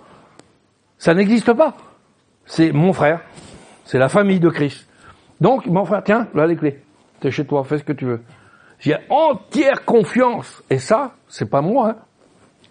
Ça 0.97 1.13
n'existe 1.13 1.53
pas. 1.53 1.75
C'est 2.45 2.71
mon 2.71 2.93
frère. 2.93 3.21
C'est 3.83 3.99
la 3.99 4.09
famille 4.09 4.39
de 4.39 4.49
Christ. 4.49 4.87
Donc, 5.45 5.67
mon 5.67 5.85
frère, 5.85 6.01
tiens, 6.03 6.27
là 6.33 6.47
les 6.47 6.55
clés. 6.55 6.81
T'es 7.19 7.29
chez 7.29 7.45
toi, 7.45 7.63
fais 7.63 7.77
ce 7.77 7.83
que 7.83 7.93
tu 7.93 8.05
veux. 8.05 8.23
J'ai 8.79 8.95
entière 9.11 9.85
confiance. 9.85 10.63
Et 10.71 10.79
ça, 10.79 11.11
c'est 11.27 11.47
pas 11.47 11.61
moi. 11.61 11.89
Hein. 11.89 11.95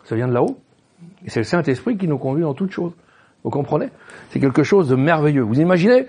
Ça 0.02 0.16
vient 0.16 0.26
de 0.26 0.32
là-haut. 0.32 0.58
Et 1.24 1.30
c'est 1.30 1.38
le 1.38 1.44
Saint-Esprit 1.44 1.96
qui 1.96 2.08
nous 2.08 2.18
conduit 2.18 2.42
dans 2.42 2.52
toutes 2.52 2.72
choses. 2.72 2.90
Vous 3.44 3.50
comprenez? 3.50 3.90
C'est 4.30 4.40
quelque 4.40 4.64
chose 4.64 4.88
de 4.88 4.96
merveilleux. 4.96 5.42
Vous 5.42 5.60
imaginez? 5.60 6.08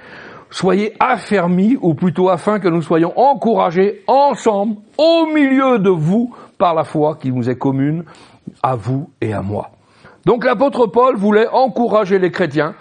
Soyez 0.50 0.96
affermis, 1.00 1.78
ou 1.80 1.94
plutôt 1.94 2.30
afin 2.30 2.60
que 2.60 2.68
nous 2.68 2.82
soyons 2.82 3.14
encouragés 3.16 4.02
ensemble, 4.08 4.78
au 4.98 5.28
milieu 5.28 5.78
de 5.78 5.92
vous, 5.92 6.34
par 6.58 6.74
la 6.74 6.84
foi 6.84 7.16
qui 7.22 7.32
nous 7.32 7.48
est 7.48 7.60
commune, 7.60 8.06
à 8.64 8.76
vous 8.76 9.12
et 9.22 9.34
à 9.34 9.44
moi. 9.44 9.70
Donc 10.26 10.44
l'apôtre 10.44 10.88
Paul 10.88 11.16
voulait 11.16 11.48
encourager 11.48 12.18
les 12.18 12.32
chrétiens, 12.32 12.74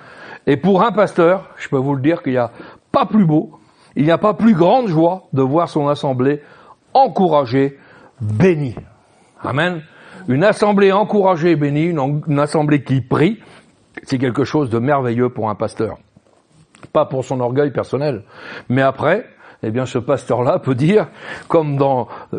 et 0.46 0.56
pour 0.56 0.82
un 0.82 0.92
pasteur, 0.92 1.50
je 1.58 1.68
peux 1.68 1.76
vous 1.76 1.94
le 1.94 2.00
dire 2.00 2.22
qu'il 2.22 2.32
n'y 2.32 2.38
a 2.38 2.50
pas 2.90 3.04
plus 3.04 3.26
beau, 3.26 3.58
il 3.96 4.04
n'y 4.04 4.10
a 4.10 4.18
pas 4.18 4.34
plus 4.34 4.54
grande 4.54 4.88
joie 4.88 5.24
de 5.32 5.42
voir 5.42 5.68
son 5.68 5.88
assemblée 5.88 6.42
encouragée, 6.92 7.78
bénie. 8.20 8.74
Amen 9.42 9.82
une 10.28 10.44
assemblée 10.44 10.92
encouragée 10.92 11.52
et 11.52 11.56
bénie, 11.56 11.84
une, 11.84 12.38
assemblée 12.38 12.82
qui 12.82 13.00
prie, 13.00 13.40
c'est 14.04 14.18
quelque 14.18 14.44
chose 14.44 14.70
de 14.70 14.78
merveilleux 14.78 15.28
pour 15.28 15.50
un 15.50 15.54
pasteur. 15.54 15.98
Pas 16.92 17.06
pour 17.06 17.24
son 17.24 17.40
orgueil 17.40 17.70
personnel, 17.70 18.24
mais 18.68 18.82
après, 18.82 19.26
eh 19.62 19.70
bien, 19.70 19.86
ce 19.86 19.98
pasteur-là 19.98 20.58
peut 20.58 20.74
dire, 20.74 21.08
comme 21.48 21.78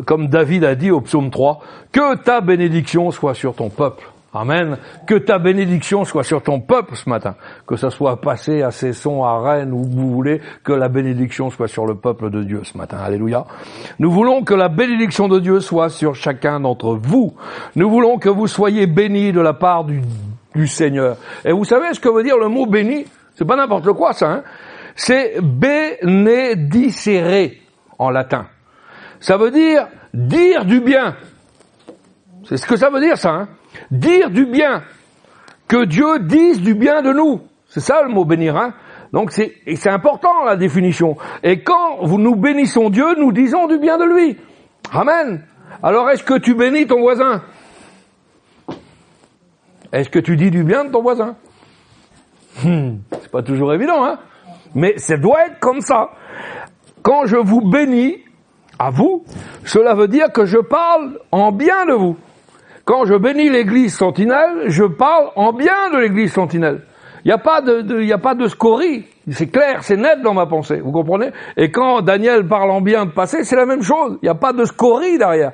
comme 0.04 0.28
David 0.28 0.64
a 0.64 0.74
dit 0.74 0.90
au 0.90 1.00
psaume 1.00 1.30
3, 1.30 1.60
que 1.92 2.16
ta 2.16 2.40
bénédiction 2.40 3.10
soit 3.10 3.34
sur 3.34 3.54
ton 3.54 3.68
peuple. 3.68 4.04
Amen. 4.34 4.78
Que 5.06 5.14
ta 5.14 5.38
bénédiction 5.38 6.04
soit 6.04 6.24
sur 6.24 6.42
ton 6.42 6.60
peuple 6.60 6.94
ce 6.94 7.08
matin. 7.08 7.36
Que 7.66 7.76
ce 7.76 7.88
soit 7.90 8.20
passé 8.20 8.62
à 8.62 8.70
Cesson, 8.70 9.24
à 9.24 9.38
Rennes, 9.40 9.72
où 9.72 9.84
vous 9.84 10.10
voulez, 10.12 10.42
que 10.62 10.72
la 10.72 10.88
bénédiction 10.88 11.48
soit 11.50 11.68
sur 11.68 11.86
le 11.86 11.94
peuple 11.94 12.30
de 12.30 12.42
Dieu 12.42 12.60
ce 12.64 12.76
matin. 12.76 12.98
Alléluia. 12.98 13.46
Nous 13.98 14.10
voulons 14.10 14.42
que 14.44 14.52
la 14.54 14.68
bénédiction 14.68 15.28
de 15.28 15.38
Dieu 15.40 15.60
soit 15.60 15.88
sur 15.88 16.14
chacun 16.14 16.60
d'entre 16.60 16.94
vous. 16.94 17.34
Nous 17.76 17.88
voulons 17.88 18.18
que 18.18 18.28
vous 18.28 18.46
soyez 18.46 18.86
bénis 18.86 19.32
de 19.32 19.40
la 19.40 19.54
part 19.54 19.84
du, 19.84 20.02
Seigneur. 20.66 21.16
Et 21.44 21.52
vous 21.52 21.64
savez 21.64 21.92
ce 21.92 22.00
que 22.00 22.08
veut 22.08 22.22
dire 22.22 22.38
le 22.38 22.48
mot 22.48 22.64
béni? 22.66 23.04
C'est 23.34 23.44
pas 23.44 23.56
n'importe 23.56 23.92
quoi 23.92 24.14
ça. 24.14 24.30
Hein? 24.30 24.42
C'est 24.94 25.38
benedicere 25.42 26.00
en 27.98 28.08
latin. 28.08 28.46
Ça 29.20 29.36
veut 29.36 29.50
dire 29.50 29.86
dire 30.14 30.64
du 30.64 30.80
bien. 30.80 31.14
C'est 32.48 32.56
ce 32.56 32.66
que 32.66 32.76
ça 32.76 32.88
veut 32.88 33.00
dire 33.00 33.18
ça. 33.18 33.30
Hein? 33.32 33.48
Dire 33.90 34.30
du 34.30 34.46
bien, 34.46 34.82
que 35.68 35.84
Dieu 35.84 36.18
dise 36.20 36.60
du 36.60 36.74
bien 36.74 37.02
de 37.02 37.12
nous. 37.12 37.40
C'est 37.68 37.80
ça 37.80 38.02
le 38.02 38.08
mot 38.08 38.24
bénir. 38.24 38.56
Hein 38.56 38.74
Donc 39.12 39.32
c'est 39.32 39.88
important 39.88 40.44
la 40.44 40.56
définition. 40.56 41.16
Et 41.42 41.62
quand 41.62 42.06
nous 42.06 42.36
bénissons 42.36 42.90
Dieu, 42.90 43.14
nous 43.18 43.32
disons 43.32 43.66
du 43.66 43.78
bien 43.78 43.98
de 43.98 44.04
lui. 44.04 44.36
Amen. 44.92 45.44
Alors 45.82 46.08
est-ce 46.10 46.22
que 46.22 46.38
tu 46.38 46.54
bénis 46.54 46.86
ton 46.86 47.00
voisin? 47.00 47.42
Est-ce 49.92 50.08
que 50.10 50.18
tu 50.18 50.36
dis 50.36 50.50
du 50.50 50.62
bien 50.62 50.84
de 50.84 50.90
ton 50.90 51.02
voisin? 51.02 51.36
Hmm, 52.62 52.96
C'est 53.20 53.30
pas 53.30 53.42
toujours 53.42 53.72
évident, 53.74 54.04
hein 54.04 54.18
Mais 54.74 54.98
ça 54.98 55.16
doit 55.16 55.46
être 55.46 55.58
comme 55.60 55.80
ça. 55.80 56.10
Quand 57.02 57.26
je 57.26 57.36
vous 57.36 57.60
bénis, 57.60 58.18
à 58.78 58.90
vous, 58.90 59.24
cela 59.64 59.94
veut 59.94 60.08
dire 60.08 60.32
que 60.32 60.44
je 60.44 60.58
parle 60.58 61.18
en 61.32 61.50
bien 61.52 61.86
de 61.86 61.92
vous. 61.92 62.16
Quand 62.86 63.04
je 63.04 63.14
bénis 63.14 63.50
l'église 63.50 63.96
sentinelle, 63.96 64.68
je 64.68 64.84
parle 64.84 65.30
en 65.34 65.52
bien 65.52 65.90
de 65.92 65.98
l'église 65.98 66.32
sentinelle. 66.32 66.82
Il 67.24 67.28
n'y 67.28 67.32
a 67.32 67.38
pas 67.38 67.60
de, 67.60 68.00
y 68.00 68.12
a 68.12 68.18
pas 68.18 68.36
de 68.36 68.46
scorie. 68.46 69.06
C'est 69.28 69.48
clair, 69.48 69.82
c'est 69.82 69.96
net 69.96 70.22
dans 70.22 70.34
ma 70.34 70.46
pensée. 70.46 70.78
Vous 70.78 70.92
comprenez? 70.92 71.32
Et 71.56 71.72
quand 71.72 72.00
Daniel 72.02 72.46
parle 72.46 72.70
en 72.70 72.80
bien 72.80 73.06
de 73.06 73.10
passé, 73.10 73.42
c'est 73.42 73.56
la 73.56 73.66
même 73.66 73.82
chose. 73.82 74.18
Il 74.22 74.26
n'y 74.26 74.30
a 74.30 74.36
pas 74.36 74.52
de 74.52 74.64
scorie 74.64 75.18
derrière. 75.18 75.50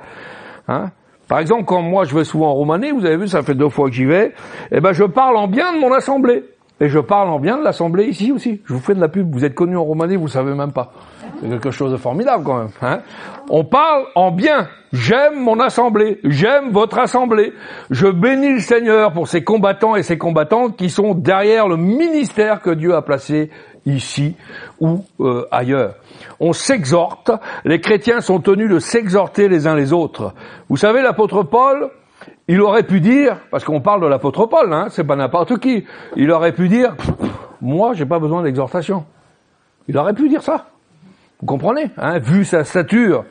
Hein? 0.68 0.90
Par 1.26 1.38
exemple, 1.38 1.64
quand 1.64 1.80
moi 1.80 2.04
je 2.04 2.14
vais 2.14 2.24
souvent 2.24 2.50
en 2.50 2.52
Roumanie, 2.52 2.90
vous 2.90 3.06
avez 3.06 3.16
vu, 3.16 3.26
ça 3.26 3.40
fait 3.40 3.54
deux 3.54 3.70
fois 3.70 3.88
que 3.88 3.94
j'y 3.94 4.04
vais, 4.04 4.34
eh 4.70 4.80
ben 4.80 4.92
je 4.92 5.04
parle 5.04 5.38
en 5.38 5.48
bien 5.48 5.72
de 5.72 5.78
mon 5.78 5.90
assemblée. 5.90 6.44
Et 6.82 6.88
je 6.88 6.98
parle 6.98 7.28
en 7.28 7.38
bien 7.38 7.58
de 7.58 7.62
l'assemblée 7.62 8.06
ici 8.06 8.32
aussi. 8.32 8.60
Je 8.64 8.74
vous 8.74 8.80
fais 8.80 8.94
de 8.96 9.00
la 9.00 9.06
pub. 9.06 9.32
Vous 9.32 9.44
êtes 9.44 9.54
connu 9.54 9.76
en 9.76 9.84
Roumanie, 9.84 10.16
vous 10.16 10.26
savez 10.26 10.52
même 10.52 10.72
pas. 10.72 10.92
C'est 11.40 11.48
quelque 11.48 11.70
chose 11.70 11.92
de 11.92 11.96
formidable 11.96 12.42
quand 12.42 12.58
même. 12.58 12.70
Hein 12.82 13.02
On 13.50 13.62
parle 13.64 14.06
en 14.16 14.32
bien. 14.32 14.66
J'aime 14.92 15.38
mon 15.38 15.60
assemblée, 15.60 16.18
j'aime 16.24 16.70
votre 16.72 16.98
assemblée. 16.98 17.52
Je 17.90 18.08
bénis 18.08 18.54
le 18.54 18.58
Seigneur 18.58 19.12
pour 19.12 19.28
ces 19.28 19.44
combattants 19.44 19.94
et 19.94 20.02
ces 20.02 20.18
combattantes 20.18 20.76
qui 20.76 20.90
sont 20.90 21.14
derrière 21.14 21.68
le 21.68 21.76
ministère 21.76 22.60
que 22.60 22.70
Dieu 22.70 22.96
a 22.96 23.02
placé 23.02 23.50
ici 23.86 24.34
ou 24.80 25.04
euh, 25.20 25.46
ailleurs. 25.52 25.94
On 26.40 26.52
s'exhorte, 26.52 27.30
les 27.64 27.80
chrétiens 27.80 28.20
sont 28.20 28.40
tenus 28.40 28.68
de 28.68 28.80
s'exhorter 28.80 29.48
les 29.48 29.68
uns 29.68 29.76
les 29.76 29.92
autres. 29.92 30.34
Vous 30.68 30.76
savez, 30.76 31.00
l'apôtre 31.00 31.44
Paul, 31.44 31.90
il 32.52 32.60
aurait 32.60 32.82
pu 32.82 33.00
dire, 33.00 33.38
parce 33.50 33.64
qu'on 33.64 33.80
parle 33.80 34.02
de 34.02 34.06
l'apôtre 34.06 34.44
Paul, 34.44 34.70
hein, 34.74 34.88
c'est 34.90 35.06
pas 35.06 35.16
n'importe 35.16 35.58
qui, 35.58 35.86
il 36.16 36.30
aurait 36.30 36.52
pu 36.52 36.68
dire, 36.68 36.94
moi 37.62 37.94
j'ai 37.94 38.04
pas 38.04 38.18
besoin 38.18 38.42
d'exhortation. 38.42 39.06
Il 39.88 39.96
aurait 39.96 40.12
pu 40.12 40.28
dire 40.28 40.42
ça. 40.42 40.66
Vous 41.40 41.46
comprenez, 41.46 41.90
hein, 41.96 42.18
vu 42.18 42.44
sa 42.44 42.64
stature, 42.64 43.24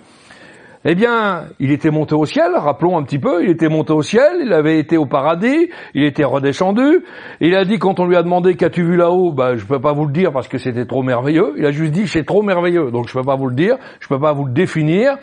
eh 0.86 0.96
bien, 0.96 1.44
il 1.60 1.72
était 1.72 1.92
monté 1.92 2.16
au 2.16 2.26
ciel, 2.26 2.54
rappelons 2.56 2.98
un 2.98 3.04
petit 3.04 3.20
peu, 3.20 3.44
il 3.44 3.52
était 3.52 3.70
monté 3.70 3.94
au 3.94 4.02
ciel, 4.02 4.38
il 4.44 4.52
avait 4.54 4.80
été 4.80 4.98
au 4.98 5.06
paradis, 5.06 5.70
il 5.94 6.04
était 6.04 6.24
redescendu, 6.24 7.06
il 7.42 7.54
a 7.54 7.64
dit 7.64 7.78
quand 7.78 8.00
on 8.00 8.08
lui 8.08 8.16
a 8.16 8.24
demandé 8.24 8.56
qu'as-tu 8.56 8.84
vu 8.84 8.96
là-haut, 8.96 9.32
bah 9.32 9.56
je 9.56 9.64
peux 9.68 9.80
pas 9.80 9.94
vous 9.94 10.08
le 10.08 10.14
dire 10.14 10.32
parce 10.32 10.48
que 10.48 10.58
c'était 10.58 10.88
trop 10.88 11.04
merveilleux, 11.04 11.54
il 11.58 11.66
a 11.68 11.72
juste 11.72 11.92
dit 11.92 12.08
c'est 12.08 12.26
trop 12.26 12.42
merveilleux, 12.42 12.90
donc 12.90 13.08
je 13.08 13.14
peux 13.14 13.24
pas 13.24 13.36
vous 13.36 13.50
le 13.50 13.56
dire, 13.56 13.78
je 14.00 14.08
peux 14.08 14.20
pas 14.20 14.34
vous 14.34 14.46
le 14.46 14.52
définir. 14.52 15.20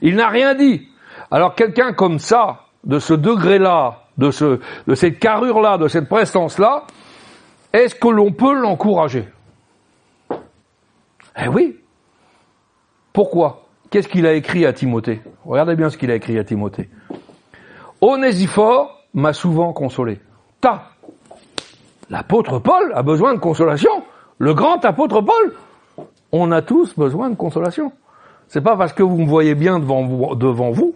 Il 0.00 0.16
n'a 0.16 0.28
rien 0.28 0.54
dit. 0.54 0.88
Alors 1.30 1.54
quelqu'un 1.54 1.92
comme 1.92 2.18
ça, 2.18 2.63
de 2.84 2.98
ce 2.98 3.14
degré-là, 3.14 4.00
de 4.18 4.30
ce, 4.30 4.60
de 4.86 4.94
cette 4.94 5.18
carrure-là, 5.18 5.78
de 5.78 5.88
cette 5.88 6.08
prestance-là, 6.08 6.84
est-ce 7.72 7.94
que 7.94 8.08
l'on 8.08 8.32
peut 8.32 8.54
l'encourager? 8.54 9.28
Eh 11.36 11.48
oui. 11.48 11.80
Pourquoi? 13.12 13.64
Qu'est-ce 13.90 14.08
qu'il 14.08 14.26
a 14.26 14.34
écrit 14.34 14.66
à 14.66 14.72
Timothée? 14.72 15.22
Regardez 15.44 15.76
bien 15.76 15.90
ce 15.90 15.96
qu'il 15.96 16.10
a 16.10 16.14
écrit 16.14 16.38
à 16.38 16.44
Timothée. 16.44 16.88
Onésiphore 18.00 19.04
m'a 19.14 19.32
souvent 19.32 19.72
consolé. 19.72 20.20
Ta. 20.60 20.90
L'apôtre 22.10 22.58
Paul 22.58 22.92
a 22.94 23.02
besoin 23.02 23.34
de 23.34 23.38
consolation. 23.38 24.02
Le 24.38 24.54
grand 24.54 24.84
apôtre 24.84 25.20
Paul. 25.20 26.06
On 26.32 26.50
a 26.50 26.62
tous 26.62 26.94
besoin 26.96 27.30
de 27.30 27.36
consolation. 27.36 27.92
C'est 28.48 28.60
pas 28.60 28.76
parce 28.76 28.92
que 28.92 29.02
vous 29.02 29.18
me 29.18 29.26
voyez 29.26 29.54
bien 29.54 29.78
devant 29.78 30.04
vous, 30.04 30.34
devant 30.34 30.70
vous 30.70 30.93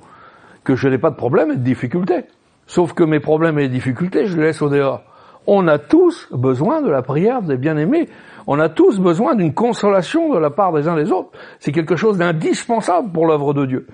que 0.69 0.77
je 0.77 0.87
n'ai 0.87 0.99
pas 0.99 1.09
de 1.09 1.17
problème 1.17 1.51
et 1.51 1.57
de 1.57 1.63
difficultés. 1.63 2.27
Sauf 2.67 2.93
que 2.93 3.03
mes 3.03 3.21
problèmes 3.21 3.59
et 3.59 3.69
difficultés, 3.69 4.27
je 4.27 4.37
les 4.37 4.49
laisse 4.49 4.61
au 4.61 4.69
dehors. 4.69 5.01
On 5.47 5.67
a 5.67 5.79
tous 5.79 6.29
besoin 6.31 6.83
de 6.83 6.91
la 6.91 7.01
prière 7.01 7.41
des 7.41 7.57
bien-aimés. 7.57 8.07
On 8.47 8.61
a 8.61 8.69
tous 8.69 8.99
besoin 8.99 9.35
d'une 9.35 9.55
consolation 9.55 10.31
de 10.31 10.39
la 10.39 10.51
part 10.51 10.75
des 10.75 10.87
uns 10.87 10.95
des 10.95 11.11
autres. 11.11 11.31
C'est 11.59 11.73
quelque 11.73 11.97
chose 11.97 12.19
d'indispensable 12.19 13.13
pour 13.13 13.27
l'œuvre 13.27 13.55
de 13.55 13.65
Dieu. 13.65 13.87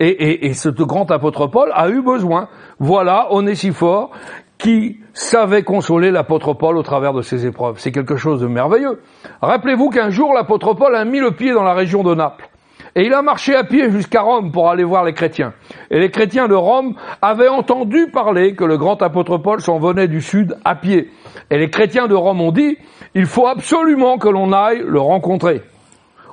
Et, 0.00 0.08
et, 0.08 0.46
et 0.46 0.54
ce 0.54 0.70
grand 0.70 1.10
apôtre 1.10 1.48
Paul 1.48 1.70
a 1.74 1.90
eu 1.90 2.00
besoin. 2.00 2.48
Voilà, 2.78 3.26
on 3.30 3.46
est 3.46 3.54
si 3.54 3.70
fort 3.72 4.12
qui 4.56 5.00
savait 5.12 5.64
consoler 5.64 6.10
l'apôtre 6.10 6.54
Paul 6.54 6.78
au 6.78 6.82
travers 6.82 7.12
de 7.12 7.20
ses 7.20 7.44
épreuves. 7.44 7.74
C'est 7.76 7.92
quelque 7.92 8.16
chose 8.16 8.40
de 8.40 8.46
merveilleux. 8.46 9.02
Rappelez-vous 9.42 9.90
qu'un 9.90 10.08
jour 10.08 10.32
l'apôtre 10.32 10.72
Paul 10.72 10.96
a 10.96 11.04
mis 11.04 11.20
le 11.20 11.32
pied 11.32 11.52
dans 11.52 11.62
la 11.62 11.74
région 11.74 12.02
de 12.02 12.14
Naples. 12.14 12.48
Et 12.96 13.04
il 13.04 13.12
a 13.12 13.20
marché 13.20 13.54
à 13.54 13.62
pied 13.62 13.90
jusqu'à 13.90 14.22
Rome 14.22 14.50
pour 14.50 14.70
aller 14.70 14.82
voir 14.82 15.04
les 15.04 15.12
chrétiens. 15.12 15.52
Et 15.90 15.98
les 16.00 16.10
chrétiens 16.10 16.48
de 16.48 16.54
Rome 16.54 16.94
avaient 17.20 17.48
entendu 17.48 18.06
parler 18.10 18.54
que 18.54 18.64
le 18.64 18.78
grand 18.78 19.02
apôtre 19.02 19.36
Paul 19.36 19.60
s'en 19.60 19.78
venait 19.78 20.08
du 20.08 20.22
sud 20.22 20.56
à 20.64 20.76
pied. 20.76 21.10
Et 21.50 21.58
les 21.58 21.68
chrétiens 21.68 22.08
de 22.08 22.14
Rome 22.14 22.40
ont 22.40 22.52
dit, 22.52 22.78
il 23.14 23.26
faut 23.26 23.46
absolument 23.46 24.16
que 24.16 24.30
l'on 24.30 24.50
aille 24.54 24.82
le 24.82 24.98
rencontrer. 24.98 25.60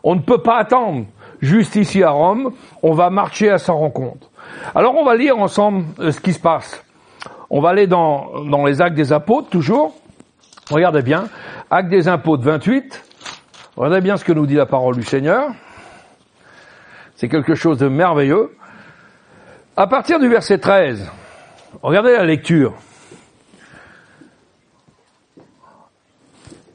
On 0.05 0.15
ne 0.15 0.21
peut 0.21 0.41
pas 0.41 0.55
attendre. 0.55 1.05
Juste 1.41 1.75
ici 1.75 2.01
à 2.01 2.11
Rome, 2.11 2.53
on 2.81 2.93
va 2.93 3.09
marcher 3.09 3.49
à 3.49 3.57
sa 3.57 3.73
rencontre. 3.73 4.29
Alors 4.73 4.95
on 4.95 5.03
va 5.03 5.17
lire 5.17 5.37
ensemble 5.37 5.83
euh, 5.99 6.11
ce 6.11 6.21
qui 6.21 6.31
se 6.31 6.39
passe. 6.39 6.81
On 7.49 7.59
va 7.59 7.69
aller 7.69 7.87
dans, 7.87 8.45
dans 8.49 8.63
les 8.63 8.81
actes 8.81 8.95
des 8.95 9.11
apôtres, 9.11 9.49
toujours. 9.49 9.93
Regardez 10.71 11.01
bien. 11.01 11.25
Actes 11.69 11.89
des 11.89 12.07
apôtres 12.07 12.43
28. 12.43 13.03
Regardez 13.75 13.99
bien 13.99 14.15
ce 14.15 14.23
que 14.23 14.31
nous 14.31 14.45
dit 14.45 14.55
la 14.55 14.65
parole 14.65 14.95
du 14.95 15.03
Seigneur. 15.03 15.49
C'est 17.15 17.29
quelque 17.29 17.55
chose 17.55 17.77
de 17.77 17.87
merveilleux. 17.87 18.55
À 19.75 19.87
partir 19.87 20.19
du 20.19 20.27
verset 20.27 20.59
13, 20.59 21.11
Regardez 21.81 22.13
la 22.13 22.25
lecture. 22.25 22.73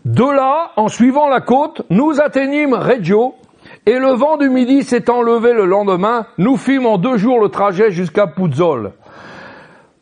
De 0.04 0.24
là, 0.24 0.72
en 0.76 0.88
suivant 0.88 1.28
la 1.28 1.40
côte, 1.40 1.82
nous 1.90 2.20
atteignîmes 2.20 2.74
Reggio, 2.74 3.34
et 3.86 3.98
le 3.98 4.12
vent 4.12 4.36
du 4.36 4.48
midi 4.48 4.82
s'étant 4.82 5.22
levé 5.22 5.52
le 5.52 5.66
lendemain, 5.66 6.26
nous 6.36 6.56
fîmes 6.56 6.86
en 6.86 6.98
deux 6.98 7.16
jours 7.16 7.40
le 7.40 7.48
trajet 7.48 7.90
jusqu'à 7.90 8.26
Puzzol, 8.26 8.92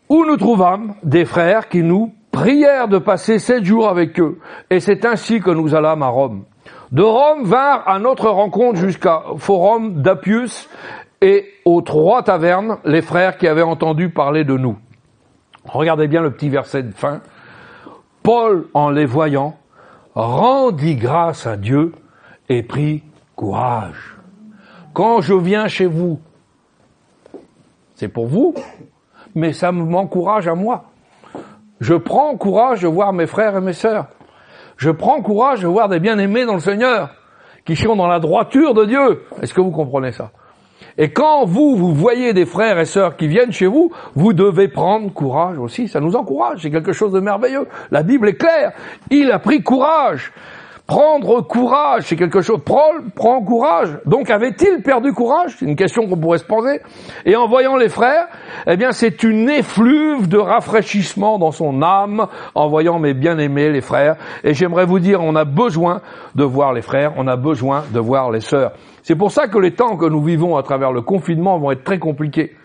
où 0.09 0.24
nous 0.24 0.37
trouvâmes 0.37 0.95
des 1.03 1.24
frères 1.24 1.68
qui 1.68 1.82
nous 1.82 2.12
prièrent 2.32 2.89
de 2.89 2.99
passer 2.99 3.39
sept 3.39 3.64
jours 3.64 3.89
avec 3.89 4.18
eux, 4.20 4.39
et 4.70 4.80
c'est 4.80 5.05
ainsi 5.05 5.41
que 5.41 5.51
nous 5.51 5.74
allâmes 5.74 6.03
à 6.03 6.09
Rome. 6.09 6.45
De 6.93 7.03
Rome 7.03 7.45
vinrent 7.45 7.82
à 7.87 7.99
notre 7.99 8.28
rencontre 8.28 8.78
jusqu'à 8.78 9.22
Forum 9.39 10.03
d'Appius 10.03 10.68
et 11.20 11.47
aux 11.64 11.82
trois 11.82 12.22
tavernes 12.22 12.78
les 12.84 13.03
frères 13.03 13.39
qui 13.39 13.49
avaient 13.49 13.62
entendu 13.62 14.11
parler 14.11 14.45
de 14.45 14.57
nous. 14.57 14.76
Regardez 15.64 16.07
bien 16.07 16.22
le 16.22 16.30
petit 16.30 16.49
verset 16.49 16.84
de 16.84 16.93
fin. 16.93 17.22
Paul, 18.22 18.68
en 18.72 18.91
les 18.91 19.07
voyant, 19.07 19.57
rendit 20.14 20.97
grâce 20.97 21.47
à 21.47 21.57
Dieu 21.57 21.93
et 22.49 22.62
prit 22.62 23.03
courage. 23.34 24.16
Quand 24.93 25.20
je 25.20 25.34
viens 25.34 25.68
chez 25.68 25.87
vous, 25.87 26.20
c'est 27.97 28.09
pour 28.09 28.26
vous, 28.26 28.55
mais 29.34 29.53
ça 29.53 29.72
m'encourage 29.72 30.47
à 30.47 30.55
moi. 30.55 30.84
Je 31.80 31.95
prends 31.95 32.37
courage 32.37 32.82
de 32.82 32.89
voir 32.89 33.12
mes 33.12 33.26
frères 33.26 33.57
et 33.57 33.61
mes 33.61 33.72
sœurs. 33.72 34.07
Je 34.77 34.91
prends 34.91 35.22
courage 35.22 35.61
de 35.62 35.66
voir 35.66 35.89
des 35.89 36.01
bien-aimés 36.01 36.45
dans 36.45 36.55
le 36.55 36.61
Seigneur, 36.61 37.11
qui 37.64 37.77
sont 37.77 37.97
dans 37.97 38.07
la 38.07 38.18
droiture 38.18 38.74
de 38.74 38.85
Dieu. 38.85 39.22
Est-ce 39.43 39.55
que 39.55 39.61
vous 39.61 39.70
comprenez 39.70 40.12
ça? 40.12 40.31
Et 40.99 41.11
quand 41.11 41.45
vous, 41.45 41.77
vous 41.77 41.95
voyez 41.95 42.33
des 42.33 42.47
frères 42.47 42.79
et 42.79 42.85
sœurs 42.85 43.16
qui 43.16 43.29
viennent 43.29 43.53
chez 43.53 43.66
vous, 43.66 43.93
vous 44.14 44.33
devez 44.33 44.68
prendre 44.68 45.12
courage 45.12 45.59
aussi. 45.59 45.89
Ça 45.89 46.01
nous 46.01 46.16
encourage. 46.16 46.62
C'est 46.62 46.70
quelque 46.70 46.93
chose 46.93 47.12
de 47.12 47.20
merveilleux. 47.20 47.66
La 47.91 48.03
Bible 48.03 48.29
est 48.29 48.37
claire. 48.37 48.72
Il 49.11 49.31
a 49.31 49.39
pris 49.39 49.62
courage. 49.62 50.33
Prendre 50.87 51.41
courage, 51.41 52.05
c'est 52.05 52.14
quelque 52.14 52.43
chose. 52.43 52.61
Paul 52.64 53.11
prend 53.14 53.43
courage. 53.43 53.99
Donc 54.07 54.30
avait-il 54.30 54.82
perdu 54.82 55.12
courage? 55.12 55.57
C'est 55.59 55.64
une 55.64 55.74
question 55.74 56.07
qu'on 56.07 56.16
pourrait 56.16 56.39
se 56.39 56.45
poser. 56.45 56.80
Et 57.24 57.34
en 57.34 57.49
voyant 57.49 57.76
les 57.76 57.89
frères, 57.89 58.28
eh 58.68 58.76
bien 58.76 58.93
c'est 58.93 59.24
une 59.24 59.49
effluve 59.51 60.28
de 60.28 60.39
rafraîchissement 60.39 61.39
dans 61.39 61.51
son 61.51 61.82
âme 61.82 62.28
en 62.55 62.68
voyant 62.68 63.01
mes 63.01 63.14
bien-aimés 63.14 63.70
les 63.70 63.80
frères. 63.80 64.16
Et 64.45 64.55
j'aimerais 64.55 64.87
vous 64.87 65.01
dire, 65.01 65.20
on 65.22 65.34
a 65.34 65.45
besoin 65.45 66.03
de 66.37 66.45
voir 66.45 66.72
les 66.72 66.82
frères, 66.82 67.14
on 67.16 67.26
a 67.26 67.37
besoin 67.37 67.82
de 67.91 67.99
voir 67.99 68.30
les 68.30 68.41
sœurs. 68.41 68.72
C'est 69.03 69.16
pour 69.16 69.32
ça 69.32 69.49
que 69.49 69.59
les 69.59 69.72
temps 69.72 69.97
que 69.97 70.07
nous 70.07 70.22
vivons 70.22 70.57
à 70.57 70.62
travers 70.62 70.93
le 70.93 71.03
confinement 71.03 71.59
vont 71.59 71.72
être 71.72 71.84
très 71.84 71.99
compliqués. 71.99 72.57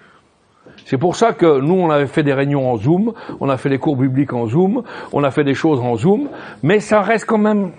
C'est 0.85 0.97
pour 0.97 1.15
ça 1.15 1.33
que 1.33 1.59
nous, 1.59 1.75
on 1.75 1.89
avait 1.89 2.07
fait 2.07 2.23
des 2.23 2.33
réunions 2.33 2.71
en 2.71 2.77
Zoom, 2.77 3.13
on 3.39 3.49
a 3.49 3.57
fait 3.57 3.69
des 3.69 3.77
cours 3.77 3.95
bibliques 3.95 4.33
en 4.33 4.47
Zoom, 4.47 4.83
on 5.13 5.23
a 5.23 5.31
fait 5.31 5.43
des 5.43 5.53
choses 5.53 5.79
en 5.79 5.95
Zoom, 5.95 6.29
mais 6.63 6.79
ça 6.79 7.01
reste 7.01 7.25
quand 7.25 7.37
même, 7.37 7.71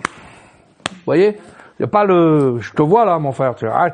vous 0.89 1.05
voyez, 1.05 1.37
il 1.79 1.85
a 1.85 1.87
pas 1.87 2.05
le, 2.05 2.59
je 2.59 2.71
te 2.71 2.81
vois 2.81 3.03
là, 3.03 3.17
mon 3.19 3.31
frère, 3.31 3.55
tu 3.55 3.65
ah, 3.67 3.89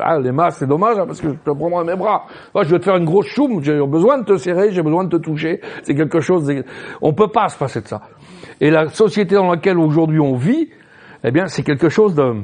ah, 0.00 0.18
les 0.18 0.32
masques, 0.32 0.58
c'est 0.58 0.66
dommage, 0.66 0.98
hein, 0.98 1.06
parce 1.06 1.20
que 1.20 1.28
je 1.28 1.34
te 1.34 1.50
prendrai 1.50 1.84
mes 1.84 1.96
bras. 1.96 2.26
Moi, 2.54 2.64
je 2.64 2.70
vais 2.70 2.78
te 2.78 2.84
faire 2.84 2.96
une 2.96 3.04
grosse 3.04 3.26
choum, 3.26 3.62
j'ai 3.62 3.78
besoin 3.86 4.18
de 4.18 4.24
te 4.24 4.36
serrer, 4.36 4.72
j'ai 4.72 4.82
besoin 4.82 5.04
de 5.04 5.16
te 5.16 5.22
toucher, 5.22 5.60
c'est 5.82 5.94
quelque 5.94 6.20
chose, 6.20 6.52
on 7.00 7.12
peut 7.12 7.28
pas 7.28 7.48
se 7.48 7.56
passer 7.56 7.80
de 7.80 7.88
ça. 7.88 8.02
Et 8.60 8.70
la 8.70 8.88
société 8.88 9.36
dans 9.36 9.50
laquelle 9.50 9.78
aujourd'hui 9.78 10.20
on 10.20 10.34
vit, 10.34 10.68
eh 11.22 11.30
bien, 11.30 11.46
c'est 11.46 11.62
quelque 11.62 11.88
chose 11.88 12.14
de, 12.14 12.34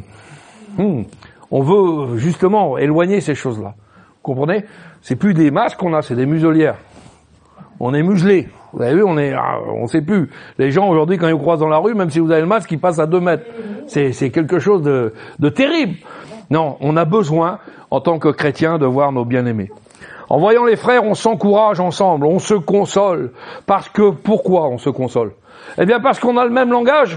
hmm, 0.79 1.03
on 1.51 1.63
veut 1.63 2.17
justement 2.17 2.79
éloigner 2.79 3.21
ces 3.21 3.35
choses-là. 3.35 3.75
Vous 3.77 4.35
comprenez? 4.35 4.65
C'est 5.03 5.17
plus 5.17 5.35
des 5.35 5.51
masques 5.51 5.79
qu'on 5.79 5.95
a, 5.95 6.03
c'est 6.03 6.17
des 6.17 6.27
muselières. 6.27 6.77
On 7.79 7.95
est 7.95 8.03
muselé. 8.03 8.49
Vous 8.77 8.83
avez 8.83 8.95
vu, 8.95 9.05
on 9.05 9.17
est, 9.17 9.33
ah, 9.33 9.59
on 9.75 9.87
sait 9.87 10.03
plus. 10.03 10.29
Les 10.59 10.71
gens 10.71 10.87
aujourd'hui, 10.91 11.17
quand 11.17 11.29
ils 11.29 11.37
croisent 11.37 11.61
dans 11.61 11.69
la 11.69 11.79
rue, 11.79 11.95
même 11.95 12.11
si 12.11 12.19
vous 12.19 12.31
avez 12.31 12.43
le 12.43 12.47
masque, 12.47 12.71
ils 12.71 12.79
passent 12.79 12.99
à 12.99 13.07
deux 13.07 13.21
mètres. 13.21 13.47
C'est, 13.87 14.31
quelque 14.31 14.59
chose 14.59 14.83
de, 14.83 15.15
de 15.39 15.49
terrible. 15.49 15.95
Non, 16.51 16.77
on 16.81 16.95
a 16.99 17.07
besoin, 17.07 17.59
en 17.91 18.03
tant 18.03 18.19
que 18.19 18.29
chrétiens, 18.29 18.77
de 18.77 18.85
voir 18.85 19.13
nos 19.13 19.25
bien-aimés. 19.25 19.71
En 20.29 20.39
voyant 20.39 20.67
les 20.67 20.77
frères, 20.77 21.05
on 21.05 21.15
s'encourage 21.15 21.81
ensemble, 21.81 22.27
on 22.27 22.39
se 22.39 22.53
console. 22.53 23.33
Parce 23.65 23.89
que, 23.89 24.11
pourquoi 24.11 24.69
on 24.69 24.77
se 24.77 24.91
console? 24.91 25.33
Eh 25.79 25.87
bien, 25.87 25.99
parce 25.99 26.21
qu'on 26.21 26.37
a 26.37 26.45
le 26.45 26.51
même 26.51 26.71
langage. 26.71 27.17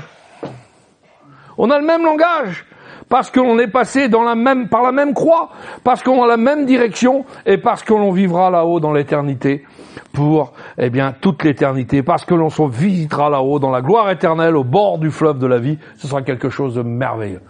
On 1.57 1.70
a 1.72 1.78
le 1.78 1.86
même 1.86 2.05
langage 2.05 2.66
parce 3.10 3.32
que 3.32 3.39
l'on 3.39 3.57
est 3.60 3.68
passé 3.68 4.07
par 4.10 4.84
la 4.84 4.91
même 4.91 5.14
croix, 5.14 5.49
parce 5.84 6.03
qu'on 6.03 6.24
a 6.24 6.28
la 6.28 6.38
même 6.38 6.66
direction 6.66 7.26
et 7.45 7.57
parce 7.57 7.84
que 7.84 7.93
l'on 7.93 8.12
vivra 8.12 8.49
là-haut 8.49 8.80
dans 8.80 8.93
l'éternité 8.93 9.66
pour, 10.14 10.53
eh 10.78 10.89
bien, 10.89 11.14
toute 11.20 11.43
l'éternité, 11.43 12.03
parce 12.03 12.24
que 12.24 12.36
l'on 12.36 12.49
se 12.49 12.62
visitera 12.62 13.30
là-haut 13.30 13.60
dans 13.60 13.72
la 13.72 13.82
gloire 13.82 14.10
éternelle 14.10 14.55
au 14.55 14.64
bord 14.64 14.99
du 14.99 15.12
fleuve 15.12 15.39
de 15.39 15.47
la 15.47 15.57
vie, 15.57 15.78
ce 15.97 16.07
sera 16.07 16.22
quelque 16.22 16.49
chose 16.49 16.76
de 16.76 16.84
merveilleux. 16.84 17.41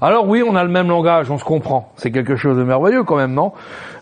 Alors 0.00 0.28
oui, 0.28 0.42
on 0.46 0.54
a 0.54 0.62
le 0.62 0.68
même 0.68 0.88
langage, 0.88 1.30
on 1.30 1.38
se 1.38 1.44
comprend. 1.44 1.92
C'est 1.96 2.10
quelque 2.10 2.36
chose 2.36 2.58
de 2.58 2.62
merveilleux 2.62 3.04
quand 3.04 3.16
même, 3.16 3.32
non? 3.32 3.52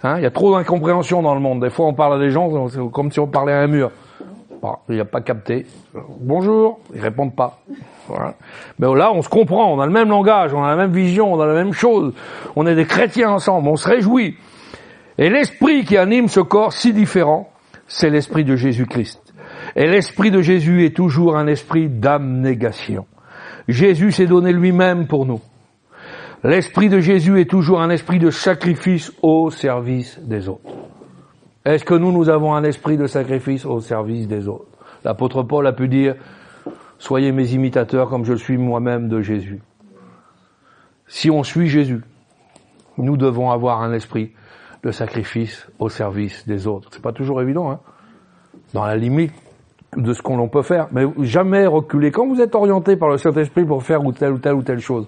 Hein, 0.02 0.16
Il 0.18 0.24
y 0.24 0.26
a 0.26 0.30
trop 0.30 0.52
d'incompréhension 0.52 1.22
dans 1.22 1.34
le 1.34 1.40
monde. 1.40 1.60
Des 1.60 1.70
fois, 1.70 1.86
on 1.86 1.94
parle 1.94 2.14
à 2.14 2.18
des 2.18 2.30
gens 2.30 2.50
comme 2.92 3.12
si 3.12 3.20
on 3.20 3.28
parlait 3.28 3.52
à 3.52 3.60
un 3.60 3.68
mur. 3.68 3.92
Bon, 4.64 4.76
il 4.88 4.98
a 4.98 5.04
pas 5.04 5.20
capté. 5.20 5.66
Bonjour, 6.20 6.80
ils 6.94 7.00
répondent 7.02 7.36
pas. 7.36 7.60
Mais 8.78 8.86
là, 8.94 9.12
on 9.12 9.20
se 9.20 9.28
comprend, 9.28 9.70
on 9.70 9.78
a 9.78 9.84
le 9.84 9.92
même 9.92 10.08
langage, 10.08 10.54
on 10.54 10.64
a 10.64 10.70
la 10.70 10.76
même 10.76 10.90
vision, 10.90 11.34
on 11.34 11.38
a 11.38 11.44
la 11.44 11.52
même 11.52 11.74
chose. 11.74 12.14
On 12.56 12.66
est 12.66 12.74
des 12.74 12.86
chrétiens 12.86 13.32
ensemble, 13.32 13.68
on 13.68 13.76
se 13.76 13.86
réjouit. 13.86 14.38
Et 15.18 15.28
l'esprit 15.28 15.84
qui 15.84 15.98
anime 15.98 16.28
ce 16.28 16.40
corps 16.40 16.72
si 16.72 16.94
différent, 16.94 17.50
c'est 17.88 18.08
l'esprit 18.08 18.44
de 18.44 18.56
Jésus-Christ. 18.56 19.34
Et 19.76 19.86
l'esprit 19.86 20.30
de 20.30 20.40
Jésus 20.40 20.86
est 20.86 20.96
toujours 20.96 21.36
un 21.36 21.46
esprit 21.46 21.90
d'abnégation. 21.90 23.04
Jésus 23.68 24.12
s'est 24.12 24.24
donné 24.24 24.50
lui-même 24.50 25.08
pour 25.08 25.26
nous. 25.26 25.42
L'esprit 26.42 26.88
de 26.88 27.00
Jésus 27.00 27.38
est 27.38 27.50
toujours 27.50 27.82
un 27.82 27.90
esprit 27.90 28.18
de 28.18 28.30
sacrifice 28.30 29.12
au 29.20 29.50
service 29.50 30.18
des 30.22 30.48
autres. 30.48 30.84
Est-ce 31.64 31.84
que 31.84 31.94
nous, 31.94 32.12
nous 32.12 32.28
avons 32.28 32.54
un 32.54 32.64
esprit 32.64 32.96
de 32.96 33.06
sacrifice 33.06 33.64
au 33.64 33.80
service 33.80 34.28
des 34.28 34.48
autres? 34.48 34.66
L'apôtre 35.04 35.42
Paul 35.42 35.66
a 35.66 35.72
pu 35.72 35.88
dire, 35.88 36.16
Soyez 36.98 37.32
mes 37.32 37.52
imitateurs 37.52 38.08
comme 38.08 38.24
je 38.24 38.34
suis 38.34 38.56
moi-même 38.56 39.08
de 39.08 39.20
Jésus. 39.20 39.60
Si 41.06 41.30
on 41.30 41.42
suit 41.42 41.68
Jésus, 41.68 42.02
nous 42.96 43.16
devons 43.16 43.50
avoir 43.50 43.82
un 43.82 43.92
esprit 43.92 44.32
de 44.82 44.90
sacrifice 44.90 45.66
au 45.78 45.88
service 45.88 46.46
des 46.46 46.66
autres. 46.66 46.88
C'est 46.92 47.02
pas 47.02 47.12
toujours 47.12 47.42
évident, 47.42 47.70
hein 47.70 47.80
Dans 48.72 48.84
la 48.84 48.96
limite 48.96 49.34
de 49.96 50.12
ce 50.12 50.22
qu'on 50.22 50.48
peut 50.48 50.62
faire, 50.62 50.88
mais 50.92 51.04
jamais 51.18 51.66
reculer. 51.66 52.10
Quand 52.10 52.26
vous 52.26 52.40
êtes 52.40 52.54
orienté 52.54 52.96
par 52.96 53.08
le 53.08 53.18
Saint-Esprit 53.18 53.64
pour 53.64 53.82
faire 53.82 54.00
telle 54.18 54.32
ou 54.32 54.38
telle 54.38 54.54
ou 54.54 54.62
telle 54.62 54.80
chose, 54.80 55.06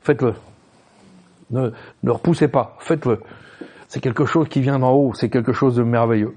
faites-le. 0.00 0.34
Ne, 1.50 1.70
ne 2.02 2.10
repoussez 2.10 2.48
pas, 2.48 2.76
faites-le. 2.80 3.20
C'est 3.94 4.00
quelque 4.00 4.24
chose 4.24 4.48
qui 4.48 4.60
vient 4.60 4.80
d'en 4.80 4.90
haut, 4.90 5.12
c'est 5.14 5.28
quelque 5.28 5.52
chose 5.52 5.76
de 5.76 5.84
merveilleux. 5.84 6.34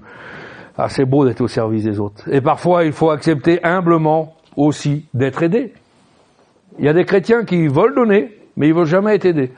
Ah, 0.76 0.88
c'est 0.88 1.04
beau 1.04 1.24
d'être 1.24 1.40
au 1.40 1.48
service 1.48 1.82
des 1.82 1.98
autres. 1.98 2.22
Et 2.30 2.40
parfois, 2.40 2.84
il 2.84 2.92
faut 2.92 3.10
accepter 3.10 3.58
humblement 3.64 4.36
aussi 4.54 5.06
d'être 5.12 5.42
aidé. 5.42 5.72
Il 6.78 6.84
y 6.84 6.88
a 6.88 6.92
des 6.92 7.04
chrétiens 7.04 7.44
qui 7.44 7.66
veulent 7.66 7.96
donner, 7.96 8.32
mais 8.56 8.68
ils 8.68 8.74
veulent 8.74 8.86
jamais 8.86 9.16
être 9.16 9.24
aidés. 9.24 9.50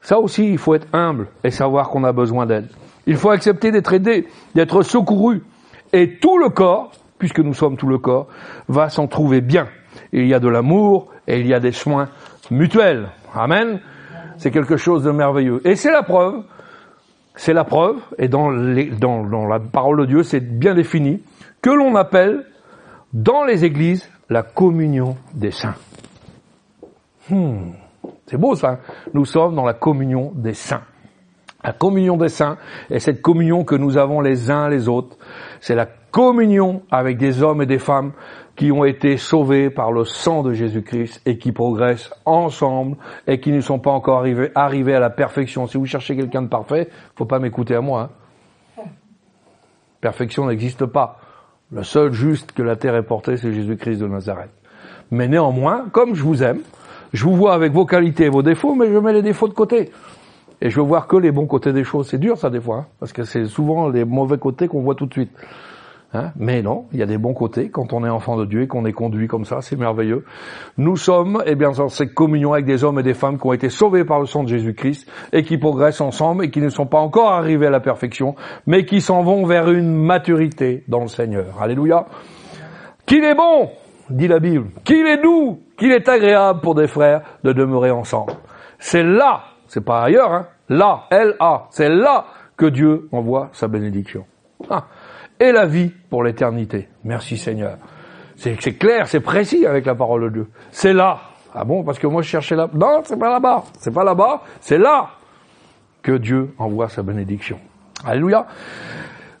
Ça 0.00 0.18
aussi, 0.18 0.50
il 0.50 0.58
faut 0.58 0.74
être 0.74 0.88
humble 0.92 1.28
et 1.44 1.52
savoir 1.52 1.90
qu'on 1.90 2.02
a 2.02 2.10
besoin 2.10 2.44
d'aide. 2.44 2.66
Il 3.06 3.14
faut 3.14 3.30
accepter 3.30 3.70
d'être 3.70 3.92
aidé, 3.92 4.26
d'être 4.56 4.82
secouru. 4.82 5.44
Et 5.92 6.16
tout 6.16 6.38
le 6.38 6.48
corps, 6.48 6.90
puisque 7.20 7.38
nous 7.38 7.54
sommes 7.54 7.76
tout 7.76 7.86
le 7.86 7.98
corps, 7.98 8.26
va 8.66 8.88
s'en 8.88 9.06
trouver 9.06 9.40
bien. 9.40 9.68
Il 10.12 10.26
y 10.26 10.34
a 10.34 10.40
de 10.40 10.48
l'amour 10.48 11.12
et 11.28 11.38
il 11.38 11.46
y 11.46 11.54
a 11.54 11.60
des 11.60 11.70
soins 11.70 12.08
mutuels. 12.50 13.10
Amen. 13.32 13.78
C'est 14.38 14.50
quelque 14.50 14.76
chose 14.76 15.04
de 15.04 15.12
merveilleux. 15.12 15.60
Et 15.64 15.76
c'est 15.76 15.92
la 15.92 16.02
preuve, 16.02 16.42
c'est 17.36 17.52
la 17.52 17.64
preuve, 17.64 17.96
et 18.18 18.28
dans, 18.28 18.50
la 18.50 19.60
parole 19.60 20.00
de 20.00 20.06
Dieu, 20.06 20.22
c'est 20.22 20.40
bien 20.40 20.74
défini, 20.74 21.22
que 21.62 21.70
l'on 21.70 21.94
appelle 21.96 22.44
dans 23.12 23.44
les 23.44 23.64
églises 23.64 24.08
la 24.28 24.42
communion 24.42 25.16
des 25.34 25.50
saints. 25.50 25.74
Hmm, 27.28 27.72
c'est 28.26 28.36
beau 28.36 28.54
ça. 28.54 28.80
Nous 29.14 29.24
sommes 29.24 29.54
dans 29.54 29.64
la 29.64 29.74
communion 29.74 30.32
des 30.34 30.54
saints. 30.54 30.82
La 31.62 31.72
communion 31.72 32.16
des 32.16 32.28
saints 32.28 32.56
est 32.88 33.00
cette 33.00 33.20
communion 33.20 33.64
que 33.64 33.74
nous 33.74 33.96
avons 33.96 34.20
les 34.20 34.50
uns 34.50 34.68
les 34.68 34.88
autres. 34.88 35.16
C'est 35.60 35.74
la 35.74 35.86
communion 35.86 36.82
avec 36.90 37.18
des 37.18 37.42
hommes 37.42 37.62
et 37.62 37.66
des 37.66 37.78
femmes 37.78 38.12
qui 38.60 38.70
ont 38.72 38.84
été 38.84 39.16
sauvés 39.16 39.70
par 39.70 39.90
le 39.90 40.04
sang 40.04 40.42
de 40.42 40.52
Jésus-Christ 40.52 41.22
et 41.24 41.38
qui 41.38 41.50
progressent 41.50 42.12
ensemble 42.26 42.98
et 43.26 43.40
qui 43.40 43.52
ne 43.52 43.62
sont 43.62 43.78
pas 43.78 43.90
encore 43.90 44.18
arrivés, 44.54 44.94
à 44.94 45.00
la 45.00 45.08
perfection. 45.08 45.66
Si 45.66 45.78
vous 45.78 45.86
cherchez 45.86 46.14
quelqu'un 46.14 46.42
de 46.42 46.48
parfait, 46.48 46.90
faut 47.16 47.24
pas 47.24 47.38
m'écouter 47.38 47.74
à 47.74 47.80
moi. 47.80 48.10
Hein. 48.76 48.82
Perfection 50.02 50.44
n'existe 50.44 50.84
pas. 50.84 51.20
Le 51.72 51.82
seul 51.84 52.12
juste 52.12 52.52
que 52.52 52.62
la 52.62 52.76
terre 52.76 52.96
ait 52.96 53.02
porté, 53.02 53.38
c'est 53.38 53.50
Jésus-Christ 53.50 53.96
de 53.96 54.06
Nazareth. 54.06 54.50
Mais 55.10 55.26
néanmoins, 55.26 55.86
comme 55.90 56.14
je 56.14 56.22
vous 56.22 56.42
aime, 56.42 56.60
je 57.14 57.24
vous 57.24 57.36
vois 57.36 57.54
avec 57.54 57.72
vos 57.72 57.86
qualités 57.86 58.26
et 58.26 58.28
vos 58.28 58.42
défauts, 58.42 58.74
mais 58.74 58.92
je 58.92 58.98
mets 58.98 59.14
les 59.14 59.22
défauts 59.22 59.48
de 59.48 59.54
côté. 59.54 59.90
et 60.60 60.68
je 60.68 60.76
veux 60.76 60.86
voir 60.86 61.06
que 61.06 61.16
les 61.16 61.32
bons 61.32 61.46
côtés 61.46 61.72
des 61.72 61.84
choses. 61.84 62.10
C'est 62.10 62.18
dur 62.18 62.36
ça 62.36 62.50
des 62.50 62.60
fois, 62.60 62.76
hein, 62.76 62.86
parce 62.98 63.14
que 63.14 63.22
c'est 63.24 63.46
souvent 63.46 63.88
les 63.88 64.04
mauvais 64.04 64.36
côtés 64.36 64.68
qu'on 64.68 64.82
voit 64.82 64.96
tout 64.96 65.06
de 65.06 65.14
suite. 65.14 65.32
Hein? 66.12 66.32
Mais 66.36 66.60
non, 66.60 66.86
il 66.92 66.98
y 66.98 67.02
a 67.02 67.06
des 67.06 67.18
bons 67.18 67.34
côtés 67.34 67.70
quand 67.70 67.92
on 67.92 68.04
est 68.04 68.08
enfant 68.08 68.36
de 68.36 68.44
Dieu 68.44 68.62
et 68.62 68.66
qu'on 68.66 68.84
est 68.84 68.92
conduit 68.92 69.28
comme 69.28 69.44
ça, 69.44 69.60
c'est 69.60 69.76
merveilleux. 69.76 70.24
Nous 70.76 70.96
sommes, 70.96 71.40
eh 71.46 71.54
bien, 71.54 71.70
dans 71.70 71.88
cette 71.88 72.14
communion 72.14 72.52
avec 72.52 72.64
des 72.64 72.82
hommes 72.82 72.98
et 72.98 73.04
des 73.04 73.14
femmes 73.14 73.38
qui 73.38 73.46
ont 73.46 73.52
été 73.52 73.68
sauvés 73.68 74.04
par 74.04 74.18
le 74.18 74.26
sang 74.26 74.42
de 74.42 74.48
Jésus-Christ 74.48 75.08
et 75.32 75.44
qui 75.44 75.56
progressent 75.56 76.00
ensemble 76.00 76.44
et 76.44 76.50
qui 76.50 76.60
ne 76.60 76.68
sont 76.68 76.86
pas 76.86 76.98
encore 76.98 77.30
arrivés 77.30 77.68
à 77.68 77.70
la 77.70 77.78
perfection, 77.78 78.34
mais 78.66 78.84
qui 78.84 79.00
s'en 79.00 79.22
vont 79.22 79.46
vers 79.46 79.70
une 79.70 79.94
maturité 79.94 80.82
dans 80.88 81.02
le 81.02 81.08
Seigneur. 81.08 81.62
Alléluia. 81.62 82.06
Qu'il 83.06 83.22
est 83.22 83.36
bon, 83.36 83.70
dit 84.10 84.26
la 84.26 84.40
Bible, 84.40 84.66
qu'il 84.84 85.06
est 85.06 85.22
doux, 85.22 85.60
qu'il 85.78 85.92
est 85.92 86.08
agréable 86.08 86.60
pour 86.60 86.74
des 86.74 86.88
frères 86.88 87.22
de 87.44 87.52
demeurer 87.52 87.92
ensemble. 87.92 88.32
C'est 88.80 89.04
là, 89.04 89.42
c'est 89.68 89.84
pas 89.84 90.02
ailleurs, 90.02 90.32
hein, 90.32 90.46
là, 90.68 91.04
L-A, 91.10 91.68
c'est 91.70 91.88
là 91.88 92.24
que 92.56 92.66
Dieu 92.66 93.08
envoie 93.12 93.50
sa 93.52 93.68
bénédiction. 93.68 94.24
Ah 94.68 94.86
et 95.40 95.52
la 95.52 95.66
vie 95.66 95.90
pour 96.10 96.22
l'éternité. 96.22 96.88
Merci 97.02 97.36
Seigneur. 97.36 97.78
C'est 98.36 98.78
clair, 98.78 99.06
c'est 99.08 99.20
précis 99.20 99.66
avec 99.66 99.84
la 99.86 99.94
parole 99.94 100.24
de 100.24 100.28
Dieu. 100.28 100.46
C'est 100.70 100.92
là. 100.92 101.20
Ah 101.54 101.64
bon, 101.64 101.82
parce 101.82 101.98
que 101.98 102.06
moi 102.06 102.22
je 102.22 102.28
cherchais 102.28 102.54
là. 102.54 102.68
Non, 102.72 103.00
c'est 103.04 103.18
pas 103.18 103.28
là-bas. 103.28 103.64
C'est 103.78 103.92
pas 103.92 104.04
là-bas. 104.04 104.42
C'est 104.60 104.78
là 104.78 105.10
que 106.02 106.12
Dieu 106.12 106.54
envoie 106.58 106.88
sa 106.88 107.02
bénédiction. 107.02 107.58
Alléluia. 108.04 108.46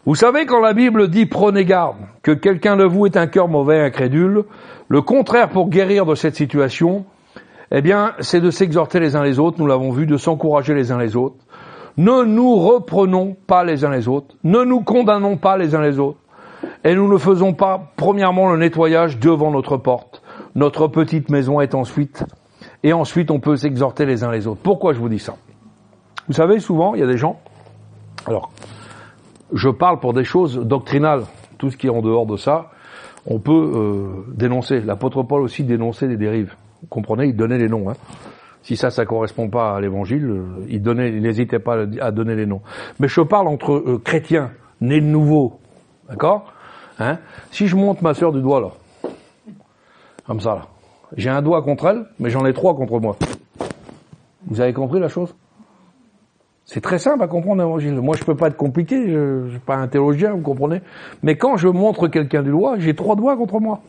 Vous 0.06 0.14
savez, 0.14 0.46
quand 0.46 0.60
la 0.60 0.72
Bible 0.72 1.08
dit 1.08 1.26
prenez 1.26 1.64
garde, 1.64 1.96
que 2.22 2.32
quelqu'un 2.32 2.76
de 2.76 2.84
vous 2.84 3.06
est 3.06 3.16
un 3.16 3.26
cœur 3.26 3.48
mauvais, 3.48 3.80
incrédule, 3.80 4.44
le 4.88 5.02
contraire 5.02 5.50
pour 5.50 5.68
guérir 5.68 6.06
de 6.06 6.14
cette 6.14 6.34
situation, 6.34 7.04
eh 7.70 7.82
bien, 7.82 8.14
c'est 8.20 8.40
de 8.40 8.50
s'exhorter 8.50 8.98
les 8.98 9.14
uns 9.14 9.22
les 9.22 9.38
autres, 9.38 9.58
nous 9.60 9.66
l'avons 9.66 9.92
vu, 9.92 10.06
de 10.06 10.16
s'encourager 10.16 10.74
les 10.74 10.90
uns 10.90 10.98
les 10.98 11.16
autres, 11.16 11.36
ne 11.96 12.24
nous 12.24 12.56
reprenons 12.56 13.36
pas 13.46 13.64
les 13.64 13.84
uns 13.84 13.90
les 13.90 14.08
autres, 14.08 14.36
ne 14.44 14.64
nous 14.64 14.80
condamnons 14.82 15.36
pas 15.36 15.56
les 15.56 15.74
uns 15.74 15.80
les 15.80 15.98
autres, 15.98 16.18
et 16.84 16.94
nous 16.94 17.10
ne 17.10 17.18
faisons 17.18 17.52
pas, 17.52 17.92
premièrement, 17.96 18.50
le 18.50 18.58
nettoyage 18.58 19.18
devant 19.18 19.50
notre 19.50 19.76
porte. 19.76 20.22
Notre 20.54 20.88
petite 20.88 21.30
maison 21.30 21.60
est 21.60 21.74
ensuite, 21.74 22.24
et 22.82 22.92
ensuite 22.92 23.30
on 23.30 23.40
peut 23.40 23.56
s'exhorter 23.56 24.06
les 24.06 24.24
uns 24.24 24.30
les 24.30 24.46
autres. 24.46 24.60
Pourquoi 24.62 24.92
je 24.92 24.98
vous 24.98 25.08
dis 25.08 25.18
ça? 25.18 25.36
Vous 26.26 26.34
savez, 26.34 26.60
souvent, 26.60 26.94
il 26.94 27.00
y 27.00 27.04
a 27.04 27.06
des 27.06 27.16
gens, 27.16 27.40
alors, 28.26 28.50
je 29.52 29.68
parle 29.68 29.98
pour 29.98 30.12
des 30.12 30.24
choses 30.24 30.58
doctrinales, 30.58 31.24
tout 31.58 31.70
ce 31.70 31.76
qui 31.76 31.86
est 31.86 31.90
en 31.90 32.02
dehors 32.02 32.26
de 32.26 32.36
ça, 32.36 32.70
on 33.26 33.38
peut 33.38 33.52
euh, 33.52 34.32
dénoncer. 34.34 34.80
L'apôtre 34.80 35.22
Paul 35.22 35.42
aussi 35.42 35.64
dénonçait 35.64 36.08
des 36.08 36.16
dérives. 36.16 36.54
Vous 36.82 36.88
comprenez, 36.88 37.26
il 37.26 37.36
donnait 37.36 37.58
les 37.58 37.68
noms. 37.68 37.90
Hein. 37.90 37.94
Si 38.62 38.76
ça, 38.76 38.90
ça 38.90 39.06
correspond 39.06 39.48
pas 39.48 39.76
à 39.76 39.80
l'évangile, 39.80 40.26
euh, 40.26 40.66
il 40.68 40.82
donnait, 40.82 41.10
n'hésitait 41.10 41.58
pas 41.58 41.86
à 42.00 42.10
donner 42.10 42.34
les 42.34 42.46
noms. 42.46 42.60
Mais 42.98 43.08
je 43.08 43.20
parle 43.22 43.48
entre 43.48 43.72
euh, 43.72 44.00
chrétiens, 44.04 44.50
nés 44.80 45.00
de 45.00 45.06
nouveau. 45.06 45.58
D'accord? 46.08 46.52
Hein? 46.98 47.18
Si 47.50 47.66
je 47.68 47.76
monte 47.76 48.02
ma 48.02 48.12
sœur 48.12 48.32
du 48.32 48.42
doigt, 48.42 48.60
là. 48.60 49.10
Comme 50.26 50.40
ça, 50.40 50.54
là. 50.54 50.66
J'ai 51.16 51.30
un 51.30 51.42
doigt 51.42 51.62
contre 51.62 51.86
elle, 51.86 52.06
mais 52.18 52.30
j'en 52.30 52.44
ai 52.44 52.52
trois 52.52 52.76
contre 52.76 53.00
moi. 53.00 53.16
Vous 54.46 54.60
avez 54.60 54.72
compris 54.72 55.00
la 55.00 55.08
chose? 55.08 55.34
C'est 56.66 56.80
très 56.80 56.98
simple 56.98 57.24
à 57.24 57.26
comprendre 57.26 57.62
l'évangile. 57.62 57.94
Moi, 57.94 58.14
je 58.16 58.24
peux 58.24 58.36
pas 58.36 58.46
être 58.46 58.56
compliqué, 58.56 59.10
je, 59.10 59.46
je 59.46 59.50
suis 59.50 59.58
pas 59.58 59.76
un 59.76 59.88
théologien, 59.88 60.32
vous 60.32 60.42
comprenez. 60.42 60.82
Mais 61.22 61.36
quand 61.36 61.56
je 61.56 61.66
montre 61.66 62.06
quelqu'un 62.06 62.42
du 62.42 62.50
doigt, 62.50 62.78
j'ai 62.78 62.94
trois 62.94 63.16
doigts 63.16 63.36
contre 63.36 63.58
moi. 63.58 63.80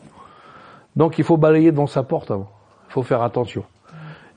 Donc, 0.96 1.18
il 1.18 1.24
faut 1.24 1.36
balayer 1.36 1.70
dans 1.70 1.86
sa 1.86 2.02
porte 2.02 2.30
avant. 2.30 2.50
Il 2.88 2.92
faut 2.92 3.02
faire 3.02 3.22
attention 3.22 3.64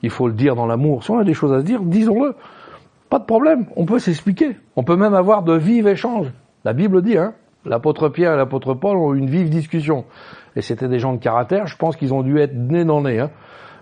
il 0.02 0.10
faut 0.10 0.28
le 0.28 0.34
dire 0.34 0.54
dans 0.54 0.66
l'amour. 0.66 1.04
Si 1.04 1.10
on 1.10 1.18
a 1.18 1.24
des 1.24 1.34
choses 1.34 1.52
à 1.52 1.60
se 1.60 1.64
dire, 1.64 1.82
disons-le. 1.82 2.34
Pas 3.08 3.18
de 3.18 3.24
problème, 3.24 3.66
on 3.76 3.86
peut 3.86 3.98
s'expliquer. 3.98 4.56
On 4.74 4.82
peut 4.82 4.96
même 4.96 5.14
avoir 5.14 5.42
de 5.42 5.54
vives 5.54 5.86
échanges. 5.86 6.32
La 6.64 6.72
Bible 6.72 7.02
dit, 7.02 7.16
hein, 7.16 7.34
l'apôtre 7.64 8.08
Pierre 8.08 8.34
et 8.34 8.36
l'apôtre 8.36 8.74
Paul 8.74 8.96
ont 8.96 9.14
eu 9.14 9.18
une 9.18 9.30
vive 9.30 9.48
discussion. 9.48 10.04
Et 10.56 10.62
c'était 10.62 10.88
des 10.88 10.98
gens 10.98 11.12
de 11.12 11.18
caractère, 11.18 11.66
je 11.66 11.76
pense 11.76 11.96
qu'ils 11.96 12.14
ont 12.14 12.22
dû 12.22 12.38
être 12.38 12.54
nés 12.54 12.84
dans 12.84 13.02
nez, 13.02 13.20
hein. 13.20 13.30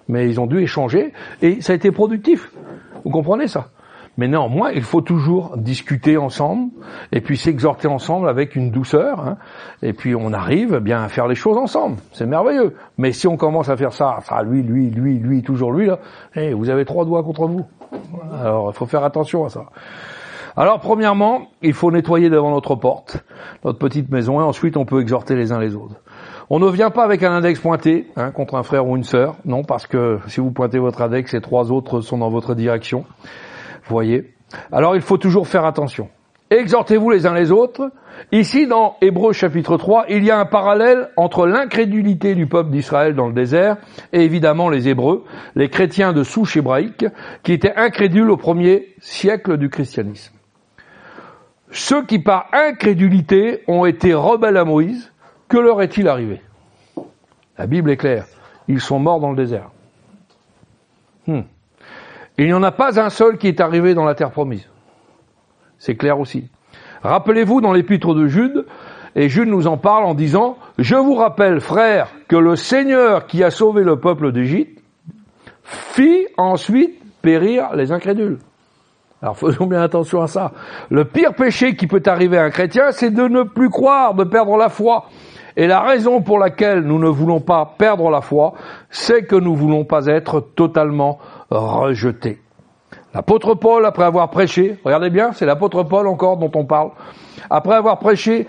mais 0.09 0.29
ils 0.29 0.41
ont 0.41 0.47
dû 0.47 0.61
échanger, 0.61 1.13
et 1.41 1.61
ça 1.61 1.73
a 1.73 1.77
été 1.77 1.91
productif. 1.91 2.51
Vous 3.05 3.11
comprenez 3.11 3.47
ça? 3.47 3.69
Mais 4.17 4.29
néanmoins, 4.29 4.71
il 4.71 4.83
faut 4.83 5.01
toujours 5.01 5.57
discuter 5.57 6.17
ensemble 6.17 6.71
et 7.11 7.21
puis 7.21 7.37
s'exhorter 7.37 7.89
ensemble 7.89 8.29
avec 8.29 8.55
une 8.55 8.71
douceur. 8.71 9.21
Hein, 9.21 9.37
et 9.83 9.93
puis 9.93 10.15
on 10.15 10.33
arrive 10.33 10.79
bien 10.79 11.03
à 11.03 11.09
faire 11.09 11.27
les 11.27 11.35
choses 11.35 11.57
ensemble. 11.57 11.97
C'est 12.13 12.27
merveilleux. 12.27 12.77
Mais 12.97 13.13
si 13.13 13.27
on 13.27 13.37
commence 13.37 13.69
à 13.69 13.77
faire 13.77 13.93
ça, 13.93 14.19
ça 14.23 14.43
lui, 14.43 14.63
lui, 14.63 14.91
lui, 14.91 15.19
lui, 15.19 15.43
toujours 15.43 15.73
lui 15.73 15.87
là, 15.87 15.99
hey, 16.35 16.51
eh, 16.51 16.55
vous 16.55 16.71
avez 16.71 16.85
trois 16.85 17.05
doigts 17.05 17.23
contre 17.25 17.47
vous. 17.47 17.67
Alors 18.41 18.71
il 18.71 18.77
faut 18.77 18.87
faire 18.87 19.05
attention 19.05 19.45
à 19.45 19.49
ça. 19.49 19.67
Alors 20.57 20.79
premièrement, 20.79 21.49
il 21.63 21.73
faut 21.73 21.91
nettoyer 21.91 22.31
devant 22.31 22.53
notre 22.53 22.77
porte, 22.77 23.25
notre 23.65 23.81
petite 23.81 24.09
maison, 24.11 24.41
et 24.41 24.45
ensuite 24.45 24.77
on 24.77 24.85
peut 24.85 25.01
exhorter 25.01 25.35
les 25.35 25.51
uns 25.51 25.59
les 25.59 25.75
autres. 25.75 25.97
On 26.49 26.61
ne 26.61 26.69
vient 26.69 26.91
pas 26.91 27.03
avec 27.03 27.25
un 27.25 27.33
index 27.33 27.59
pointé 27.59 28.07
hein, 28.15 28.31
contre 28.31 28.55
un 28.55 28.63
frère 28.63 28.87
ou 28.87 28.97
une 28.97 29.03
sœur, 29.03 29.35
non, 29.45 29.65
parce 29.65 29.89
que 29.89 30.21
si 30.29 30.41
vous 30.41 30.53
pointez 30.53 30.79
votre 30.79 31.03
index, 31.03 31.33
les 31.33 31.41
trois 31.41 31.73
autres 31.73 32.03
sont 32.03 32.19
dans 32.19 32.29
votre 32.29 32.55
direction 32.55 33.05
voyez 33.89 34.35
Alors 34.73 34.97
il 34.97 35.03
faut 35.03 35.19
toujours 35.19 35.49
faire 35.49 35.65
attention. 35.65 36.09
Exhortez-vous 36.51 37.11
les 37.11 37.27
uns 37.27 37.35
les 37.35 37.51
autres. 37.51 37.91
Ici, 38.31 38.67
dans 38.67 38.97
Hébreu 39.01 39.33
chapitre 39.33 39.77
3, 39.77 40.07
il 40.09 40.25
y 40.25 40.31
a 40.31 40.39
un 40.39 40.45
parallèle 40.45 41.11
entre 41.17 41.47
l'incrédulité 41.47 42.35
du 42.35 42.47
peuple 42.47 42.71
d'Israël 42.71 43.15
dans 43.15 43.27
le 43.27 43.33
désert 43.33 43.77
et 44.13 44.21
évidemment 44.21 44.69
les 44.69 44.89
Hébreux, 44.89 45.25
les 45.57 45.69
chrétiens 45.69 46.13
de 46.13 46.23
souche 46.23 46.57
hébraïque, 46.57 47.07
qui 47.43 47.53
étaient 47.53 47.75
incrédules 47.75 48.31
au 48.31 48.37
premier 48.37 48.95
siècle 49.01 49.57
du 49.57 49.69
christianisme. 49.69 50.35
Ceux 51.71 52.05
qui 52.05 52.21
par 52.21 52.47
incrédulité 52.53 53.63
ont 53.67 53.85
été 53.85 54.15
rebelles 54.15 54.57
à 54.57 54.65
Moïse, 54.65 55.13
que 55.49 55.59
leur 55.59 55.83
est-il 55.83 56.07
arrivé? 56.09 56.41
La 57.59 57.67
Bible 57.67 57.91
est 57.91 57.97
claire. 57.97 58.27
Ils 58.69 58.81
sont 58.81 58.99
morts 58.99 59.21
dans 59.21 59.31
le 59.31 59.37
désert. 59.37 59.71
Hmm. 61.27 61.43
Il 62.39 62.47
n'y 62.47 62.53
en 62.53 62.63
a 62.63 62.73
pas 62.73 63.01
un 63.01 63.11
seul 63.11 63.39
qui 63.39 63.49
est 63.49 63.61
arrivé 63.61 63.95
dans 63.95 64.05
la 64.05 64.15
terre 64.15 64.31
promise. 64.31 64.69
C'est 65.79 65.97
clair 65.97 66.19
aussi. 66.19 66.49
Rappelez-vous 67.03 67.61
dans 67.61 67.73
l'épître 67.73 68.15
de 68.15 68.27
Jude, 68.27 68.67
et 69.15 69.29
Jude 69.29 69.49
nous 69.49 69.67
en 69.67 69.77
parle 69.77 70.05
en 70.05 70.15
disant, 70.15 70.57
je 70.79 70.97
vous 70.97 71.15
rappelle, 71.15 71.61
frères, 71.61 72.09
que 72.29 72.37
le 72.37 72.57
Seigneur 72.57 73.27
qui 73.27 73.45
a 73.45 73.51
sauvé 73.51 73.85
le 73.85 74.01
peuple 74.01 74.33
d'Égypte 74.33 74.83
fit 75.63 76.27
ensuite 76.37 77.01
périr 77.23 77.75
les 77.75 77.93
incrédules. 77.93 78.39
Alors 79.23 79.39
faisons 79.39 79.67
bien 79.67 79.81
attention 79.81 80.21
à 80.21 80.27
ça. 80.27 80.53
Le 80.91 81.05
pire 81.05 81.35
péché 81.35 81.77
qui 81.77 81.87
peut 81.87 82.03
arriver 82.05 82.37
à 82.37 82.45
un 82.45 82.51
chrétien, 82.51 82.91
c'est 82.91 83.11
de 83.11 83.29
ne 83.29 83.43
plus 83.43 83.71
croire, 83.71 84.15
de 84.15 84.25
perdre 84.25 84.57
la 84.57 84.69
foi. 84.69 85.07
Et 85.57 85.67
la 85.67 85.81
raison 85.81 86.21
pour 86.21 86.39
laquelle 86.39 86.81
nous 86.81 86.99
ne 86.99 87.09
voulons 87.09 87.41
pas 87.41 87.75
perdre 87.79 88.11
la 88.11 88.21
foi, 88.21 88.55
c'est 88.91 89.25
que 89.25 89.37
nous 89.37 89.55
voulons 89.55 89.85
pas 89.85 90.07
être 90.07 90.41
totalement 90.41 91.21
rejeté. 91.51 92.41
L'apôtre 93.13 93.55
Paul, 93.55 93.87
après 93.87 94.05
avoir 94.05 94.31
prêché, 94.31 94.79
regardez 94.85 95.11
bien, 95.11 95.33
c'est 95.33 95.47
l'apôtre 95.47 95.83
Paul 95.85 96.07
encore 96.09 96.37
dont 96.37 96.51
on 96.55 96.65
parle, 96.65 96.91
après 97.51 97.75
avoir 97.75 97.99
prêché 97.99 98.47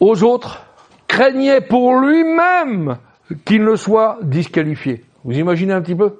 aux 0.00 0.22
autres, 0.22 0.64
craignait 1.06 1.60
pour 1.60 1.96
lui-même 1.96 2.98
qu'il 3.44 3.64
ne 3.64 3.76
soit 3.76 4.18
disqualifié. 4.22 5.04
Vous 5.24 5.38
imaginez 5.38 5.72
un 5.72 5.82
petit 5.82 5.94
peu? 5.94 6.18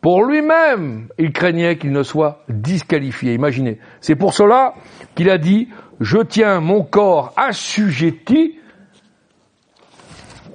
Pour 0.00 0.24
lui-même, 0.24 1.08
il 1.18 1.32
craignait 1.32 1.76
qu'il 1.76 1.92
ne 1.92 2.02
soit 2.02 2.42
disqualifié. 2.48 3.34
Imaginez. 3.34 3.78
C'est 4.00 4.16
pour 4.16 4.32
cela 4.32 4.74
qu'il 5.14 5.28
a 5.28 5.36
dit, 5.36 5.68
je 6.00 6.18
tiens 6.18 6.60
mon 6.60 6.82
corps 6.82 7.34
assujetti, 7.36 8.58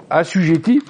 assujetti 0.10 0.82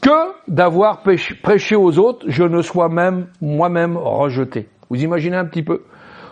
que 0.00 0.32
d'avoir 0.48 1.02
prêché 1.42 1.76
aux 1.76 1.98
autres, 1.98 2.26
je 2.28 2.42
ne 2.44 2.62
sois 2.62 2.88
même 2.88 3.26
moi-même 3.40 3.96
rejeté. 3.96 4.68
Vous 4.88 5.02
imaginez 5.02 5.36
un 5.36 5.44
petit 5.44 5.62
peu 5.62 5.82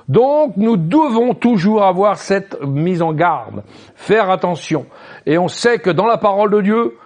Donc 0.08 0.56
nous 0.56 0.76
devons 0.76 1.34
toujours 1.34 1.84
avoir 1.84 2.18
cette 2.18 2.60
mise 2.62 3.02
en 3.02 3.12
garde, 3.12 3.62
faire 3.94 4.30
attention. 4.30 4.86
Et 5.26 5.38
on 5.38 5.48
sait 5.48 5.78
que 5.78 5.90
dans 5.90 6.06
la 6.06 6.18
parole 6.18 6.50
de 6.50 6.60
Dieu, 6.62 6.96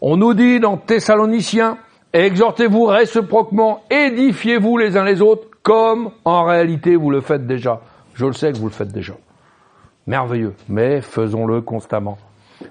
on 0.00 0.16
nous 0.16 0.34
dit 0.34 0.60
dans 0.60 0.76
Thessaloniciens, 0.76 1.78
exhortez-vous 2.12 2.84
réciproquement, 2.84 3.82
édifiez-vous 3.90 4.76
les 4.76 4.96
uns 4.96 5.04
les 5.04 5.22
autres, 5.22 5.48
comme 5.62 6.10
en 6.24 6.44
réalité 6.44 6.96
vous 6.96 7.10
le 7.10 7.20
faites 7.20 7.46
déjà. 7.46 7.80
Je 8.14 8.26
le 8.26 8.32
sais 8.32 8.52
que 8.52 8.58
vous 8.58 8.66
le 8.66 8.72
faites 8.72 8.92
déjà. 8.92 9.14
Merveilleux. 10.06 10.54
Mais 10.68 11.00
faisons-le 11.00 11.60
constamment, 11.60 12.18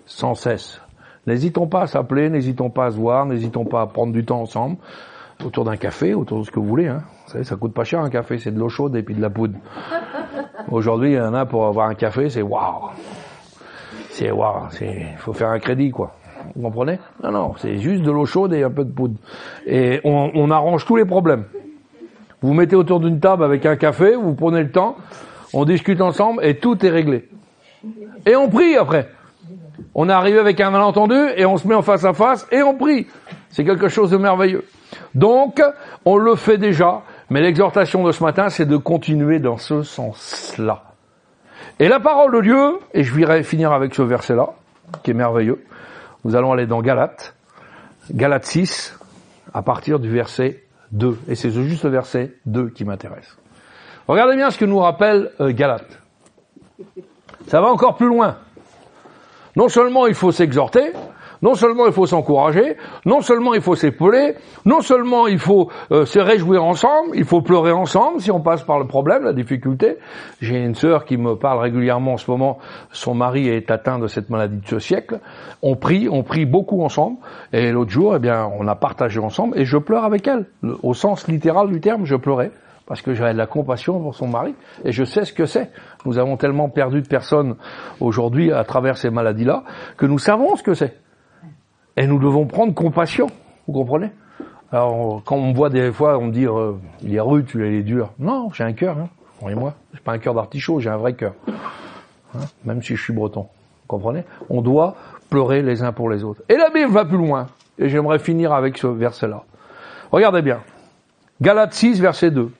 sans 0.06 0.36
cesse. 0.36 0.82
N'hésitons 1.28 1.68
pas 1.68 1.82
à 1.82 1.88
s'appeler, 1.88 2.30
n'hésitons 2.30 2.70
pas 2.70 2.88
à 2.88 2.92
se 2.92 2.98
voir, 2.98 3.26
n'hésitons 3.26 3.66
pas 3.66 3.82
à 3.82 3.88
prendre 3.88 4.12
du 4.12 4.26
temps 4.26 4.42
ensemble, 4.42 4.78
autour 5.46 5.66
d'un 5.66 5.78
café, 5.78 6.14
autour 6.14 6.40
de 6.40 6.44
ce 6.44 6.52
que 6.52 6.60
vous 6.60 6.66
voulez. 6.66 6.88
Hein. 6.88 7.04
Vous 7.26 7.32
savez, 7.34 7.44
ça 7.44 7.56
coûte 7.56 7.74
pas 7.74 7.84
cher 7.84 8.00
un 8.00 8.10
café, 8.10 8.38
c'est 8.40 8.52
de 8.52 8.60
l'eau 8.60 8.70
chaude 8.70 8.96
et 8.96 9.04
puis 9.04 9.14
de 9.14 9.22
la 9.22 9.30
poudre. 9.30 9.56
Aujourd'hui, 10.72 11.12
il 11.12 11.16
y 11.16 11.22
en 11.22 11.34
a 11.34 11.46
pour 11.46 11.66
avoir 11.66 11.88
un 11.88 11.96
café, 11.96 12.30
c'est 12.30 12.42
waouh. 12.42 12.90
C'est 14.10 14.32
waouh, 14.32 14.70
c'est, 14.72 15.06
faut 15.18 15.34
faire 15.34 15.50
un 15.50 15.60
crédit 15.60 15.92
quoi. 15.92 16.16
Vous 16.56 16.64
comprenez? 16.64 17.00
Non, 17.24 17.32
non, 17.32 17.54
c'est 17.58 17.78
juste 17.78 18.02
de 18.04 18.12
l'eau 18.12 18.26
chaude 18.26 18.54
et 18.54 18.64
un 18.64 18.72
peu 18.72 18.84
de 18.84 18.92
poudre. 18.92 19.16
Et 19.68 20.02
on, 20.04 20.32
on 20.34 20.50
arrange 20.50 20.86
tous 20.86 20.96
les 20.96 21.06
problèmes. 21.06 21.46
Vous 22.42 22.50
vous 22.50 22.54
mettez 22.56 22.76
autour 22.76 23.00
d'une 23.00 23.20
table 23.20 23.44
avec 23.44 23.66
un 23.68 23.76
café, 23.76 24.16
vous 24.16 24.34
prenez 24.34 24.64
le 24.64 24.72
temps, 24.72 24.96
on 25.54 25.66
discute 25.66 26.02
ensemble 26.02 26.44
et 26.44 26.58
tout 26.58 26.84
est 26.84 26.90
réglé. 26.90 27.30
Et 28.26 28.36
on 28.36 28.50
prie 28.50 28.76
après. 28.76 29.08
On 29.94 30.10
est 30.10 30.14
arrivé 30.14 30.40
avec 30.40 30.60
un 30.60 30.72
malentendu 30.72 31.18
et 31.36 31.46
on 31.46 31.58
se 31.58 31.68
met 31.68 31.76
en 31.76 31.82
face 31.82 32.06
à 32.06 32.14
face 32.14 32.48
et 32.52 32.62
on 32.62 32.76
prie. 32.76 33.08
C'est 33.50 33.64
quelque 33.64 33.90
chose 33.90 34.12
de 34.12 34.18
merveilleux. 34.18 34.66
Donc, 35.16 35.62
on 36.06 36.18
le 36.18 36.36
fait 36.36 36.58
déjà, 36.58 37.02
mais 37.30 37.42
l'exhortation 37.42 38.04
de 38.04 38.12
ce 38.12 38.24
matin, 38.24 38.50
c'est 38.50 38.66
de 38.66 38.78
continuer 38.78 39.40
dans 39.40 39.58
ce 39.58 39.84
sens-là. 39.84 40.84
Et 41.80 41.88
la 41.88 42.00
parole 42.00 42.34
de 42.36 42.42
Dieu, 42.42 42.80
et 42.94 43.04
je 43.04 43.14
vais 43.14 43.44
finir 43.44 43.72
avec 43.72 43.96
ce 43.96 44.02
verset-là, 44.02 44.50
qui 45.04 45.12
est 45.12 45.16
merveilleux, 45.16 45.64
nous 46.24 46.36
allons 46.36 46.52
aller 46.52 46.68
dans 46.68 46.82
Galates, 46.82 47.36
Galates 48.12 48.46
6, 48.46 49.00
à 49.54 49.62
partir 49.62 50.00
du 50.00 50.10
verset 50.10 50.64
2. 50.92 51.18
Et 51.28 51.36
c'est 51.36 51.52
juste 51.52 51.84
le 51.84 51.90
verset 51.90 52.34
2 52.46 52.70
qui 52.70 52.86
m'intéresse. 52.86 53.38
Regardez 54.08 54.36
bien 54.36 54.52
ce 54.52 54.58
que 54.58 54.66
nous 54.66 54.80
rappelle 54.80 55.32
euh, 55.40 55.52
Galates. 55.52 56.00
Ça 57.48 57.62
va 57.62 57.68
encore 57.68 57.96
plus 57.96 58.08
loin. 58.08 58.38
Non 59.56 59.68
seulement 59.68 60.08
il 60.08 60.14
faut 60.14 60.32
s'exhorter, 60.32 60.94
non 61.42 61.56
seulement 61.56 61.88
il 61.88 61.92
faut 61.92 62.06
s'encourager, 62.06 62.78
non 63.06 63.22
seulement 63.22 63.54
il 63.54 63.62
faut 63.62 63.76
s'épauler, 63.76 64.36
non 64.66 64.82
seulement 64.82 65.28
il 65.28 65.40
faut 65.40 65.70
euh, 65.92 66.06
se 66.06 66.20
réjouir 66.20 66.64
ensemble, 66.64 67.16
il 67.16 67.26
faut 67.26 67.42
pleurer 67.42 67.72
ensemble 67.72 68.22
si 68.22 68.32
on 68.32 68.40
passe 68.40 68.64
par 68.64 68.80
le 68.80 68.86
problème, 68.86 69.24
la 69.24 69.34
difficulté. 69.34 69.98
J'ai 70.40 70.64
une 70.64 70.76
sœur 70.76 71.06
qui 71.06 71.18
me 71.18 71.36
parle 71.36 71.60
régulièrement 71.60 72.14
en 72.14 72.18
ce 72.18 72.30
moment, 72.30 72.60
son 72.92 73.16
mari 73.16 73.48
est 73.48 73.72
atteint 73.72 74.00
de 74.00 74.08
cette 74.08 74.30
maladie 74.30 74.58
de 74.58 74.68
ce 74.68 74.80
siècle. 74.80 75.20
On 75.62 75.76
prie, 75.76 76.08
on 76.10 76.24
prie 76.24 76.46
beaucoup 76.46 76.84
ensemble, 76.84 77.18
et 77.54 77.72
l'autre 77.72 77.92
jour, 77.92 78.16
eh 78.16 78.20
bien, 78.20 78.50
on 78.60 78.68
a 78.68 78.76
partagé 78.76 79.20
ensemble, 79.20 79.60
et 79.60 79.66
je 79.66 79.78
pleure 79.78 80.04
avec 80.04 80.28
elle. 80.28 80.46
Au 80.84 80.94
sens 80.94 81.28
littéral 81.28 81.70
du 81.70 81.82
terme, 81.82 82.06
je 82.06 82.16
pleurais 82.16 82.52
parce 82.92 83.02
que 83.02 83.14
j'avais 83.14 83.32
de 83.32 83.38
la 83.38 83.48
compassion 83.48 84.02
pour 84.02 84.16
son 84.16 84.28
mari, 84.28 84.54
et 84.84 84.92
je 84.92 85.06
sais 85.06 85.24
ce 85.24 85.32
que 85.32 85.46
c'est. 85.46 85.72
Nous 86.06 86.18
avons 86.18 86.36
tellement 86.36 86.68
perdu 86.68 87.02
de 87.02 87.08
personnes 87.08 87.56
aujourd'hui 88.02 88.52
à 88.52 88.66
travers 88.66 88.98
ces 88.98 89.10
maladies-là, 89.10 89.64
que 89.96 90.06
nous 90.06 90.20
savons 90.20 90.58
ce 90.58 90.64
que 90.64 90.74
c'est. 90.74 91.00
Et 91.96 92.06
nous 92.06 92.20
devons 92.20 92.48
prendre 92.48 92.74
compassion. 92.74 93.28
Vous 93.66 93.72
comprenez? 93.72 94.12
Alors, 94.74 95.22
quand 95.24 95.38
on 95.38 95.52
me 95.52 95.54
voit 95.54 95.70
des 95.70 95.90
fois, 95.94 96.18
on 96.18 96.26
me 96.26 96.32
dit, 96.34 96.46
euh, 96.46 96.74
il 97.02 97.16
est 97.16 97.22
rude, 97.22 97.48
il 97.56 97.62
est 97.62 97.84
dur. 97.84 98.12
Non, 98.20 98.50
j'ai 98.52 98.66
un 98.66 98.74
cœur, 98.74 98.98
hein. 98.98 99.08
Et 99.50 99.56
moi, 99.56 99.76
j'ai 99.94 100.02
pas 100.02 100.12
un 100.12 100.20
cœur 100.20 100.34
d'artichaut, 100.34 100.82
j'ai 100.82 100.90
un 100.90 100.98
vrai 100.98 101.14
cœur. 101.14 101.34
Hein, 102.36 102.40
même 102.66 102.84
si 102.84 102.98
je 102.98 103.02
suis 103.02 103.14
breton. 103.14 103.44
Vous 103.44 103.88
comprenez? 103.88 104.26
On 104.50 104.62
doit 104.62 104.96
pleurer 105.30 105.62
les 105.62 105.82
uns 105.82 105.94
pour 105.94 106.10
les 106.10 106.26
autres. 106.26 106.42
Et 106.50 106.58
la 106.58 106.70
Bible 106.70 106.92
va 106.92 107.06
plus 107.06 107.18
loin. 107.18 107.48
Et 107.80 107.88
j'aimerais 107.88 108.20
finir 108.20 108.52
avec 108.52 108.78
ce 108.78 108.88
verset-là. 108.88 109.44
Regardez 110.12 110.42
bien. 110.42 110.60
Galates 111.40 111.74
6, 111.74 112.02
verset 112.02 112.32
2. 112.32 112.52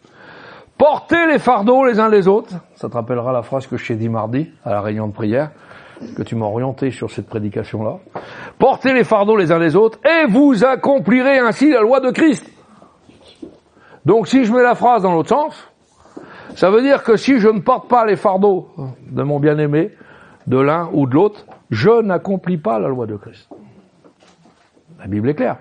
Portez 0.82 1.28
les 1.28 1.38
fardeaux 1.38 1.86
les 1.86 2.00
uns 2.00 2.10
les 2.10 2.28
autres. 2.28 2.56
Ça 2.74 2.90
te 2.90 2.96
rappellera 2.96 3.32
la 3.32 3.44
phrase 3.44 3.68
que 3.68 3.78
je 3.78 3.86
t'ai 3.86 3.96
dit 3.96 4.10
mardi 4.10 4.50
à 4.66 4.72
la 4.72 4.82
réunion 4.82 5.06
de 5.06 5.14
prière 5.14 5.52
que 6.18 6.24
tu 6.24 6.36
m'as 6.36 6.48
orienté 6.48 6.90
sur 6.90 7.12
cette 7.12 7.28
prédication-là. 7.28 8.00
Portez 8.58 8.92
les 8.92 9.04
fardeaux 9.04 9.38
les 9.38 9.52
uns 9.52 9.60
les 9.60 9.76
autres 9.76 10.00
et 10.04 10.26
vous 10.26 10.66
accomplirez 10.66 11.38
ainsi 11.38 11.70
la 11.70 11.82
loi 11.82 12.00
de 12.00 12.10
Christ. 12.10 12.52
Donc 14.06 14.28
si 14.28 14.44
je 14.44 14.52
mets 14.52 14.64
la 14.64 14.74
phrase 14.74 15.04
dans 15.04 15.14
l'autre 15.14 15.30
sens, 15.30 15.70
ça 16.56 16.72
veut 16.72 16.82
dire 16.82 17.04
que 17.04 17.16
si 17.16 17.38
je 17.38 17.50
ne 17.50 17.60
porte 17.60 17.88
pas 17.88 18.04
les 18.08 18.16
fardeaux 18.16 18.70
de 19.06 19.22
mon 19.22 19.40
bien-aimé, 19.40 19.92
de 20.48 20.58
l'un 20.58 20.90
ou 20.94 21.06
de 21.06 21.14
l'autre, 21.14 21.46
je 21.70 22.02
n'accomplis 22.02 22.58
pas 22.58 22.80
la 22.80 22.88
loi 22.88 23.06
de 23.06 23.18
Christ. 23.18 23.48
La 24.98 25.06
Bible 25.06 25.30
est 25.30 25.36
claire. 25.36 25.58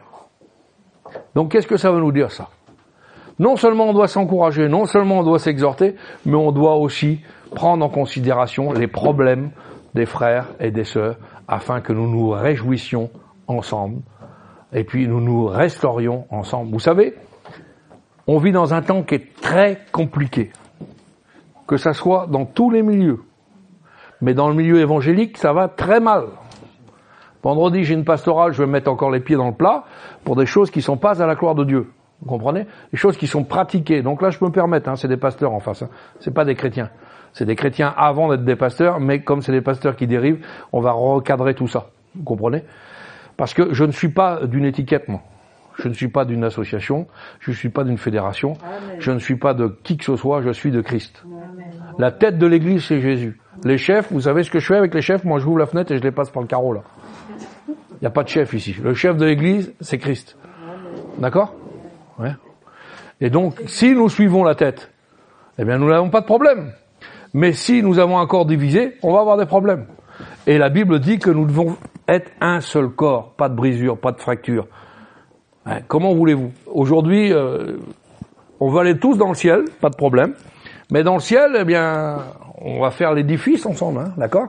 Donc 1.34 1.52
qu'est-ce 1.52 1.66
que 1.66 1.76
ça 1.76 1.92
veut 1.92 2.00
nous 2.00 2.10
dire 2.10 2.30
ça? 2.32 2.48
Non 3.41 3.57
seulement 3.57 3.86
on 3.86 3.95
doit 3.95 4.07
s'encourager, 4.07 4.68
non 4.68 4.84
seulement 4.84 5.20
on 5.20 5.22
doit 5.22 5.38
s'exhorter, 5.38 5.97
mais 6.26 6.34
on 6.34 6.53
doit 6.53 6.76
aussi 6.76 7.20
prendre 7.55 7.82
en 7.82 7.88
considération 7.88 8.70
les 8.70 8.86
problèmes 8.86 9.53
des 9.95 10.05
frères 10.05 10.49
et 10.61 10.70
des 10.70 10.84
sœurs 10.84 11.16
afin 11.49 11.80
que 11.80 11.95
nous 11.95 12.07
nous 12.07 12.28
réjouissions 12.28 13.09
ensemble 13.47 14.03
et 14.74 14.84
puis 14.84 15.09
nous 15.09 15.22
nous 15.22 15.47
restaurions 15.47 16.26
ensemble. 16.28 16.70
Vous 16.70 16.80
savez, 16.80 17.14
on 18.26 18.36
vit 18.36 18.53
dans 18.53 18.74
un 18.74 18.82
temps 18.82 19.03
qui 19.03 19.14
est 19.14 19.34
très 19.41 19.86
compliqué, 19.91 20.51
que 21.66 21.78
ça 21.78 21.95
soit 21.95 22.26
dans 22.26 22.45
tous 22.45 22.70
les 22.70 22.82
milieux. 22.82 23.22
Mais 24.20 24.34
dans 24.34 24.51
le 24.51 24.55
milieu 24.55 24.80
évangélique, 24.80 25.38
ça 25.38 25.55
va 25.55 25.68
très 25.68 25.99
mal. 25.99 26.24
Vendredi, 27.43 27.84
j'ai 27.84 27.95
une 27.95 28.05
pastorale, 28.05 28.53
je 28.53 28.62
vais 28.62 28.70
mettre 28.70 28.91
encore 28.91 29.11
les 29.11 29.20
pieds 29.20 29.36
dans 29.36 29.49
le 29.49 29.55
plat 29.55 29.84
pour 30.24 30.36
des 30.36 30.45
choses 30.45 30.70
qui 30.70 30.82
sont 30.82 30.99
pas 30.99 31.22
à 31.22 31.26
la 31.26 31.36
gloire 31.36 31.55
de 31.55 31.64
Dieu. 31.64 31.91
Vous 32.20 32.28
comprenez? 32.28 32.66
Des 32.92 32.98
choses 32.98 33.16
qui 33.16 33.26
sont 33.26 33.44
pratiquées. 33.44 34.02
Donc 34.02 34.22
là, 34.22 34.30
je 34.30 34.38
peux 34.38 34.46
me 34.46 34.52
permettre, 34.52 34.88
hein, 34.88 34.96
c'est 34.96 35.08
des 35.08 35.16
pasteurs 35.16 35.52
en 35.52 35.60
face, 35.60 35.82
hein. 35.82 35.88
c'est 36.20 36.34
pas 36.34 36.44
des 36.44 36.54
chrétiens. 36.54 36.90
C'est 37.32 37.44
des 37.44 37.56
chrétiens 37.56 37.94
avant 37.96 38.28
d'être 38.28 38.44
des 38.44 38.56
pasteurs, 38.56 39.00
mais 39.00 39.22
comme 39.22 39.40
c'est 39.40 39.52
des 39.52 39.60
pasteurs 39.60 39.96
qui 39.96 40.06
dérivent, 40.06 40.44
on 40.72 40.80
va 40.80 40.92
recadrer 40.92 41.54
tout 41.54 41.68
ça. 41.68 41.86
Vous 42.14 42.24
comprenez? 42.24 42.64
Parce 43.36 43.54
que 43.54 43.72
je 43.72 43.84
ne 43.84 43.92
suis 43.92 44.10
pas 44.10 44.44
d'une 44.46 44.64
étiquette, 44.64 45.08
moi. 45.08 45.20
Je 45.78 45.88
ne 45.88 45.94
suis 45.94 46.08
pas 46.08 46.24
d'une 46.26 46.44
association, 46.44 47.06
je 47.38 47.52
ne 47.52 47.56
suis 47.56 47.70
pas 47.70 47.84
d'une 47.84 47.96
fédération, 47.96 48.54
je 48.98 49.12
ne 49.12 49.18
suis 49.18 49.36
pas 49.36 49.54
de 49.54 49.68
qui 49.82 49.96
que 49.96 50.04
ce 50.04 50.16
soit, 50.16 50.42
je 50.42 50.50
suis 50.50 50.70
de 50.70 50.82
Christ. 50.82 51.24
La 51.98 52.10
tête 52.10 52.36
de 52.36 52.46
l'Église, 52.46 52.84
c'est 52.84 53.00
Jésus. 53.00 53.40
Les 53.64 53.78
chefs, 53.78 54.12
vous 54.12 54.22
savez 54.22 54.42
ce 54.42 54.50
que 54.50 54.58
je 54.58 54.66
fais 54.66 54.76
avec 54.76 54.92
les 54.92 55.00
chefs? 55.00 55.24
Moi, 55.24 55.38
je 55.38 55.46
ouvre 55.46 55.58
la 55.58 55.66
fenêtre 55.66 55.92
et 55.92 55.96
je 55.96 56.02
les 56.02 56.10
passe 56.10 56.30
par 56.30 56.42
le 56.42 56.48
carreau, 56.48 56.74
là. 56.74 56.82
Il 57.68 58.02
n'y 58.02 58.06
a 58.06 58.10
pas 58.10 58.24
de 58.24 58.28
chef 58.28 58.52
ici. 58.52 58.76
Le 58.82 58.92
chef 58.92 59.16
de 59.16 59.24
l'Église, 59.24 59.72
c'est 59.80 59.98
Christ. 59.98 60.36
D'accord? 61.18 61.54
Et 63.20 63.30
donc, 63.30 63.60
si 63.66 63.94
nous 63.94 64.08
suivons 64.08 64.44
la 64.44 64.54
tête, 64.54 64.90
eh 65.58 65.64
bien, 65.64 65.78
nous 65.78 65.88
n'avons 65.88 66.10
pas 66.10 66.20
de 66.20 66.26
problème. 66.26 66.72
Mais 67.34 67.52
si 67.52 67.82
nous 67.82 67.98
avons 67.98 68.18
un 68.18 68.26
corps 68.26 68.46
divisé, 68.46 68.96
on 69.02 69.12
va 69.12 69.20
avoir 69.20 69.36
des 69.36 69.46
problèmes. 69.46 69.86
Et 70.46 70.58
la 70.58 70.68
Bible 70.68 71.00
dit 71.00 71.18
que 71.18 71.30
nous 71.30 71.46
devons 71.46 71.76
être 72.08 72.30
un 72.40 72.60
seul 72.60 72.88
corps, 72.88 73.34
pas 73.34 73.48
de 73.48 73.54
brisure, 73.54 73.98
pas 73.98 74.12
de 74.12 74.20
fracture. 74.20 74.66
Comment 75.86 76.14
voulez-vous? 76.14 76.52
Aujourd'hui, 76.66 77.32
euh, 77.32 77.76
on 78.58 78.70
va 78.70 78.80
aller 78.80 78.98
tous 78.98 79.16
dans 79.16 79.28
le 79.28 79.34
ciel, 79.34 79.64
pas 79.80 79.90
de 79.90 79.96
problème. 79.96 80.34
Mais 80.90 81.04
dans 81.04 81.14
le 81.14 81.20
ciel, 81.20 81.56
eh 81.60 81.64
bien, 81.64 82.18
on 82.61 82.80
va 82.80 82.90
faire 82.90 83.14
l'édifice 83.14 83.64
ensemble, 83.64 84.00
hein, 84.00 84.12
d'accord? 84.16 84.48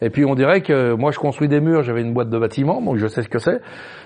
Et 0.00 0.10
puis 0.10 0.24
on 0.24 0.34
dirait 0.34 0.62
que 0.62 0.94
moi 0.94 1.12
je 1.12 1.18
construis 1.18 1.48
des 1.48 1.60
murs, 1.60 1.82
j'avais 1.82 2.02
une 2.02 2.12
boîte 2.12 2.28
de 2.28 2.38
bâtiment, 2.38 2.80
donc 2.80 2.96
je 2.96 3.06
sais 3.06 3.22
ce 3.22 3.28
que 3.28 3.38
c'est. 3.38 3.60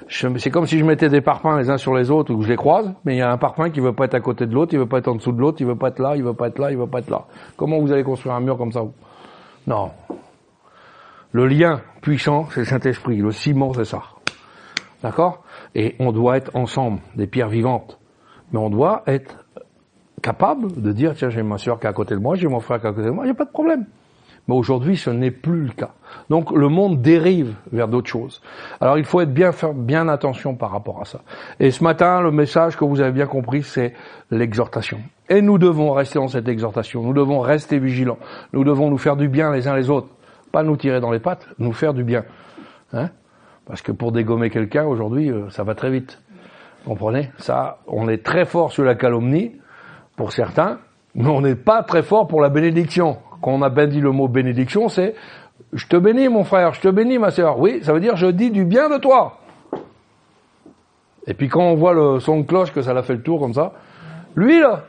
C'est 0.08 0.50
comme 0.50 0.66
si 0.66 0.78
je 0.78 0.84
mettais 0.84 1.08
des 1.08 1.22
parpaings 1.22 1.56
les 1.58 1.70
uns 1.70 1.78
sur 1.78 1.94
les 1.94 2.10
autres 2.10 2.32
ou 2.34 2.38
que 2.38 2.44
je 2.44 2.48
les 2.48 2.56
croise, 2.56 2.92
mais 3.04 3.14
il 3.14 3.18
y 3.18 3.22
a 3.22 3.30
un 3.30 3.38
parpaing 3.38 3.70
qui 3.70 3.80
veut 3.80 3.94
pas 3.94 4.04
être 4.04 4.14
à 4.14 4.20
côté 4.20 4.46
de 4.46 4.54
l'autre, 4.54 4.74
il 4.74 4.78
veut 4.78 4.86
pas 4.86 4.98
être 4.98 5.08
en 5.08 5.14
dessous 5.14 5.32
de 5.32 5.40
l'autre, 5.40 5.58
il 5.60 5.66
veut 5.66 5.76
pas 5.76 5.88
être 5.88 5.98
là, 5.98 6.16
il 6.16 6.22
veut 6.22 6.34
pas 6.34 6.48
être 6.48 6.58
là, 6.58 6.70
il 6.70 6.76
veut 6.76 6.86
pas 6.86 6.98
être 6.98 7.10
là. 7.10 7.24
Comment 7.56 7.80
vous 7.80 7.92
allez 7.92 8.04
construire 8.04 8.34
un 8.34 8.40
mur 8.40 8.58
comme 8.58 8.72
ça 8.72 8.82
Non. 9.66 9.90
Le 11.32 11.46
lien 11.46 11.80
puissant, 12.02 12.46
c'est 12.50 12.60
le 12.60 12.66
Saint-Esprit. 12.66 13.16
Le 13.16 13.30
ciment, 13.30 13.72
c'est 13.72 13.84
ça. 13.84 14.02
D'accord? 15.02 15.44
Et 15.74 15.96
on 15.98 16.12
doit 16.12 16.36
être 16.36 16.54
ensemble, 16.54 17.00
des 17.14 17.26
pierres 17.26 17.48
vivantes. 17.48 17.98
Mais 18.52 18.58
on 18.58 18.70
doit 18.70 19.02
être 19.06 19.45
capable 20.22 20.80
de 20.80 20.92
dire, 20.92 21.14
tiens, 21.14 21.30
j'ai 21.30 21.42
ma 21.42 21.58
soeur 21.58 21.78
qui 21.78 21.86
est 21.86 21.90
à 21.90 21.92
côté 21.92 22.14
de 22.14 22.20
moi, 22.20 22.36
j'ai 22.36 22.48
mon 22.48 22.60
frère 22.60 22.80
qui 22.80 22.86
est 22.86 22.90
à 22.90 22.92
côté 22.92 23.06
de 23.06 23.12
moi, 23.12 23.24
il 23.24 23.28
n'y 23.28 23.32
a 23.32 23.34
pas 23.34 23.44
de 23.44 23.50
problème. 23.50 23.86
Mais 24.48 24.54
aujourd'hui, 24.54 24.96
ce 24.96 25.10
n'est 25.10 25.32
plus 25.32 25.62
le 25.62 25.72
cas. 25.72 25.90
Donc 26.30 26.52
le 26.52 26.68
monde 26.68 27.02
dérive 27.02 27.54
vers 27.72 27.88
d'autres 27.88 28.08
choses. 28.08 28.40
Alors 28.80 28.96
il 28.96 29.04
faut 29.04 29.20
être 29.20 29.32
bien 29.34 29.50
faire 29.50 29.74
bien 29.74 30.08
attention 30.08 30.54
par 30.54 30.70
rapport 30.70 31.00
à 31.00 31.04
ça. 31.04 31.22
Et 31.58 31.72
ce 31.72 31.82
matin, 31.82 32.20
le 32.20 32.30
message 32.30 32.76
que 32.76 32.84
vous 32.84 33.00
avez 33.00 33.10
bien 33.10 33.26
compris, 33.26 33.64
c'est 33.64 33.92
l'exhortation. 34.30 35.00
Et 35.28 35.42
nous 35.42 35.58
devons 35.58 35.92
rester 35.92 36.20
dans 36.20 36.28
cette 36.28 36.46
exhortation. 36.46 37.02
Nous 37.02 37.12
devons 37.12 37.40
rester 37.40 37.80
vigilants. 37.80 38.18
Nous 38.52 38.62
devons 38.62 38.88
nous 38.88 38.98
faire 38.98 39.16
du 39.16 39.28
bien 39.28 39.52
les 39.52 39.66
uns 39.66 39.74
les 39.74 39.90
autres. 39.90 40.08
Pas 40.52 40.62
nous 40.62 40.76
tirer 40.76 41.00
dans 41.00 41.10
les 41.10 41.18
pattes, 41.18 41.48
nous 41.58 41.72
faire 41.72 41.92
du 41.92 42.04
bien. 42.04 42.24
Hein? 42.92 43.10
Parce 43.66 43.82
que 43.82 43.90
pour 43.90 44.12
dégommer 44.12 44.48
quelqu'un 44.48 44.84
aujourd'hui, 44.84 45.30
euh, 45.30 45.50
ça 45.50 45.64
va 45.64 45.74
très 45.74 45.90
vite. 45.90 46.22
Comprenez? 46.84 47.32
Ça, 47.38 47.80
on 47.88 48.08
est 48.08 48.24
très 48.24 48.44
fort 48.44 48.70
sur 48.70 48.84
la 48.84 48.94
calomnie, 48.94 49.56
pour 50.16 50.32
certains, 50.32 50.78
mais 51.14 51.28
on 51.28 51.42
n'est 51.42 51.54
pas 51.54 51.82
très 51.82 52.02
fort 52.02 52.26
pour 52.26 52.40
la 52.40 52.48
bénédiction. 52.48 53.18
Quand 53.42 53.52
on 53.52 53.62
a 53.62 53.68
bien 53.68 53.86
dit 53.86 54.00
le 54.00 54.10
mot 54.10 54.28
bénédiction, 54.28 54.88
c'est 54.88 55.14
je 55.72 55.86
te 55.86 55.96
bénis 55.96 56.28
mon 56.28 56.44
frère, 56.44 56.74
je 56.74 56.80
te 56.80 56.88
bénis 56.88 57.18
ma 57.18 57.30
sœur. 57.30 57.58
Oui, 57.58 57.80
ça 57.82 57.92
veut 57.92 58.00
dire 58.00 58.16
je 58.16 58.26
dis 58.26 58.50
du 58.50 58.64
bien 58.64 58.88
de 58.88 58.98
toi. 58.98 59.38
Et 61.26 61.34
puis 61.34 61.48
quand 61.48 61.62
on 61.62 61.74
voit 61.74 61.92
le 61.92 62.20
son 62.20 62.40
de 62.40 62.46
cloche 62.46 62.72
que 62.72 62.82
ça 62.82 62.94
l'a 62.94 63.02
fait 63.02 63.14
le 63.14 63.22
tour 63.22 63.40
comme 63.40 63.54
ça, 63.54 63.72
lui 64.34 64.60
là, 64.60 64.84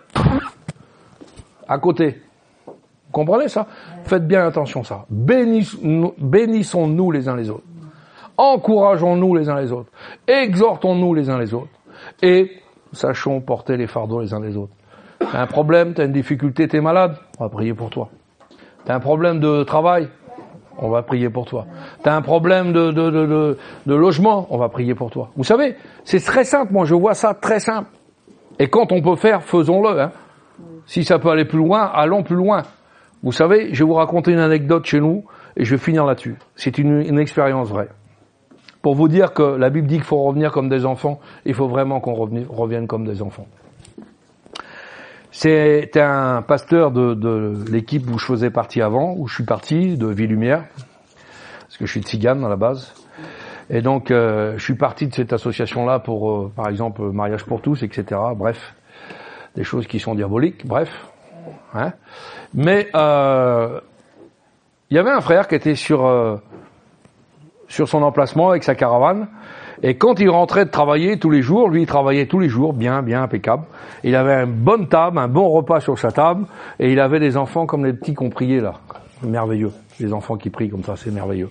à 1.68 1.78
côté. 1.80 2.22
Vous 2.66 3.12
comprenez 3.12 3.48
ça? 3.48 3.68
Faites 4.04 4.28
bien 4.28 4.46
attention 4.46 4.84
ça. 4.84 5.06
Bénissons-nous 5.10 7.12
les 7.12 7.28
uns 7.28 7.36
les 7.36 7.50
autres. 7.50 7.64
Encourageons-nous 8.38 9.36
les 9.36 9.50
uns 9.50 9.60
les 9.60 9.72
autres. 9.72 9.90
Exhortons-nous 10.28 11.14
les 11.14 11.30
uns 11.30 11.40
les 11.40 11.54
autres. 11.54 11.72
Et 12.22 12.52
sachons 12.92 13.42
porter 13.42 13.78
les 13.78 13.88
fardeaux 13.88 14.22
les 14.22 14.34
uns 14.34 14.42
les 14.42 14.56
autres. 14.56 14.74
T'as 15.20 15.42
un 15.42 15.48
problème, 15.48 15.94
t'as 15.94 16.06
une 16.06 16.14
difficulté, 16.14 16.68
t'es 16.68 16.82
malade, 16.82 17.18
on 17.40 17.46
va 17.46 17.50
prier 17.50 17.74
pour 17.74 17.90
toi. 17.90 18.10
T'as 18.86 18.96
un 18.96 19.00
problème 19.00 19.40
de 19.40 19.64
travail, 19.64 20.10
on 20.78 20.90
va 20.90 21.02
prier 21.02 21.30
pour 21.30 21.46
toi. 21.46 21.66
T'as 22.04 22.16
un 22.16 22.22
problème 22.22 22.72
de, 22.72 23.58
logement, 23.86 24.48
on 24.50 24.58
va 24.58 24.70
prier 24.70 24.96
pour 24.96 25.10
toi. 25.10 25.30
Vous 25.36 25.44
savez, 25.44 25.76
c'est 26.04 26.24
très 26.24 26.44
simple, 26.44 26.72
moi 26.74 26.86
je 26.86 26.96
vois 26.96 27.14
ça 27.14 27.34
très 27.34 27.60
simple. 27.60 27.90
Et 28.60 28.70
quand 28.70 28.92
on 28.92 29.02
peut 29.02 29.16
faire, 29.16 29.44
faisons-le. 29.44 30.00
Hein. 30.00 30.12
Si 30.86 31.04
ça 31.04 31.20
peut 31.20 31.30
aller 31.30 31.46
plus 31.46 31.60
loin, 31.60 31.84
allons 31.84 32.24
plus 32.24 32.36
loin. 32.36 32.64
Vous 33.24 33.32
savez, 33.32 33.74
je 33.74 33.84
vais 33.84 33.88
vous 33.88 33.96
raconter 33.96 34.32
une 34.32 34.40
anecdote 34.40 34.86
chez 34.86 35.00
nous 35.00 35.26
et 35.56 35.66
je 35.66 35.76
vais 35.76 35.82
finir 35.82 36.06
là-dessus. 36.06 36.36
C'est 36.56 36.78
une, 36.78 37.02
une, 37.02 37.20
expérience 37.20 37.70
vraie. 37.70 37.90
Pour 38.82 38.96
vous 38.96 39.08
dire 39.08 39.34
que 39.34 39.44
la 39.44 39.70
Bible 39.70 39.88
dit 39.88 39.96
qu'il 39.96 40.04
faut 40.04 40.24
revenir 40.24 40.52
comme 40.52 40.70
des 40.70 40.86
enfants, 40.86 41.20
il 41.46 41.54
faut 41.54 41.68
vraiment 41.68 42.00
qu'on 42.00 42.14
revienne 42.14 42.88
comme 42.88 43.06
des 43.06 43.22
enfants. 43.22 43.48
C'est 45.40 45.96
un 45.98 46.42
pasteur 46.42 46.90
de, 46.90 47.72
l'équipe 47.72 48.10
où 48.10 48.18
je 48.18 48.26
faisais 48.26 48.50
partie 48.50 48.82
avant, 48.82 49.14
où 49.16 49.28
je 49.28 49.36
suis 49.36 49.44
parti, 49.44 49.96
de 49.96 50.08
Ville-Lumière, 50.08 50.66
parce 51.62 51.78
que 51.78 51.86
je 51.86 51.92
suis 51.92 52.02
Tzigane 52.02 52.44
à 52.44 52.50
la 52.50 52.56
base. 52.56 52.92
Et 53.70 53.84
donc, 53.84 54.10
euh, 54.10 54.58
je 54.58 54.64
suis 54.64 54.74
parti 54.74 55.06
de 55.06 55.14
cette 55.14 55.34
association-là 55.34 56.00
pour, 56.00 56.32
euh, 56.32 56.52
par 56.56 56.70
exemple, 56.70 57.04
mariage 57.12 57.46
pour 57.46 57.62
tous, 57.62 57.84
etc. 57.84 58.20
Bref, 58.36 58.74
des 59.56 59.64
choses 59.64 59.86
qui 59.86 60.00
sont 60.00 60.16
diaboliques. 60.16 60.66
Bref, 60.66 60.90
hein. 61.76 61.94
Mais 62.56 62.88
euh, 62.96 63.80
il 64.90 64.98
y 64.98 65.00
avait 65.00 65.12
un 65.12 65.22
frère 65.22 65.48
qui 65.48 65.54
était 65.54 65.76
sur 65.76 66.42
sur 67.68 67.88
son 67.88 68.02
emplacement 68.02 68.50
avec 68.50 68.64
sa 68.64 68.74
caravane. 68.74 69.28
Et 69.84 69.96
quand 69.96 70.20
il 70.20 70.30
rentrait 70.30 70.66
de 70.66 70.72
travailler 70.72 71.18
tous 71.20 71.30
les 71.30 71.42
jours, 71.42 71.70
lui 71.70 71.84
il 71.84 71.88
travaillait 71.88 72.26
tous 72.26 72.40
les 72.40 72.50
jours, 72.50 72.74
bien, 72.74 73.02
bien 73.02 73.24
impeccable. 73.24 73.64
Il 74.04 74.16
avait 74.16 74.44
une 74.44 74.54
bonne 74.54 74.88
table, 74.88 75.18
un 75.20 75.28
bon 75.28 75.50
repas 75.50 75.80
sur 75.80 76.00
sa 76.00 76.12
table, 76.12 76.46
et 76.80 76.92
il 76.92 77.00
avait 77.00 77.20
des 77.20 77.38
enfants 77.38 77.66
comme 77.66 77.86
les 77.86 77.94
petits 77.94 78.14
qu'on 78.14 78.30
priait 78.30 78.62
là. 78.62 78.74
Merveilleux. 79.24 79.72
Les 80.00 80.14
enfants 80.14 80.36
qui 80.38 80.50
prient 80.50 80.70
comme 80.70 80.84
ça, 80.84 80.96
c'est 80.96 81.12
merveilleux. 81.12 81.50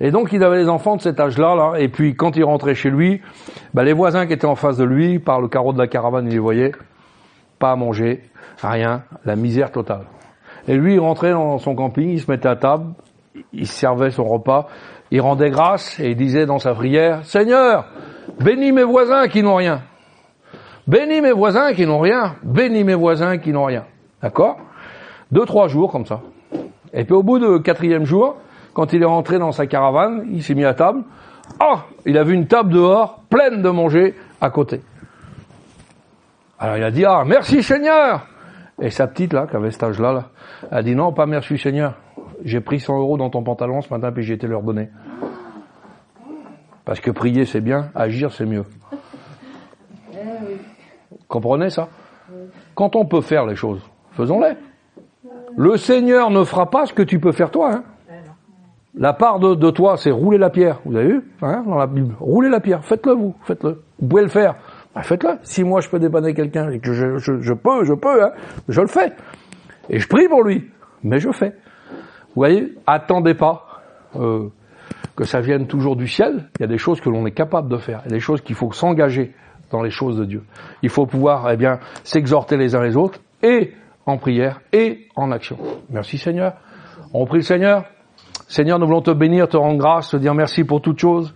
Et 0.00 0.10
donc 0.10 0.32
il 0.32 0.42
avait 0.42 0.58
les 0.58 0.68
enfants 0.68 0.96
de 0.96 1.02
cet 1.02 1.18
âge-là, 1.18 1.54
là, 1.54 1.72
et 1.78 1.88
puis 1.88 2.14
quand 2.14 2.36
il 2.36 2.44
rentrait 2.44 2.74
chez 2.74 2.90
lui, 2.90 3.20
bah, 3.74 3.84
les 3.84 3.92
voisins 3.92 4.26
qui 4.26 4.32
étaient 4.32 4.46
en 4.46 4.54
face 4.54 4.76
de 4.76 4.84
lui, 4.84 5.18
par 5.18 5.40
le 5.40 5.48
carreau 5.48 5.72
de 5.72 5.78
la 5.78 5.88
caravane, 5.88 6.26
il 6.26 6.32
les 6.32 6.38
voyait, 6.38 6.72
pas 7.58 7.72
à 7.72 7.76
manger, 7.76 8.22
rien, 8.62 9.02
la 9.24 9.36
misère 9.36 9.72
totale. 9.72 10.04
Et 10.68 10.76
lui, 10.76 10.94
il 10.94 11.00
rentrait 11.00 11.32
dans 11.32 11.58
son 11.58 11.74
camping, 11.74 12.10
il 12.10 12.20
se 12.20 12.30
mettait 12.30 12.48
à 12.48 12.56
table, 12.56 12.92
il 13.52 13.66
servait 13.66 14.10
son 14.10 14.24
repas, 14.24 14.68
il 15.12 15.20
rendait 15.20 15.50
grâce 15.50 16.00
et 16.00 16.12
il 16.12 16.16
disait 16.16 16.46
dans 16.46 16.58
sa 16.58 16.72
prière, 16.72 17.22
Seigneur, 17.26 17.84
bénis 18.40 18.72
mes 18.72 18.82
voisins 18.82 19.28
qui 19.28 19.42
n'ont 19.42 19.56
rien. 19.56 19.82
Bénis 20.86 21.20
mes 21.20 21.32
voisins 21.32 21.74
qui 21.74 21.84
n'ont 21.84 22.00
rien. 22.00 22.36
Bénis 22.42 22.82
mes 22.82 22.94
voisins 22.94 23.36
qui 23.36 23.52
n'ont 23.52 23.66
rien. 23.66 23.84
D'accord? 24.22 24.56
Deux, 25.30 25.44
trois 25.44 25.68
jours 25.68 25.92
comme 25.92 26.06
ça. 26.06 26.22
Et 26.94 27.04
puis 27.04 27.12
au 27.12 27.22
bout 27.22 27.38
du 27.38 27.62
quatrième 27.62 28.06
jour, 28.06 28.36
quand 28.72 28.94
il 28.94 29.02
est 29.02 29.06
rentré 29.06 29.38
dans 29.38 29.52
sa 29.52 29.66
caravane, 29.66 30.24
il 30.30 30.42
s'est 30.42 30.54
mis 30.54 30.64
à 30.64 30.72
table. 30.72 31.02
Ah 31.60 31.84
Il 32.06 32.16
a 32.16 32.24
vu 32.24 32.32
une 32.32 32.46
table 32.46 32.72
dehors, 32.72 33.20
pleine 33.28 33.60
de 33.60 33.68
manger, 33.68 34.14
à 34.40 34.48
côté. 34.48 34.80
Alors 36.58 36.78
il 36.78 36.84
a 36.84 36.90
dit, 36.90 37.04
ah, 37.04 37.22
merci 37.26 37.62
Seigneur 37.62 38.26
Et 38.80 38.88
sa 38.88 39.08
petite, 39.08 39.34
là, 39.34 39.46
qui 39.46 39.56
avait 39.56 39.72
cet 39.72 39.82
âge-là, 39.82 40.12
là, 40.14 40.24
a 40.70 40.82
dit, 40.82 40.94
non, 40.94 41.12
pas 41.12 41.26
merci 41.26 41.58
Seigneur. 41.58 41.96
J'ai 42.44 42.60
pris 42.60 42.80
100 42.80 42.98
euros 42.98 43.16
dans 43.16 43.30
ton 43.30 43.42
pantalon 43.42 43.80
ce 43.82 43.92
matin, 43.92 44.12
puis 44.12 44.22
j'ai 44.22 44.34
été 44.34 44.46
leur 44.46 44.62
donner. 44.62 44.88
Parce 46.84 47.00
que 47.00 47.10
prier, 47.10 47.44
c'est 47.44 47.60
bien, 47.60 47.90
agir, 47.94 48.32
c'est 48.32 48.46
mieux. 48.46 48.64
Comprenez 51.28 51.70
ça? 51.70 51.88
Quand 52.74 52.96
on 52.96 53.06
peut 53.06 53.20
faire 53.20 53.46
les 53.46 53.54
choses, 53.54 53.80
faisons-les. 54.12 54.54
Le 55.56 55.76
Seigneur 55.76 56.30
ne 56.30 56.44
fera 56.44 56.70
pas 56.70 56.86
ce 56.86 56.92
que 56.92 57.02
tu 57.02 57.20
peux 57.20 57.32
faire 57.32 57.50
toi. 57.50 57.72
Hein. 57.72 57.84
La 58.94 59.14
part 59.14 59.38
de, 59.38 59.70
toi, 59.70 59.96
c'est 59.96 60.10
rouler 60.10 60.36
la 60.36 60.50
pierre. 60.50 60.80
Vous 60.84 60.96
avez 60.96 61.08
vu 61.08 61.24
hein, 61.40 61.64
dans 61.66 61.76
la 61.78 61.86
Bible 61.86 62.14
Rouler 62.20 62.50
la 62.50 62.60
pierre. 62.60 62.84
Faites-le 62.84 63.12
vous. 63.12 63.34
Faites-le. 63.44 63.82
Vous 63.98 64.08
pouvez 64.08 64.22
le 64.22 64.28
faire. 64.28 64.56
Bah, 64.94 65.02
faites-le. 65.02 65.38
Si 65.42 65.64
moi 65.64 65.80
je 65.80 65.88
peux 65.88 65.98
dépanner 65.98 66.34
quelqu'un 66.34 66.70
et 66.70 66.78
que 66.78 66.92
je, 66.92 67.16
je, 67.16 67.52
peux, 67.54 67.84
je 67.84 67.94
peux, 67.94 68.22
hein, 68.22 68.32
je 68.68 68.80
le 68.80 68.88
fais. 68.88 69.12
Et 69.88 69.98
je 69.98 70.06
prie 70.06 70.28
pour 70.28 70.42
lui. 70.42 70.70
Mais 71.02 71.20
je 71.20 71.32
fais. 71.32 71.54
Vous 72.34 72.40
voyez 72.40 72.74
Attendez 72.86 73.34
pas 73.34 73.82
euh, 74.16 74.48
que 75.16 75.24
ça 75.24 75.40
vienne 75.40 75.66
toujours 75.66 75.96
du 75.96 76.08
ciel. 76.08 76.48
Il 76.58 76.62
y 76.62 76.64
a 76.64 76.68
des 76.68 76.78
choses 76.78 77.00
que 77.00 77.10
l'on 77.10 77.26
est 77.26 77.32
capable 77.32 77.68
de 77.68 77.76
faire. 77.76 78.00
Il 78.04 78.10
y 78.10 78.14
a 78.14 78.16
des 78.16 78.20
choses 78.20 78.40
qu'il 78.40 78.54
faut 78.54 78.72
s'engager 78.72 79.34
dans 79.70 79.82
les 79.82 79.90
choses 79.90 80.16
de 80.16 80.24
Dieu. 80.24 80.44
Il 80.82 80.88
faut 80.88 81.06
pouvoir, 81.06 81.50
eh 81.50 81.56
bien, 81.56 81.78
s'exhorter 82.04 82.56
les 82.56 82.74
uns 82.74 82.82
les 82.82 82.96
autres 82.96 83.20
et 83.42 83.72
en 84.06 84.18
prière 84.18 84.60
et 84.72 85.08
en 85.16 85.30
action. 85.30 85.58
Merci 85.90 86.18
Seigneur. 86.18 86.54
On 87.12 87.26
prie 87.26 87.38
le 87.38 87.44
Seigneur. 87.44 87.84
Seigneur, 88.52 88.78
nous 88.78 88.84
voulons 88.84 89.00
te 89.00 89.10
bénir, 89.10 89.48
te 89.48 89.56
rendre 89.56 89.78
grâce, 89.78 90.10
te 90.10 90.18
dire 90.18 90.34
merci 90.34 90.62
pour 90.62 90.82
toutes 90.82 90.98
choses. 90.98 91.32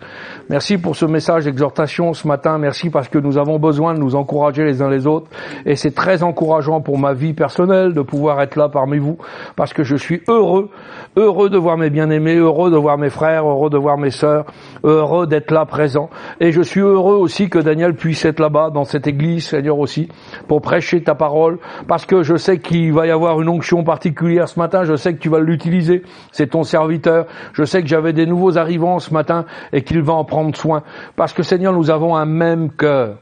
Merci 0.51 0.77
pour 0.77 0.97
ce 0.97 1.07
message 1.07 1.47
d'exhortation 1.47 2.13
ce 2.13 2.29
matin. 2.29 2.59
Merci 2.59 2.91
parce 2.91 3.09
que 3.09 3.17
nous 3.17 3.39
avons 3.39 3.59
besoin 3.59 3.95
de 3.95 3.99
nous 3.99 4.17
encourager 4.17 4.67
les 4.67 4.83
uns 4.83 4.91
les 4.91 5.07
autres. 5.07 5.27
Et 5.65 5.77
c'est 5.77 5.93
très 5.95 6.23
encourageant 6.23 6.83
pour 6.83 6.99
ma 6.99 7.15
vie 7.15 7.33
personnelle 7.33 7.95
de 7.95 8.03
pouvoir 8.03 8.43
être 8.43 8.57
là 8.57 8.69
parmi 8.69 8.99
vous 8.99 9.17
parce 9.57 9.73
que 9.73 9.83
je 9.83 9.97
suis 9.97 10.21
heureux, 10.29 10.69
heureux 11.17 11.49
de 11.49 11.57
voir 11.57 11.79
mes 11.79 11.89
bien-aimés, 11.89 12.37
heureux 12.37 12.71
de 12.71 12.77
voir 12.77 12.99
mes 12.99 13.09
frères, 13.09 13.49
heureux 13.49 13.71
de 13.71 13.79
voir 13.79 13.97
mes 13.97 14.11
sœurs, 14.11 14.45
heureux 14.85 15.27
d'être 15.27 15.53
là 15.53 15.65
présent. 15.65 16.11
Et 16.41 16.53
je 16.53 16.61
suis 16.61 16.83
heureux 16.83 17.17
aussi 17.17 17.49
que 17.49 17.59
Daniel 17.59 17.95
puisse 17.95 18.27
être 18.27 18.41
là-bas 18.41 18.69
dans 18.69 18.85
cette 18.85 19.07
église, 19.07 19.47
Seigneur 19.47 19.79
aussi, 19.79 20.09
pour 20.49 20.61
prêcher 20.61 21.03
ta 21.03 21.15
parole 21.15 21.61
parce 21.89 22.05
que 22.05 22.23
je 22.23 22.37
sais 22.37 22.59
qu'il 22.59 22.93
va 22.93 23.07
y 23.07 23.11
avoir 23.11 23.41
une 23.41 23.49
onction 23.49 23.85
particulière 23.85 24.51
ce 24.51 24.59
matin. 24.59 24.85
Je 24.85 24.97
sais 24.97 25.15
que 25.15 25.19
tu 25.19 25.31
vas 25.31 25.41
l'utiliser. 25.41 26.03
C'est 26.31 26.49
ton 26.49 26.63
serviteur 26.63 27.06
je 27.53 27.65
sais 27.65 27.83
que 27.83 27.89
j'avais 27.89 28.13
des 28.13 28.27
nouveaux 28.27 28.59
arrivants 28.59 28.99
ce 28.99 29.13
matin 29.13 29.45
et 29.73 29.83
qu'il 29.83 30.03
va 30.03 30.15
en 30.15 30.25
prendre 30.25 30.57
soin. 30.57 30.83
Parce 31.17 31.33
que 31.33 31.43
Seigneur, 31.43 31.73
nous 31.73 31.91
avons 31.91 32.17
un 32.17 32.27
même 32.27 32.71
cœur. 32.71 33.19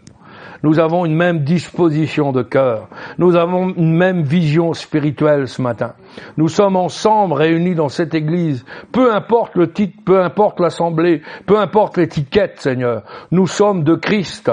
Nous 0.64 0.78
avons 0.78 1.05
une 1.05 1.14
même 1.14 1.41
disposition 1.41 2.32
de 2.32 2.43
cœur. 2.43 2.89
Nous 3.18 3.37
avons 3.37 3.74
une 3.76 3.95
même 3.95 4.22
vision 4.22 4.72
spirituelle 4.72 5.47
ce 5.47 5.61
matin. 5.61 5.93
Nous 6.39 6.49
sommes 6.49 6.76
ensemble 6.76 7.35
réunis 7.35 7.74
dans 7.74 7.91
cette 7.91 8.14
église. 8.14 8.64
Peu 8.91 9.14
importe 9.14 9.57
le 9.57 9.70
titre, 9.70 9.99
peu 10.07 10.22
importe 10.22 10.61
l'assemblée, 10.61 11.20
peu 11.45 11.59
importe 11.59 11.99
l'étiquette, 11.99 12.61
Seigneur. 12.61 13.03
Nous 13.30 13.47
sommes 13.47 13.85
de 13.85 13.95
Christ. 13.95 14.51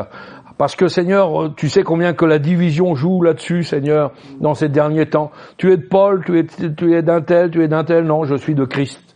Parce 0.57 0.75
que 0.75 0.89
Seigneur, 0.89 1.55
tu 1.55 1.69
sais 1.69 1.83
combien 1.83 2.11
que 2.11 2.25
la 2.25 2.39
division 2.39 2.93
joue 2.93 3.21
là-dessus, 3.21 3.63
Seigneur, 3.63 4.11
dans 4.41 4.53
ces 4.53 4.67
derniers 4.67 5.05
temps. 5.05 5.31
Tu 5.55 5.71
es 5.71 5.77
de 5.77 5.87
Paul, 5.87 6.23
tu 6.25 6.37
es, 6.37 6.45
tu 6.75 6.93
es 6.93 7.01
d'un 7.01 7.21
tel, 7.21 7.51
tu 7.51 7.63
es 7.63 7.69
d'un 7.69 7.85
tel. 7.85 8.03
Non, 8.03 8.25
je 8.25 8.35
suis 8.35 8.53
de 8.53 8.65
Christ 8.65 9.10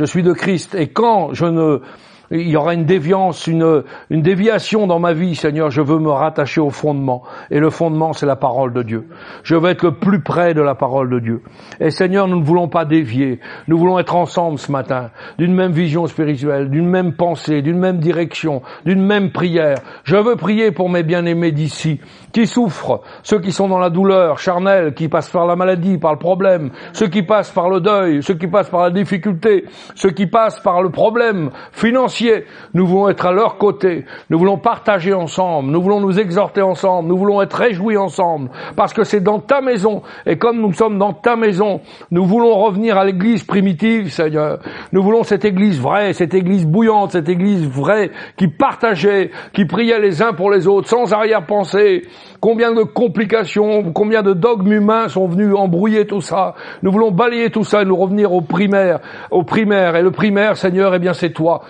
je 0.00 0.06
suis 0.06 0.22
de 0.22 0.32
Christ. 0.32 0.74
Et 0.74 0.88
quand 0.88 1.34
je 1.34 1.44
ne 1.44 1.82
il 2.32 2.48
y 2.48 2.56
aura 2.56 2.74
une 2.74 2.84
déviance, 2.84 3.48
une, 3.48 3.82
déviation 4.10 4.86
dans 4.86 5.00
ma 5.00 5.12
vie, 5.12 5.34
Seigneur, 5.34 5.70
je 5.70 5.80
veux 5.80 5.98
me 5.98 6.10
rattacher 6.10 6.60
au 6.60 6.70
fondement. 6.70 7.22
Et 7.50 7.58
le 7.58 7.70
fondement, 7.70 8.12
c'est 8.12 8.26
la 8.26 8.36
parole 8.36 8.72
de 8.72 8.84
Dieu. 8.84 9.08
Je 9.42 9.56
veux 9.56 9.68
être 9.68 9.82
le 9.82 9.94
plus 9.96 10.22
près 10.22 10.54
de 10.54 10.62
la 10.62 10.76
parole 10.76 11.10
de 11.10 11.18
Dieu. 11.18 11.42
Et 11.80 11.90
Seigneur, 11.90 12.28
nous 12.28 12.38
ne 12.38 12.44
voulons 12.44 12.68
pas 12.68 12.84
dévier. 12.84 13.40
Nous 13.66 13.78
voulons 13.78 13.98
être 13.98 14.14
ensemble 14.14 14.58
ce 14.58 14.70
matin, 14.70 15.10
d'une 15.38 15.54
même 15.54 15.72
vision 15.72 16.06
spirituelle, 16.06 16.70
d'une 16.70 16.88
même 16.88 17.14
pensée, 17.14 17.62
d'une 17.62 17.78
même 17.78 17.98
direction, 17.98 18.62
d'une 18.86 19.04
même 19.04 19.32
prière. 19.32 19.78
Je 20.04 20.16
veux 20.16 20.36
prier 20.36 20.70
pour 20.70 20.88
mes 20.88 21.02
bien-aimés 21.02 21.50
d'ici, 21.50 22.00
qui 22.32 22.46
souffrent, 22.46 23.00
ceux 23.24 23.40
qui 23.40 23.50
sont 23.50 23.66
dans 23.66 23.78
la 23.80 23.90
douleur 23.90 24.38
charnelle, 24.38 24.94
qui 24.94 25.08
passent 25.08 25.30
par 25.30 25.46
la 25.46 25.56
maladie, 25.56 25.98
par 25.98 26.12
le 26.12 26.18
problème, 26.18 26.70
ceux 26.92 27.08
qui 27.08 27.24
passent 27.24 27.50
par 27.50 27.68
le 27.68 27.80
deuil, 27.80 28.22
ceux 28.22 28.34
qui 28.34 28.46
passent 28.46 28.70
par 28.70 28.82
la 28.82 28.90
difficulté, 28.90 29.64
ceux 29.96 30.10
qui 30.10 30.26
passent 30.26 30.60
par 30.60 30.80
le 30.80 30.90
problème 30.90 31.50
financier 31.72 32.19
nous 32.74 32.86
voulons 32.86 33.08
être 33.08 33.26
à 33.26 33.32
leur 33.32 33.58
côté. 33.58 34.04
Nous 34.28 34.38
voulons 34.38 34.58
partager 34.58 35.12
ensemble. 35.12 35.70
Nous 35.70 35.82
voulons 35.82 36.00
nous 36.00 36.18
exhorter 36.18 36.62
ensemble. 36.62 37.08
Nous 37.08 37.16
voulons 37.16 37.42
être 37.42 37.54
réjouis 37.54 37.96
ensemble. 37.96 38.50
Parce 38.76 38.92
que 38.92 39.04
c'est 39.04 39.20
dans 39.20 39.38
ta 39.38 39.60
maison. 39.60 40.02
Et 40.26 40.36
comme 40.36 40.60
nous 40.60 40.72
sommes 40.72 40.98
dans 40.98 41.12
ta 41.12 41.36
maison, 41.36 41.80
nous 42.10 42.24
voulons 42.24 42.54
revenir 42.54 42.98
à 42.98 43.04
l'église 43.04 43.44
primitive, 43.44 44.10
Seigneur. 44.10 44.58
Nous 44.92 45.02
voulons 45.02 45.22
cette 45.22 45.44
église 45.44 45.80
vraie, 45.80 46.12
cette 46.12 46.34
église 46.34 46.66
bouillante, 46.66 47.12
cette 47.12 47.28
église 47.28 47.66
vraie 47.66 48.10
qui 48.36 48.48
partageait, 48.48 49.30
qui 49.52 49.64
priait 49.64 50.00
les 50.00 50.22
uns 50.22 50.32
pour 50.32 50.50
les 50.50 50.66
autres, 50.66 50.88
sans 50.88 51.12
arrière-pensée, 51.12 52.02
Combien 52.40 52.72
de 52.72 52.82
complications, 52.84 53.92
combien 53.92 54.22
de 54.22 54.32
dogmes 54.32 54.72
humains 54.72 55.08
sont 55.08 55.26
venus 55.26 55.54
embrouiller 55.54 56.06
tout 56.06 56.22
ça. 56.22 56.54
Nous 56.82 56.90
voulons 56.90 57.10
balayer 57.10 57.50
tout 57.50 57.64
ça 57.64 57.82
et 57.82 57.84
nous 57.84 57.96
revenir 57.96 58.32
au 58.32 58.40
primaire, 58.40 59.00
au 59.30 59.42
primaire. 59.42 59.94
Et 59.96 60.02
le 60.02 60.10
primaire, 60.10 60.56
Seigneur, 60.56 60.94
eh 60.94 60.98
bien 60.98 61.12
c'est 61.12 61.34
toi, 61.34 61.60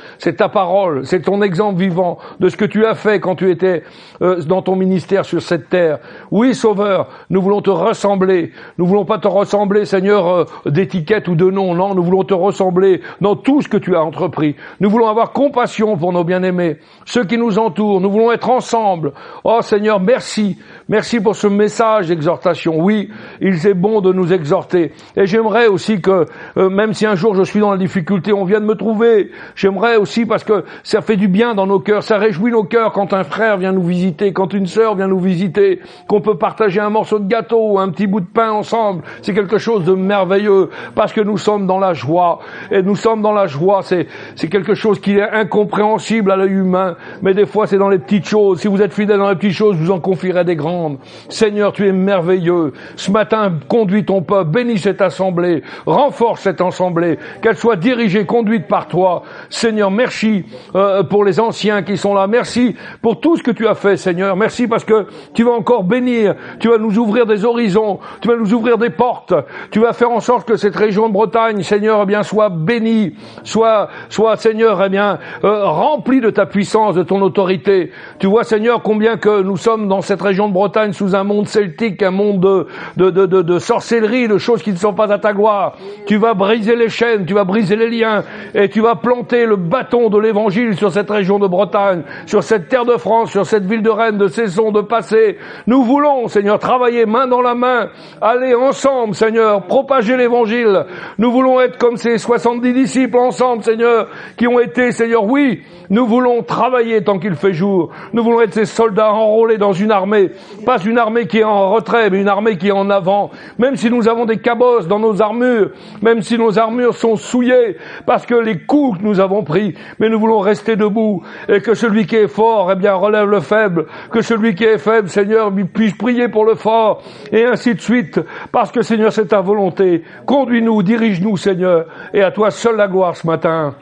ta 0.41 0.49
parole, 0.49 1.05
c'est 1.05 1.20
ton 1.20 1.43
exemple 1.43 1.78
vivant 1.78 2.16
de 2.41 2.49
ce 2.49 2.57
que 2.57 2.64
tu 2.64 2.86
as 2.86 2.95
fait 2.95 3.20
quand 3.20 3.36
tu 3.36 3.51
étais 3.51 3.82
euh, 4.22 4.41
dans 4.41 4.62
ton 4.62 4.74
ministère 4.74 5.26
sur 5.26 5.43
cette 5.43 5.68
terre. 5.68 5.99
Oui, 6.30 6.55
Sauveur, 6.55 7.09
nous 7.28 7.43
voulons 7.43 7.61
te 7.61 7.68
ressembler. 7.68 8.53
Nous 8.78 8.86
voulons 8.86 9.05
pas 9.05 9.18
te 9.18 9.28
ressembler, 9.28 9.84
Seigneur, 9.84 10.26
euh, 10.28 10.45
d'étiquette 10.64 11.28
ou 11.28 11.34
de 11.34 11.51
nom. 11.51 11.74
Non, 11.74 11.95
nous 11.95 12.03
voulons 12.03 12.24
te 12.24 12.32
ressembler 12.32 13.03
dans 13.20 13.36
tout 13.36 13.61
ce 13.61 13.68
que 13.68 13.76
tu 13.76 13.95
as 13.95 14.03
entrepris. 14.03 14.57
Nous 14.80 14.88
voulons 14.88 15.09
avoir 15.09 15.32
compassion 15.32 15.99
pour 15.99 16.11
nos 16.11 16.24
bien-aimés, 16.24 16.78
ceux 17.05 17.24
qui 17.24 17.36
nous 17.36 17.59
entourent. 17.59 18.01
Nous 18.01 18.11
voulons 18.11 18.32
être 18.32 18.49
ensemble. 18.49 19.12
Oh 19.45 19.61
Seigneur, 19.61 20.01
merci 20.01 20.57
Merci 20.91 21.20
pour 21.20 21.36
ce 21.36 21.47
message 21.47 22.09
d'exhortation. 22.09 22.74
Oui, 22.80 23.11
il 23.41 23.64
est 23.64 23.74
bon 23.74 24.01
de 24.01 24.12
nous 24.12 24.32
exhorter. 24.32 24.91
Et 25.16 25.24
j'aimerais 25.24 25.68
aussi 25.68 26.01
que, 26.01 26.26
euh, 26.57 26.68
même 26.68 26.95
si 26.95 27.07
un 27.07 27.14
jour 27.14 27.36
je 27.36 27.45
suis 27.45 27.61
dans 27.61 27.70
la 27.70 27.78
difficulté, 27.78 28.32
on 28.32 28.45
vient 28.45 28.59
de 28.59 28.64
me 28.64 28.74
trouver, 28.74 29.30
j'aimerais 29.55 29.95
aussi 29.99 30.26
parce 30.26 30.43
que 30.43 30.64
ça 30.82 31.01
fait 31.01 31.14
du 31.14 31.28
bien 31.28 31.55
dans 31.55 31.68
nos 31.68 31.78
cœurs, 31.78 32.03
ça 32.03 32.18
réjouit 32.18 32.51
nos 32.51 32.64
cœurs 32.64 32.91
quand 32.91 33.12
un 33.12 33.22
frère 33.22 33.57
vient 33.57 33.70
nous 33.70 33.84
visiter, 33.84 34.32
quand 34.32 34.53
une 34.53 34.66
sœur 34.66 34.97
vient 34.97 35.07
nous 35.07 35.20
visiter, 35.20 35.78
qu'on 36.09 36.20
peut 36.20 36.36
partager 36.36 36.80
un 36.80 36.91
morceau 36.91 37.20
de 37.20 37.28
gâteau 37.28 37.74
ou 37.74 37.78
un 37.78 37.91
petit 37.91 38.09
bout 38.09 38.18
de 38.18 38.26
pain 38.26 38.51
ensemble. 38.51 39.05
C'est 39.22 39.32
quelque 39.32 39.59
chose 39.59 39.84
de 39.84 39.93
merveilleux 39.93 40.70
parce 40.97 41.12
que 41.12 41.20
nous 41.20 41.38
sommes 41.38 41.68
dans 41.68 41.78
la 41.78 41.93
joie 41.93 42.41
et 42.72 42.82
nous 42.82 42.97
sommes 42.97 43.22
dans 43.22 43.32
la 43.32 43.47
joie. 43.47 43.82
C'est 43.84 44.49
quelque 44.49 44.74
chose 44.74 45.01
qui 45.01 45.18
est 45.18 45.30
incompréhensible 45.30 46.32
à 46.32 46.36
l'œil 46.36 46.51
humain, 46.51 46.97
mais 47.22 47.32
des 47.32 47.47
fois 47.47 47.68
c'est 47.68 47.78
dans 47.78 47.91
les 47.91 48.01
petites 48.01 48.26
choses. 48.26 48.59
Si 48.59 48.66
vous 48.66 48.82
êtes 48.82 48.93
fidèle 48.93 49.18
dans 49.18 49.30
les 49.30 49.36
petites 49.36 49.53
choses, 49.53 49.76
vous 49.76 49.93
en 49.93 50.01
confierez 50.01 50.45
des 50.45 50.57
grandes. 50.57 50.79
Seigneur, 51.28 51.72
tu 51.72 51.86
es 51.86 51.92
merveilleux. 51.92 52.72
Ce 52.96 53.10
matin, 53.10 53.52
conduis 53.68 54.04
ton 54.04 54.22
peuple, 54.22 54.50
bénis 54.50 54.78
cette 54.78 55.00
assemblée, 55.00 55.62
renforce 55.86 56.42
cette 56.42 56.60
assemblée, 56.60 57.18
qu'elle 57.42 57.56
soit 57.56 57.76
dirigée, 57.76 58.26
conduite 58.26 58.66
par 58.66 58.88
toi. 58.88 59.22
Seigneur, 59.48 59.90
merci 59.90 60.44
euh, 60.74 61.02
pour 61.02 61.24
les 61.24 61.40
anciens 61.40 61.82
qui 61.82 61.96
sont 61.96 62.14
là. 62.14 62.26
Merci 62.26 62.76
pour 63.02 63.20
tout 63.20 63.36
ce 63.36 63.42
que 63.42 63.50
tu 63.50 63.66
as 63.66 63.74
fait, 63.74 63.96
Seigneur. 63.96 64.36
Merci 64.36 64.66
parce 64.66 64.84
que 64.84 65.06
tu 65.34 65.44
vas 65.44 65.52
encore 65.52 65.84
bénir, 65.84 66.34
tu 66.58 66.68
vas 66.68 66.78
nous 66.78 66.98
ouvrir 66.98 67.26
des 67.26 67.44
horizons, 67.44 67.98
tu 68.20 68.28
vas 68.28 68.36
nous 68.36 68.52
ouvrir 68.54 68.78
des 68.78 68.90
portes, 68.90 69.34
tu 69.70 69.80
vas 69.80 69.92
faire 69.92 70.10
en 70.10 70.20
sorte 70.20 70.46
que 70.46 70.56
cette 70.56 70.76
région 70.76 71.08
de 71.08 71.12
Bretagne, 71.12 71.62
Seigneur, 71.62 72.00
eh 72.02 72.06
bien, 72.06 72.22
soit 72.22 72.48
bénie, 72.48 73.14
soit, 73.42 73.88
soit, 74.08 74.36
Seigneur, 74.36 74.82
eh 74.84 74.88
bien, 74.88 75.18
euh, 75.44 75.64
remplie 75.64 76.20
de 76.20 76.30
ta 76.30 76.46
puissance, 76.46 76.94
de 76.94 77.02
ton 77.02 77.20
autorité. 77.22 77.90
Tu 78.18 78.26
vois, 78.26 78.44
Seigneur, 78.44 78.82
combien 78.82 79.16
que 79.16 79.42
nous 79.42 79.56
sommes 79.56 79.88
dans 79.88 80.00
cette 80.00 80.22
région 80.22 80.48
de 80.48 80.52
Bretagne 80.52 80.59
sous 80.92 81.14
un 81.14 81.24
monde 81.24 81.48
celtique, 81.48 82.02
un 82.02 82.11
monde 82.11 82.40
de, 82.40 82.66
de, 82.96 83.11
de, 83.11 83.26
de, 83.26 83.42
de 83.42 83.58
sorcellerie, 83.58 84.28
de 84.28 84.38
choses 84.38 84.62
qui 84.62 84.70
ne 84.70 84.76
sont 84.76 84.94
pas 84.94 85.12
à 85.12 85.18
ta 85.18 85.32
gloire. 85.32 85.76
Tu 86.06 86.16
vas 86.16 86.34
briser 86.34 86.76
les 86.76 86.88
chaînes, 86.88 87.24
tu 87.26 87.34
vas 87.34 87.44
briser 87.44 87.76
les 87.76 87.88
liens, 87.88 88.24
et 88.54 88.68
tu 88.68 88.80
vas 88.80 88.94
planter 88.94 89.46
le 89.46 89.56
bâton 89.56 90.08
de 90.11 90.18
l'évangile 90.18 90.76
sur 90.76 90.92
cette 90.92 91.11
région 91.11 91.38
de 91.38 91.46
Bretagne, 91.46 92.02
sur 92.26 92.42
cette 92.42 92.68
terre 92.68 92.84
de 92.84 92.96
France, 92.96 93.30
sur 93.30 93.46
cette 93.46 93.64
ville 93.64 93.82
de 93.82 93.90
Rennes, 93.90 94.18
de 94.18 94.28
Saison, 94.28 94.72
de 94.72 94.80
Passé. 94.80 95.38
Nous 95.66 95.82
voulons, 95.82 96.28
Seigneur, 96.28 96.58
travailler 96.58 97.06
main 97.06 97.26
dans 97.26 97.42
la 97.42 97.54
main, 97.54 97.88
aller 98.20 98.54
ensemble, 98.54 99.14
Seigneur, 99.14 99.62
propager 99.62 100.16
l'évangile. 100.16 100.84
Nous 101.18 101.30
voulons 101.30 101.61
être 101.61 101.78
comme 101.78 101.96
ces 101.96 102.18
70 102.18 102.72
disciples 102.72 103.16
ensemble, 103.18 103.62
Seigneur, 103.62 104.08
qui 104.36 104.46
ont 104.46 104.61
été, 104.61 104.92
Seigneur, 104.92 105.24
oui, 105.24 105.62
nous 105.90 106.06
voulons 106.06 106.42
travailler 106.42 107.02
tant 107.02 107.18
qu'il 107.18 107.34
fait 107.34 107.52
jour. 107.52 107.90
Nous 108.12 108.22
voulons 108.22 108.40
être 108.40 108.54
ces 108.54 108.64
soldats 108.64 109.12
enrôlés 109.12 109.58
dans 109.58 109.72
une 109.72 109.90
armée, 109.90 110.30
pas 110.64 110.78
une 110.78 110.98
armée 110.98 111.26
qui 111.26 111.38
est 111.38 111.44
en 111.44 111.70
retrait, 111.70 112.11
mais 112.11 112.20
une 112.20 112.28
armée 112.28 112.57
qui 112.57 112.68
est 112.68 112.72
en 112.72 112.90
avant. 112.90 113.30
Même 113.59 113.76
si 113.76 113.90
nous 113.90 114.09
avons 114.09 114.26
des 114.26 114.38
cabosses 114.38 114.86
dans 114.86 114.98
nos 114.98 115.22
armures, 115.22 115.70
même 116.03 116.22
si 116.22 116.38
nos 116.38 116.59
armures 116.59 116.94
sont 116.94 117.16
souillées, 117.16 117.76
parce 118.07 118.26
que 118.26 118.34
les 118.34 118.59
coups 118.59 118.98
que 118.98 119.05
nous 119.05 119.20
avons 119.20 119.42
pris, 119.42 119.74
mais 119.98 120.09
nous 120.09 120.18
voulons 120.18 120.40
rester 120.40 120.76
debout, 120.76 121.22
et 121.48 121.61
que 121.61 121.74
celui 121.74 122.07
qui 122.07 122.16
est 122.16 122.28
fort, 122.28 122.70
eh 122.72 122.76
bien, 122.76 122.94
relève 122.94 123.28
le 123.28 123.40
faible, 123.40 123.86
que 124.11 124.20
celui 124.20 124.55
qui 124.55 124.64
est 124.64 124.78
faible, 124.78 125.09
Seigneur, 125.09 125.53
puisse 125.72 125.94
prier 125.96 126.28
pour 126.28 126.44
le 126.44 126.55
fort, 126.55 127.03
et 127.32 127.44
ainsi 127.44 127.74
de 127.74 127.80
suite, 127.80 128.20
parce 128.53 128.70
que 128.70 128.82
Seigneur, 128.82 129.12
c'est 129.12 129.26
ta 129.26 129.40
volonté. 129.40 130.03
Conduis-nous, 130.26 130.82
dirige-nous, 130.82 131.36
Seigneur, 131.36 131.86
et 132.12 132.22
à 132.22 132.30
toi 132.30 132.51
seul 132.51 132.76
la 132.76 132.88
gloire 132.88 133.16
ce 133.16 133.26
matin. 133.26 133.74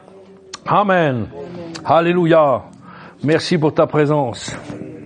Amen. 0.65 1.27
Alléluia. 1.85 2.63
Merci 3.23 3.57
pour 3.57 3.73
ta 3.73 3.87
présence. 3.87 4.55